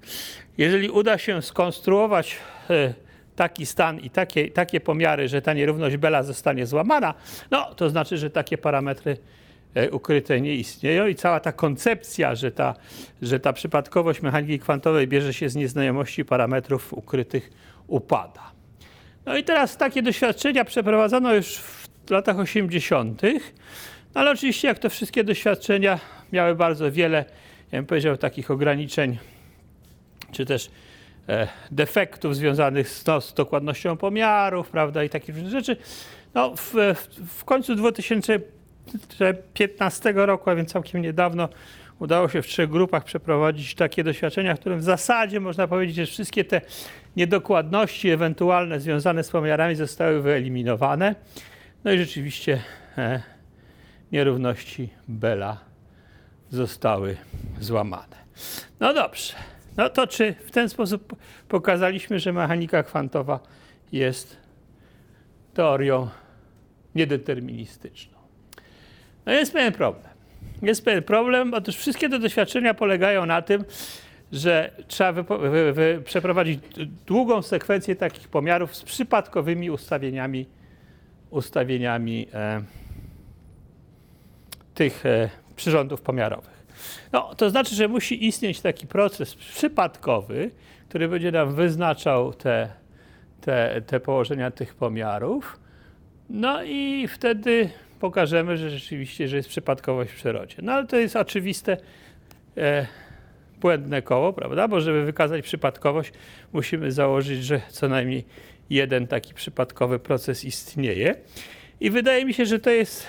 Jeżeli 0.59 0.91
uda 0.91 1.19
się 1.19 1.43
skonstruować 1.43 2.37
e, 2.71 2.95
taki 3.37 3.67
stan 3.67 4.01
i 4.01 4.11
takie, 4.11 4.51
takie 4.51 4.81
pomiary, 4.81 5.29
że 5.29 5.43
ta 5.43 5.53
nierówność 5.53 5.97
Bella 5.97 6.23
zostanie 6.23 6.67
złamana, 6.67 7.15
no 7.51 7.75
to 7.75 7.91
znaczy, 7.91 8.19
że 8.19 8.31
takie 8.31 8.59
parametry 8.59 9.17
ukryte 9.91 10.41
nie 10.41 10.55
istnieją 10.55 11.07
i 11.07 11.15
cała 11.15 11.41
ta 11.41 11.53
koncepcja, 11.53 12.35
że 12.35 12.51
ta, 12.51 12.75
że 13.23 13.41
ta 13.41 13.53
przypadkowość 13.53 14.23
mechaniki 14.23 14.59
kwantowej 14.59 15.09
bierze 15.09 15.35
się 15.35 15.49
z 15.49 15.57
nieznajomości 15.57 16.25
parametrów 16.25 16.93
ukrytych, 16.93 17.51
upada. 17.87 18.53
No 19.27 19.37
i 19.37 19.45
teraz 19.45 19.77
takie 19.77 20.03
doświadczenia 20.03 20.65
przeprowadzono 20.65 21.35
już 21.35 21.57
w 21.57 22.11
latach 22.11 22.39
80., 22.39 23.23
no 24.15 24.21
ale 24.21 24.31
oczywiście 24.31 24.69
jak 24.69 24.79
to 24.79 24.91
wszystkie 24.91 25.25
doświadczenia 25.25 25.99
miały 26.33 26.55
bardzo 26.55 26.93
wiele, 26.93 27.25
ja 27.73 27.79
bym 27.79 27.87
powiedział, 27.87 28.17
takich 28.17 28.51
ograniczeń, 28.51 29.19
czy 30.33 30.47
też 30.47 30.71
e, 31.29 31.49
defektów 31.71 32.37
związanych 32.37 32.89
z, 32.89 33.07
no, 33.07 33.21
z 33.21 33.35
dokładnością 33.35 33.97
pomiarów, 33.97 34.69
prawda, 34.69 35.05
i 35.05 35.09
takich 35.09 35.37
rzeczy. 35.49 35.77
No, 36.35 36.57
w, 36.57 36.75
w, 37.27 37.45
końcu 37.45 37.77
2015 38.87 40.13
roku, 40.13 40.51
a 40.51 40.55
więc 40.55 40.73
całkiem 40.73 41.03
niedawno, 41.03 41.49
udało 41.99 42.29
się 42.29 42.43
w 42.43 42.47
trzech 42.47 42.71
grupach 42.71 43.05
przeprowadzić 43.05 43.75
takie 43.75 44.05
doświadczenia, 44.05 44.55
w 44.55 44.61
którym 44.61 44.79
w 44.79 44.83
zasadzie 44.83 45.41
można 45.41 45.69
powiedzieć, 45.69 45.97
że 45.97 46.07
wszystkie 46.07 46.45
te 46.45 46.61
niedokładności 47.17 48.11
ewentualne 48.11 48.81
związane 48.81 49.25
z 49.25 49.31
pomiarami 49.31 49.75
zostały 49.75 50.23
wyeliminowane. 50.23 51.15
No 51.85 51.93
i 51.93 51.99
rzeczywiście 51.99 52.63
e, 52.99 53.23
nierówności 54.13 54.89
Bella 55.09 55.61
zostały 56.51 57.17
złamane. 57.61 58.17
No 58.81 58.95
dobrze. 58.95 59.35
No 59.77 59.91
to 59.91 60.07
czy 60.07 60.35
w 60.47 60.51
ten 60.51 60.69
sposób 60.69 61.17
pokazaliśmy, 61.49 62.19
że 62.19 62.33
mechanika 62.33 62.83
kwantowa 62.83 63.41
jest 63.93 64.37
teorią 65.55 66.09
niedeterministyczną? 66.95 68.16
No 69.27 69.33
jest 69.33 69.53
pewien 69.53 69.73
problem. 69.73 70.13
Jest 70.63 70.85
pewien 70.85 71.03
problem, 71.03 71.55
otóż 71.55 71.77
wszystkie 71.77 72.09
te 72.09 72.19
doświadczenia 72.19 72.75
polegają 72.75 73.27
na 73.27 73.43
tym, 73.43 73.65
że 74.33 74.71
trzeba 74.89 75.13
wy- 75.13 75.73
wy- 75.73 76.03
przeprowadzić 76.05 76.61
długą 77.07 77.43
sekwencję 77.43 77.97
takich 77.97 78.29
pomiarów 78.29 78.77
z 78.77 78.83
przypadkowymi 78.83 79.71
ustawieniami, 79.71 80.47
ustawieniami 81.31 82.29
e, 82.35 82.63
tych 84.75 85.07
e, 85.07 85.31
przyrządów 85.57 86.01
pomiarowych. 86.01 86.67
No, 87.13 87.35
to 87.35 87.51
znaczy, 87.51 87.75
że 87.75 87.89
musi 87.89 88.27
istnieć 88.27 88.61
taki 88.61 88.87
proces 88.87 89.35
przypadkowy, 89.35 90.51
który 90.89 91.09
będzie 91.09 91.33
nam 91.33 91.55
wyznaczał 91.55 92.33
te, 92.33 92.69
te, 93.41 93.83
te 93.87 94.01
położenia 94.01 94.51
tych 94.51 94.75
pomiarów. 94.75 95.61
No 96.31 96.63
i 96.65 97.09
wtedy 97.09 97.71
pokażemy, 98.01 98.57
że 98.57 98.71
rzeczywiście, 98.71 99.29
że 99.29 99.37
jest 99.37 99.49
przypadkowość 99.49 100.11
w 100.11 100.15
przyrodzie. 100.15 100.57
No 100.63 100.73
ale 100.73 100.87
to 100.87 100.97
jest 100.97 101.17
oczywiste 101.17 101.77
e, 102.57 102.87
błędne 103.61 104.03
koło, 104.03 104.33
prawda? 104.33 104.69
Bo 104.69 104.81
żeby 104.81 105.05
wykazać 105.05 105.45
przypadkowość, 105.45 106.13
musimy 106.53 106.93
założyć, 106.93 107.45
że 107.45 107.61
co 107.69 107.89
najmniej 107.89 108.25
jeden 108.71 109.07
taki 109.07 109.35
przypadkowy 109.35 109.99
proces 109.99 110.45
istnieje. 110.45 111.15
I 111.81 111.91
wydaje 111.91 112.25
mi 112.25 112.35
się, 112.35 112.47
że 112.47 112.59
to 112.59 112.71
jest, 112.71 113.07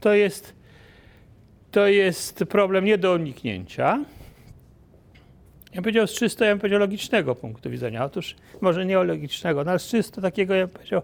to 0.00 0.14
jest, 0.14 0.54
to 1.70 1.86
jest 1.86 2.44
problem 2.48 2.84
nie 2.84 2.98
do 2.98 3.14
uniknięcia. 3.14 4.04
Ja 5.74 5.82
powiedział 5.82 6.06
z 6.06 6.12
czysto, 6.12 6.44
ja 6.44 6.50
bym 6.50 6.58
powiedział 6.58 6.80
logicznego 6.80 7.34
punktu 7.34 7.70
widzenia. 7.70 8.04
Otóż 8.04 8.36
może 8.60 8.86
nie 8.86 9.04
logicznego, 9.04 9.64
no 9.64 9.70
ale 9.70 9.80
z 9.80 9.88
czysto 9.88 10.20
takiego, 10.20 10.54
ja 10.54 10.66
bym 10.66 10.74
powiedział, 10.74 11.02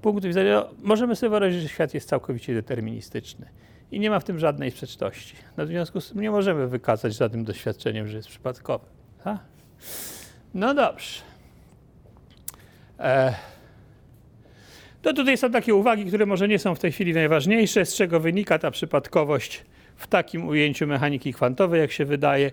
punktu 0.00 0.28
widzenia, 0.28 0.54
no, 0.54 0.68
możemy 0.82 1.16
sobie 1.16 1.30
wyobrazić, 1.30 1.62
że 1.62 1.68
świat 1.68 1.94
jest 1.94 2.08
całkowicie 2.08 2.54
deterministyczny 2.54 3.48
i 3.92 4.00
nie 4.00 4.10
ma 4.10 4.20
w 4.20 4.24
tym 4.24 4.38
żadnej 4.38 4.70
sprzeczności. 4.70 5.36
No, 5.56 5.64
w 5.64 5.68
związku 5.68 6.00
z 6.00 6.08
tym 6.08 6.20
nie 6.20 6.30
możemy 6.30 6.68
wykazać 6.68 7.14
żadnym 7.14 7.44
doświadczeniem, 7.44 8.08
że 8.08 8.16
jest 8.16 8.28
przypadkowy. 8.28 8.84
Ha? 9.24 9.38
No 10.54 10.74
dobrze. 10.74 11.20
E, 12.98 13.34
to 15.02 15.12
tutaj 15.12 15.38
są 15.38 15.50
takie 15.50 15.74
uwagi, 15.74 16.04
które 16.04 16.26
może 16.26 16.48
nie 16.48 16.58
są 16.58 16.74
w 16.74 16.78
tej 16.78 16.92
chwili 16.92 17.14
najważniejsze, 17.14 17.84
z 17.84 17.94
czego 17.94 18.20
wynika 18.20 18.58
ta 18.58 18.70
przypadkowość 18.70 19.64
w 19.96 20.06
takim 20.06 20.48
ujęciu 20.48 20.86
mechaniki 20.86 21.32
kwantowej, 21.32 21.80
jak 21.80 21.92
się 21.92 22.04
wydaje. 22.04 22.50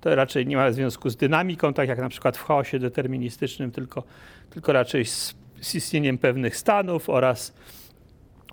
To 0.00 0.14
raczej 0.14 0.46
nie 0.46 0.56
ma 0.56 0.72
związku 0.72 1.10
z 1.10 1.16
dynamiką, 1.16 1.74
tak 1.74 1.88
jak 1.88 1.98
na 1.98 2.08
przykład 2.08 2.36
w 2.36 2.42
chaosie 2.42 2.78
deterministycznym, 2.78 3.70
tylko, 3.70 4.02
tylko 4.50 4.72
raczej 4.72 5.04
z, 5.04 5.34
z 5.60 5.74
istnieniem 5.74 6.18
pewnych 6.18 6.56
stanów 6.56 7.10
oraz 7.10 7.54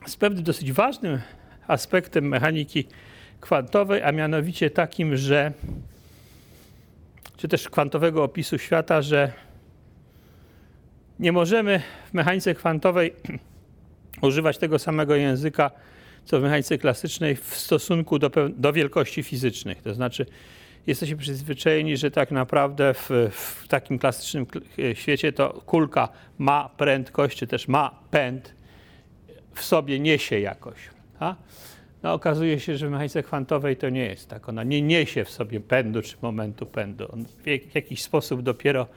z 0.08 0.16
pewnym 0.16 0.44
dosyć 0.44 0.72
ważnym 0.72 1.20
aspektem 1.68 2.28
mechaniki 2.28 2.88
kwantowej, 3.42 4.04
a 4.04 4.12
mianowicie 4.12 4.70
takim, 4.70 5.18
że 5.18 5.52
czy 7.38 7.48
też 7.48 7.70
kwantowego 7.70 8.24
opisu 8.24 8.58
świata, 8.58 9.02
że 9.02 9.32
nie 11.20 11.32
możemy 11.32 11.82
w 12.10 12.14
mechanice 12.14 12.56
kwantowej 12.56 13.14
używać 14.22 14.58
tego 14.58 14.80
samego 14.80 15.16
języka, 15.16 15.72
co 16.26 16.40
w 16.40 16.44
mechanice 16.44 16.78
klasycznej 16.78 17.36
w 17.36 17.56
stosunku 17.56 18.20
do, 18.20 18.32
do 18.50 18.74
wielkości 18.74 19.24
fizycznych. 19.24 19.82
To 19.82 19.94
znaczy, 19.94 20.26
jesteśmy 20.88 21.18
przyzwyczajeni, 21.18 21.98
że 21.98 22.12
tak 22.12 22.32
naprawdę 22.32 22.94
w, 22.94 23.10
w 23.32 23.68
takim 23.68 24.00
klasycznym 24.00 24.46
kl- 24.46 24.96
świecie 24.96 25.34
to 25.34 25.50
kulka 25.66 26.10
ma 26.38 26.70
prędkość, 26.78 27.38
czy 27.38 27.48
też 27.48 27.68
ma 27.68 28.00
pęd, 28.12 28.56
w 29.54 29.62
sobie 29.64 30.00
niesie 30.00 30.40
jakoś. 30.40 30.78
A? 31.20 31.36
No, 32.04 32.14
okazuje 32.14 32.60
się, 32.60 32.78
że 32.78 32.88
w 32.88 32.92
mechanice 32.92 33.24
kwantowej 33.24 33.78
to 33.78 33.90
nie 33.90 34.06
jest 34.06 34.30
tak. 34.30 34.50
Ona 34.50 34.64
nie 34.64 34.82
niesie 34.82 35.26
w 35.26 35.30
sobie 35.30 35.60
pędu 35.60 36.02
czy 36.02 36.16
momentu 36.22 36.66
pędu. 36.66 37.08
On 37.14 37.26
w 37.26 37.48
jak- 37.48 37.64
w 37.64 37.76
jakiś 37.76 38.02
sposób 38.02 38.42
dopiero 38.42 38.88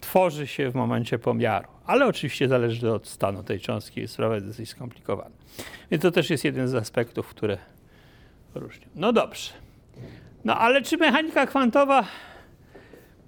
tworzy 0.00 0.46
się 0.46 0.70
w 0.70 0.74
momencie 0.74 1.18
pomiaru. 1.18 1.68
Ale 1.86 2.06
oczywiście 2.06 2.48
zależy 2.48 2.92
od 2.92 3.08
stanu 3.08 3.42
tej 3.42 3.60
cząstki, 3.60 4.00
jest 4.00 4.14
sprawa 4.14 4.40
dosyć 4.40 4.68
skomplikowana. 4.68 5.30
Więc 5.90 6.02
to 6.02 6.10
też 6.10 6.30
jest 6.30 6.44
jeden 6.44 6.68
z 6.68 6.74
aspektów, 6.74 7.28
które 7.28 7.58
No 8.94 9.12
dobrze. 9.12 9.50
No 10.44 10.58
ale 10.58 10.82
czy 10.82 10.96
mechanika 10.96 11.46
kwantowa 11.46 12.04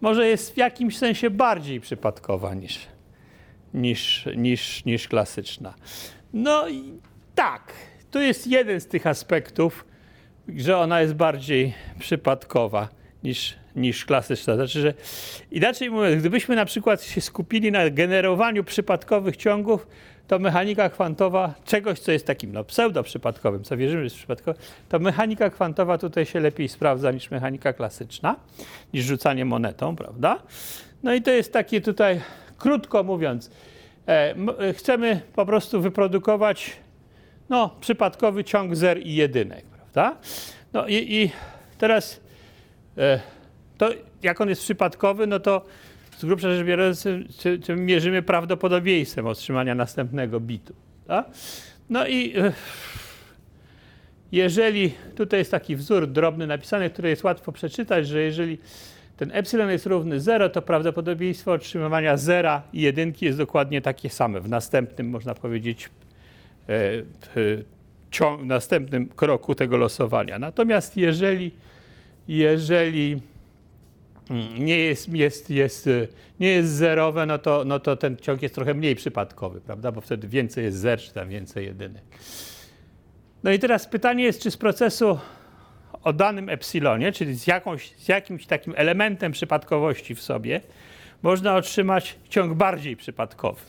może 0.01 0.29
jest 0.29 0.55
w 0.55 0.57
jakimś 0.57 0.99
sensie 0.99 1.31
bardziej 1.31 1.81
przypadkowa 1.81 2.55
niż, 2.55 2.79
niż, 3.75 4.29
niż, 4.37 4.85
niż 4.85 5.09
klasyczna? 5.09 5.75
No 6.33 6.64
tak, 7.35 7.72
to 8.11 8.20
jest 8.20 8.47
jeden 8.47 8.81
z 8.81 8.87
tych 8.87 9.07
aspektów, 9.07 9.85
że 10.49 10.79
ona 10.79 11.01
jest 11.01 11.14
bardziej 11.14 11.75
przypadkowa 11.99 12.89
niż, 13.25 13.55
niż 13.77 14.05
klasyczna. 14.05 14.55
Znaczy, 14.55 14.81
że 14.81 14.95
inaczej 15.51 15.91
mówiąc, 15.91 16.20
gdybyśmy 16.20 16.57
na 16.57 16.64
przykład 16.64 17.03
się 17.03 17.20
skupili 17.20 17.72
na 17.72 17.91
generowaniu 17.91 18.64
przypadkowych 18.64 19.37
ciągów, 19.37 19.87
to 20.29 20.39
mechanika 20.39 20.91
kwantowa 20.91 21.55
czegoś, 21.64 21.99
co 21.99 22.12
jest 22.12 22.27
takim 22.27 22.53
no, 22.53 22.64
pseudo-przypadkowym, 22.64 23.62
co 23.62 23.77
wierzymy, 23.77 24.01
że 24.01 24.05
jest 24.05 24.16
przypadkowe, 24.16 24.59
to 24.89 24.99
mechanika 24.99 25.51
kwantowa 25.51 25.99
tutaj 25.99 26.27
się 26.27 26.41
lepiej 26.41 26.68
sprawdza 26.68 27.11
niż 27.11 27.31
mechanika 27.31 27.72
klasyczna, 27.72 28.37
niż 28.95 29.05
rzucanie 29.05 29.45
monetą, 29.45 29.97
prawda? 29.97 30.43
No 31.03 31.14
i 31.14 31.22
to 31.22 31.31
jest 31.31 31.53
takie 31.53 31.81
tutaj, 31.81 32.20
krótko 32.59 33.03
mówiąc, 33.03 33.51
e, 34.09 34.35
e, 34.59 34.72
chcemy 34.72 35.20
po 35.35 35.47
prostu 35.47 35.81
wyprodukować 35.81 36.77
no, 37.49 37.70
przypadkowy 37.81 38.45
ciąg 38.45 38.77
zer 38.77 39.07
i 39.07 39.14
jedynek, 39.14 39.64
prawda? 39.64 40.16
No 40.72 40.87
i, 40.87 40.95
i 40.95 41.31
teraz 41.79 42.20
e, 42.99 43.20
to 43.79 43.91
jak 44.22 44.41
on 44.41 44.49
jest 44.49 44.62
przypadkowy, 44.62 45.27
no 45.27 45.41
to 45.41 45.64
z 46.17 46.25
grubsza 46.25 46.55
rzecz 46.55 46.67
biorąc, 46.67 47.05
czy, 47.39 47.59
czy 47.59 47.77
mierzymy 47.77 48.23
prawdopodobieństwem 48.23 49.27
otrzymania 49.27 49.75
następnego 49.75 50.41
bitu. 50.41 50.75
Tak? 51.07 51.27
No 51.91 52.09
i 52.09 52.35
jeżeli 54.33 54.93
tutaj 55.17 55.39
jest 55.39 55.51
taki 55.51 55.77
wzór 55.77 56.07
drobny 56.07 56.47
napisany, 56.47 56.91
który 56.91 57.09
jest 57.09 57.25
łatwo 57.25 57.53
przeczytać, 57.53 58.09
że 58.09 58.21
jeżeli 58.21 58.59
ten 59.17 59.31
epsilon 59.33 59.71
jest 59.71 59.87
równy 59.87 60.21
0, 60.21 60.49
to 60.49 60.62
prawdopodobieństwo 60.62 61.53
otrzymywania 61.53 62.17
0 62.17 62.62
i 62.73 62.81
jedynki 62.81 63.25
jest 63.25 63.39
dokładnie 63.39 63.81
takie 63.81 64.11
same. 64.11 64.41
W 64.41 64.49
następnym, 64.49 65.11
można 65.11 65.35
powiedzieć, 65.35 65.85
e, 65.85 65.89
w 67.35 67.62
następnym 68.45 69.09
kroku 69.09 69.55
tego 69.55 69.77
losowania. 69.77 70.39
Natomiast 70.39 70.97
jeżeli, 70.97 71.51
jeżeli 72.29 73.21
nie 74.59 74.79
jest, 74.79 75.09
jest, 75.09 75.51
jest, 75.51 75.87
e, 75.87 76.07
nie 76.41 76.49
jest 76.49 76.70
zerowe, 76.70 77.27
no 77.27 77.39
to, 77.39 77.64
no 77.64 77.81
to 77.81 77.97
ten 77.97 78.16
ciąg 78.16 78.43
jest 78.43 78.55
trochę 78.55 78.75
mniej 78.75 78.97
przypadkowy, 78.97 79.61
prawda? 79.61 79.93
Bo 79.93 80.01
wtedy 80.01 80.29
więcej 80.29 80.64
jest 80.64 80.79
zer, 80.79 81.01
czy 81.01 81.12
tam 81.12 81.29
więcej 81.29 81.66
jedynek. 81.66 82.03
No 83.45 83.51
i 83.51 83.59
teraz 83.59 83.87
pytanie 83.87 84.25
jest, 84.25 84.43
czy 84.43 84.51
z 84.51 84.57
procesu 84.57 85.18
o 86.03 86.12
danym 86.12 86.49
epsilonie, 86.49 87.12
czyli 87.12 87.35
z, 87.35 87.47
jakąś, 87.47 87.97
z 87.97 88.09
jakimś 88.09 88.47
takim 88.47 88.75
elementem 88.77 89.33
przypadkowości 89.33 90.14
w 90.14 90.22
sobie, 90.22 90.61
można 91.22 91.57
otrzymać 91.57 92.16
ciąg 92.29 92.55
bardziej 92.55 92.97
przypadkowy. 92.97 93.61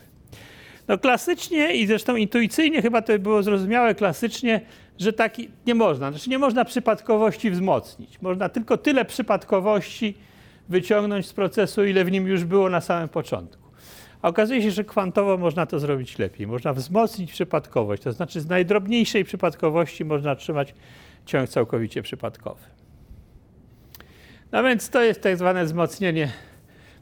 No 0.87 0.97
klasycznie 0.97 1.73
i 1.73 1.87
zresztą 1.87 2.15
intuicyjnie 2.15 2.81
chyba 2.81 3.01
to 3.01 3.19
było 3.19 3.43
zrozumiałe 3.43 3.95
klasycznie, 3.95 4.61
że 4.99 5.13
taki 5.13 5.49
nie 5.67 5.75
można. 5.75 6.11
Znaczy 6.11 6.29
nie 6.29 6.39
można 6.39 6.65
przypadkowości 6.65 7.51
wzmocnić. 7.51 8.21
Można 8.21 8.49
tylko 8.49 8.77
tyle 8.77 9.05
przypadkowości 9.05 10.17
wyciągnąć 10.69 11.25
z 11.25 11.33
procesu, 11.33 11.85
ile 11.85 12.05
w 12.05 12.11
nim 12.11 12.27
już 12.27 12.43
było 12.43 12.69
na 12.69 12.81
samym 12.81 13.09
początku. 13.09 13.65
A 14.21 14.27
okazuje 14.27 14.61
się, 14.61 14.71
że 14.71 14.83
kwantowo 14.83 15.37
można 15.37 15.65
to 15.65 15.79
zrobić 15.79 16.19
lepiej. 16.19 16.47
Można 16.47 16.73
wzmocnić 16.73 17.31
przypadkowość, 17.31 18.03
to 18.03 18.11
znaczy 18.11 18.41
z 18.41 18.47
najdrobniejszej 18.47 19.25
przypadkowości 19.25 20.05
można 20.05 20.31
otrzymać 20.31 20.73
ciąg 21.25 21.49
całkowicie 21.49 22.01
przypadkowy. 22.01 22.61
No 24.51 24.63
więc 24.63 24.89
to 24.89 25.03
jest 25.03 25.21
tak 25.21 25.37
zwane 25.37 25.65
wzmocnienie 25.65 26.31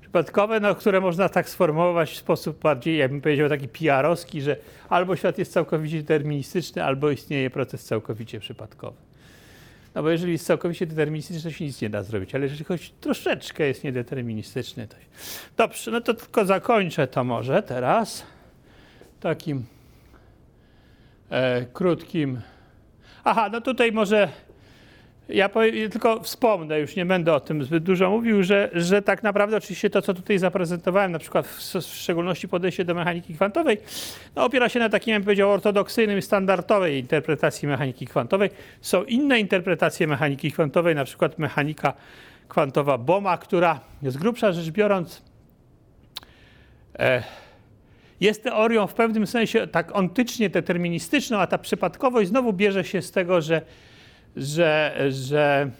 przypadkowe, 0.01 0.59
no, 0.59 0.75
które 0.75 1.01
można 1.01 1.29
tak 1.29 1.49
sformułować 1.49 2.11
w 2.11 2.17
sposób 2.17 2.59
bardziej, 2.61 2.97
jakbym 2.97 3.21
powiedział, 3.21 3.49
taki 3.49 3.67
PR-owski, 3.67 4.41
że 4.41 4.57
albo 4.89 5.15
świat 5.15 5.37
jest 5.37 5.53
całkowicie 5.53 5.97
deterministyczny, 5.97 6.83
albo 6.83 7.11
istnieje 7.11 7.49
proces 7.49 7.85
całkowicie 7.85 8.39
przypadkowy. 8.39 8.97
No 9.95 10.03
bo 10.03 10.09
jeżeli 10.09 10.31
jest 10.31 10.45
całkowicie 10.45 10.85
deterministyczny, 10.85 11.51
to 11.51 11.57
się 11.57 11.65
nic 11.65 11.81
nie 11.81 11.89
da 11.89 12.03
zrobić, 12.03 12.35
ale 12.35 12.43
jeżeli 12.43 12.63
choć 12.63 12.93
troszeczkę 13.01 13.67
jest 13.67 13.83
niedeterministyczny, 13.83 14.87
to... 14.87 14.95
Dobrze, 15.57 15.91
no 15.91 16.01
to 16.01 16.13
tylko 16.13 16.45
zakończę 16.45 17.07
to 17.07 17.23
może 17.23 17.63
teraz 17.63 18.25
takim 19.19 19.65
e, 21.29 21.65
krótkim... 21.65 22.41
Aha, 23.23 23.49
no 23.51 23.61
tutaj 23.61 23.91
może 23.91 24.29
ja 25.29 25.49
tylko 25.91 26.19
wspomnę, 26.19 26.79
już 26.79 26.95
nie 26.95 27.05
będę 27.05 27.33
o 27.33 27.39
tym 27.39 27.63
zbyt 27.63 27.83
dużo 27.83 28.09
mówił, 28.09 28.43
że, 28.43 28.69
że 28.73 29.01
tak 29.01 29.23
naprawdę 29.23 29.57
oczywiście 29.57 29.89
to, 29.89 30.01
co 30.01 30.13
tutaj 30.13 30.37
zaprezentowałem, 30.37 31.11
na 31.11 31.19
przykład 31.19 31.47
w, 31.47 31.73
w 31.75 31.81
szczególności 31.81 32.47
podejście 32.47 32.85
do 32.85 32.93
mechaniki 32.93 33.33
kwantowej, 33.33 33.77
no, 34.35 34.45
opiera 34.45 34.69
się 34.69 34.79
na 34.79 34.89
takim, 34.89 35.13
bym 35.13 35.23
powiedział, 35.23 35.51
ortodoksyjnym, 35.51 36.21
standardowej 36.21 36.99
interpretacji 36.99 37.67
mechaniki 37.67 38.07
kwantowej. 38.07 38.49
Są 38.81 39.03
inne 39.03 39.39
interpretacje 39.39 40.07
mechaniki 40.07 40.51
kwantowej, 40.51 40.95
na 40.95 41.05
przykład 41.05 41.39
mechanika 41.39 41.93
kwantowa 42.47 42.97
Boma, 42.97 43.37
która 43.37 43.79
z 44.03 44.17
grubsza 44.17 44.51
rzecz 44.51 44.69
biorąc 44.69 45.21
e, 46.99 47.23
jest 48.19 48.43
teorią 48.43 48.87
w 48.87 48.93
pewnym 48.93 49.27
sensie 49.27 49.67
tak 49.67 49.95
ontycznie 49.95 50.49
deterministyczną, 50.49 51.37
a 51.37 51.47
ta 51.47 51.57
przypadkowość 51.57 52.29
znowu 52.29 52.53
bierze 52.53 52.83
się 52.83 53.01
z 53.01 53.11
tego, 53.11 53.41
że 53.41 53.61
że, 54.35 54.95
że, 55.09 55.71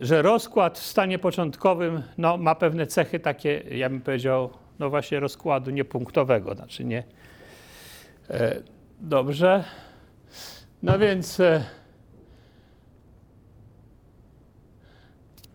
że 0.00 0.22
rozkład 0.22 0.78
w 0.78 0.86
stanie 0.86 1.18
początkowym 1.18 2.02
no, 2.18 2.36
ma 2.36 2.54
pewne 2.54 2.86
cechy 2.86 3.20
takie, 3.20 3.62
ja 3.70 3.90
bym 3.90 4.00
powiedział, 4.00 4.50
no 4.78 4.90
właśnie 4.90 5.20
rozkładu 5.20 5.70
niepunktowego, 5.70 6.54
znaczy 6.54 6.84
nie. 6.84 7.04
E, 8.30 8.62
dobrze. 9.00 9.64
No 10.82 10.98
więc 10.98 11.40
e, 11.40 11.64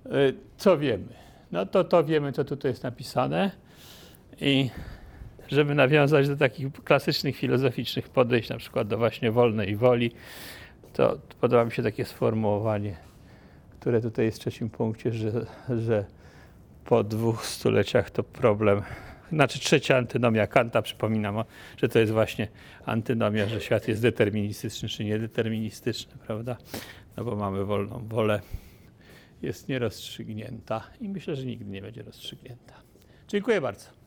e, 0.05 0.09
co 0.57 0.77
wiemy? 0.77 1.13
No 1.51 1.65
to 1.65 1.83
to 1.83 2.03
wiemy, 2.03 2.31
co 2.31 2.43
tutaj 2.43 2.71
jest 2.71 2.83
napisane 2.83 3.51
i 4.41 4.69
żeby 5.47 5.75
nawiązać 5.75 6.27
do 6.27 6.37
takich 6.37 6.73
klasycznych 6.73 7.35
filozoficznych 7.35 8.09
podejść, 8.09 8.49
na 8.49 8.57
przykład 8.57 8.87
do 8.87 8.97
właśnie 8.97 9.31
wolnej 9.31 9.75
woli, 9.75 10.11
to 10.93 11.19
podoba 11.41 11.65
mi 11.65 11.71
się 11.71 11.83
takie 11.83 12.05
sformułowanie, 12.05 12.95
które 13.79 14.01
tutaj 14.01 14.25
jest 14.25 14.37
w 14.37 14.41
trzecim 14.41 14.69
punkcie, 14.69 15.11
że, 15.11 15.31
że 15.79 16.05
po 16.85 17.03
dwóch 17.03 17.45
stuleciach 17.45 18.11
to 18.11 18.23
problem. 18.23 18.81
Znaczy 19.31 19.59
trzecia 19.59 19.97
antynomia 19.97 20.47
Kanta, 20.47 20.81
przypominam, 20.81 21.43
że 21.77 21.89
to 21.89 21.99
jest 21.99 22.11
właśnie 22.11 22.47
antynomia, 22.85 23.47
że 23.47 23.61
świat 23.61 23.87
jest 23.87 24.01
deterministyczny 24.01 24.89
czy 24.89 25.03
niedeterministyczny, 25.03 26.13
prawda? 26.27 26.57
No 27.17 27.23
bo 27.23 27.35
mamy 27.35 27.65
wolną 27.65 28.07
wolę, 28.07 28.41
jest 29.41 29.67
nierozstrzygnięta 29.67 30.83
i 31.01 31.09
myślę, 31.09 31.35
że 31.35 31.45
nigdy 31.45 31.65
nie 31.65 31.81
będzie 31.81 32.03
rozstrzygnięta. 32.03 32.73
Dziękuję 33.27 33.61
bardzo. 33.61 34.02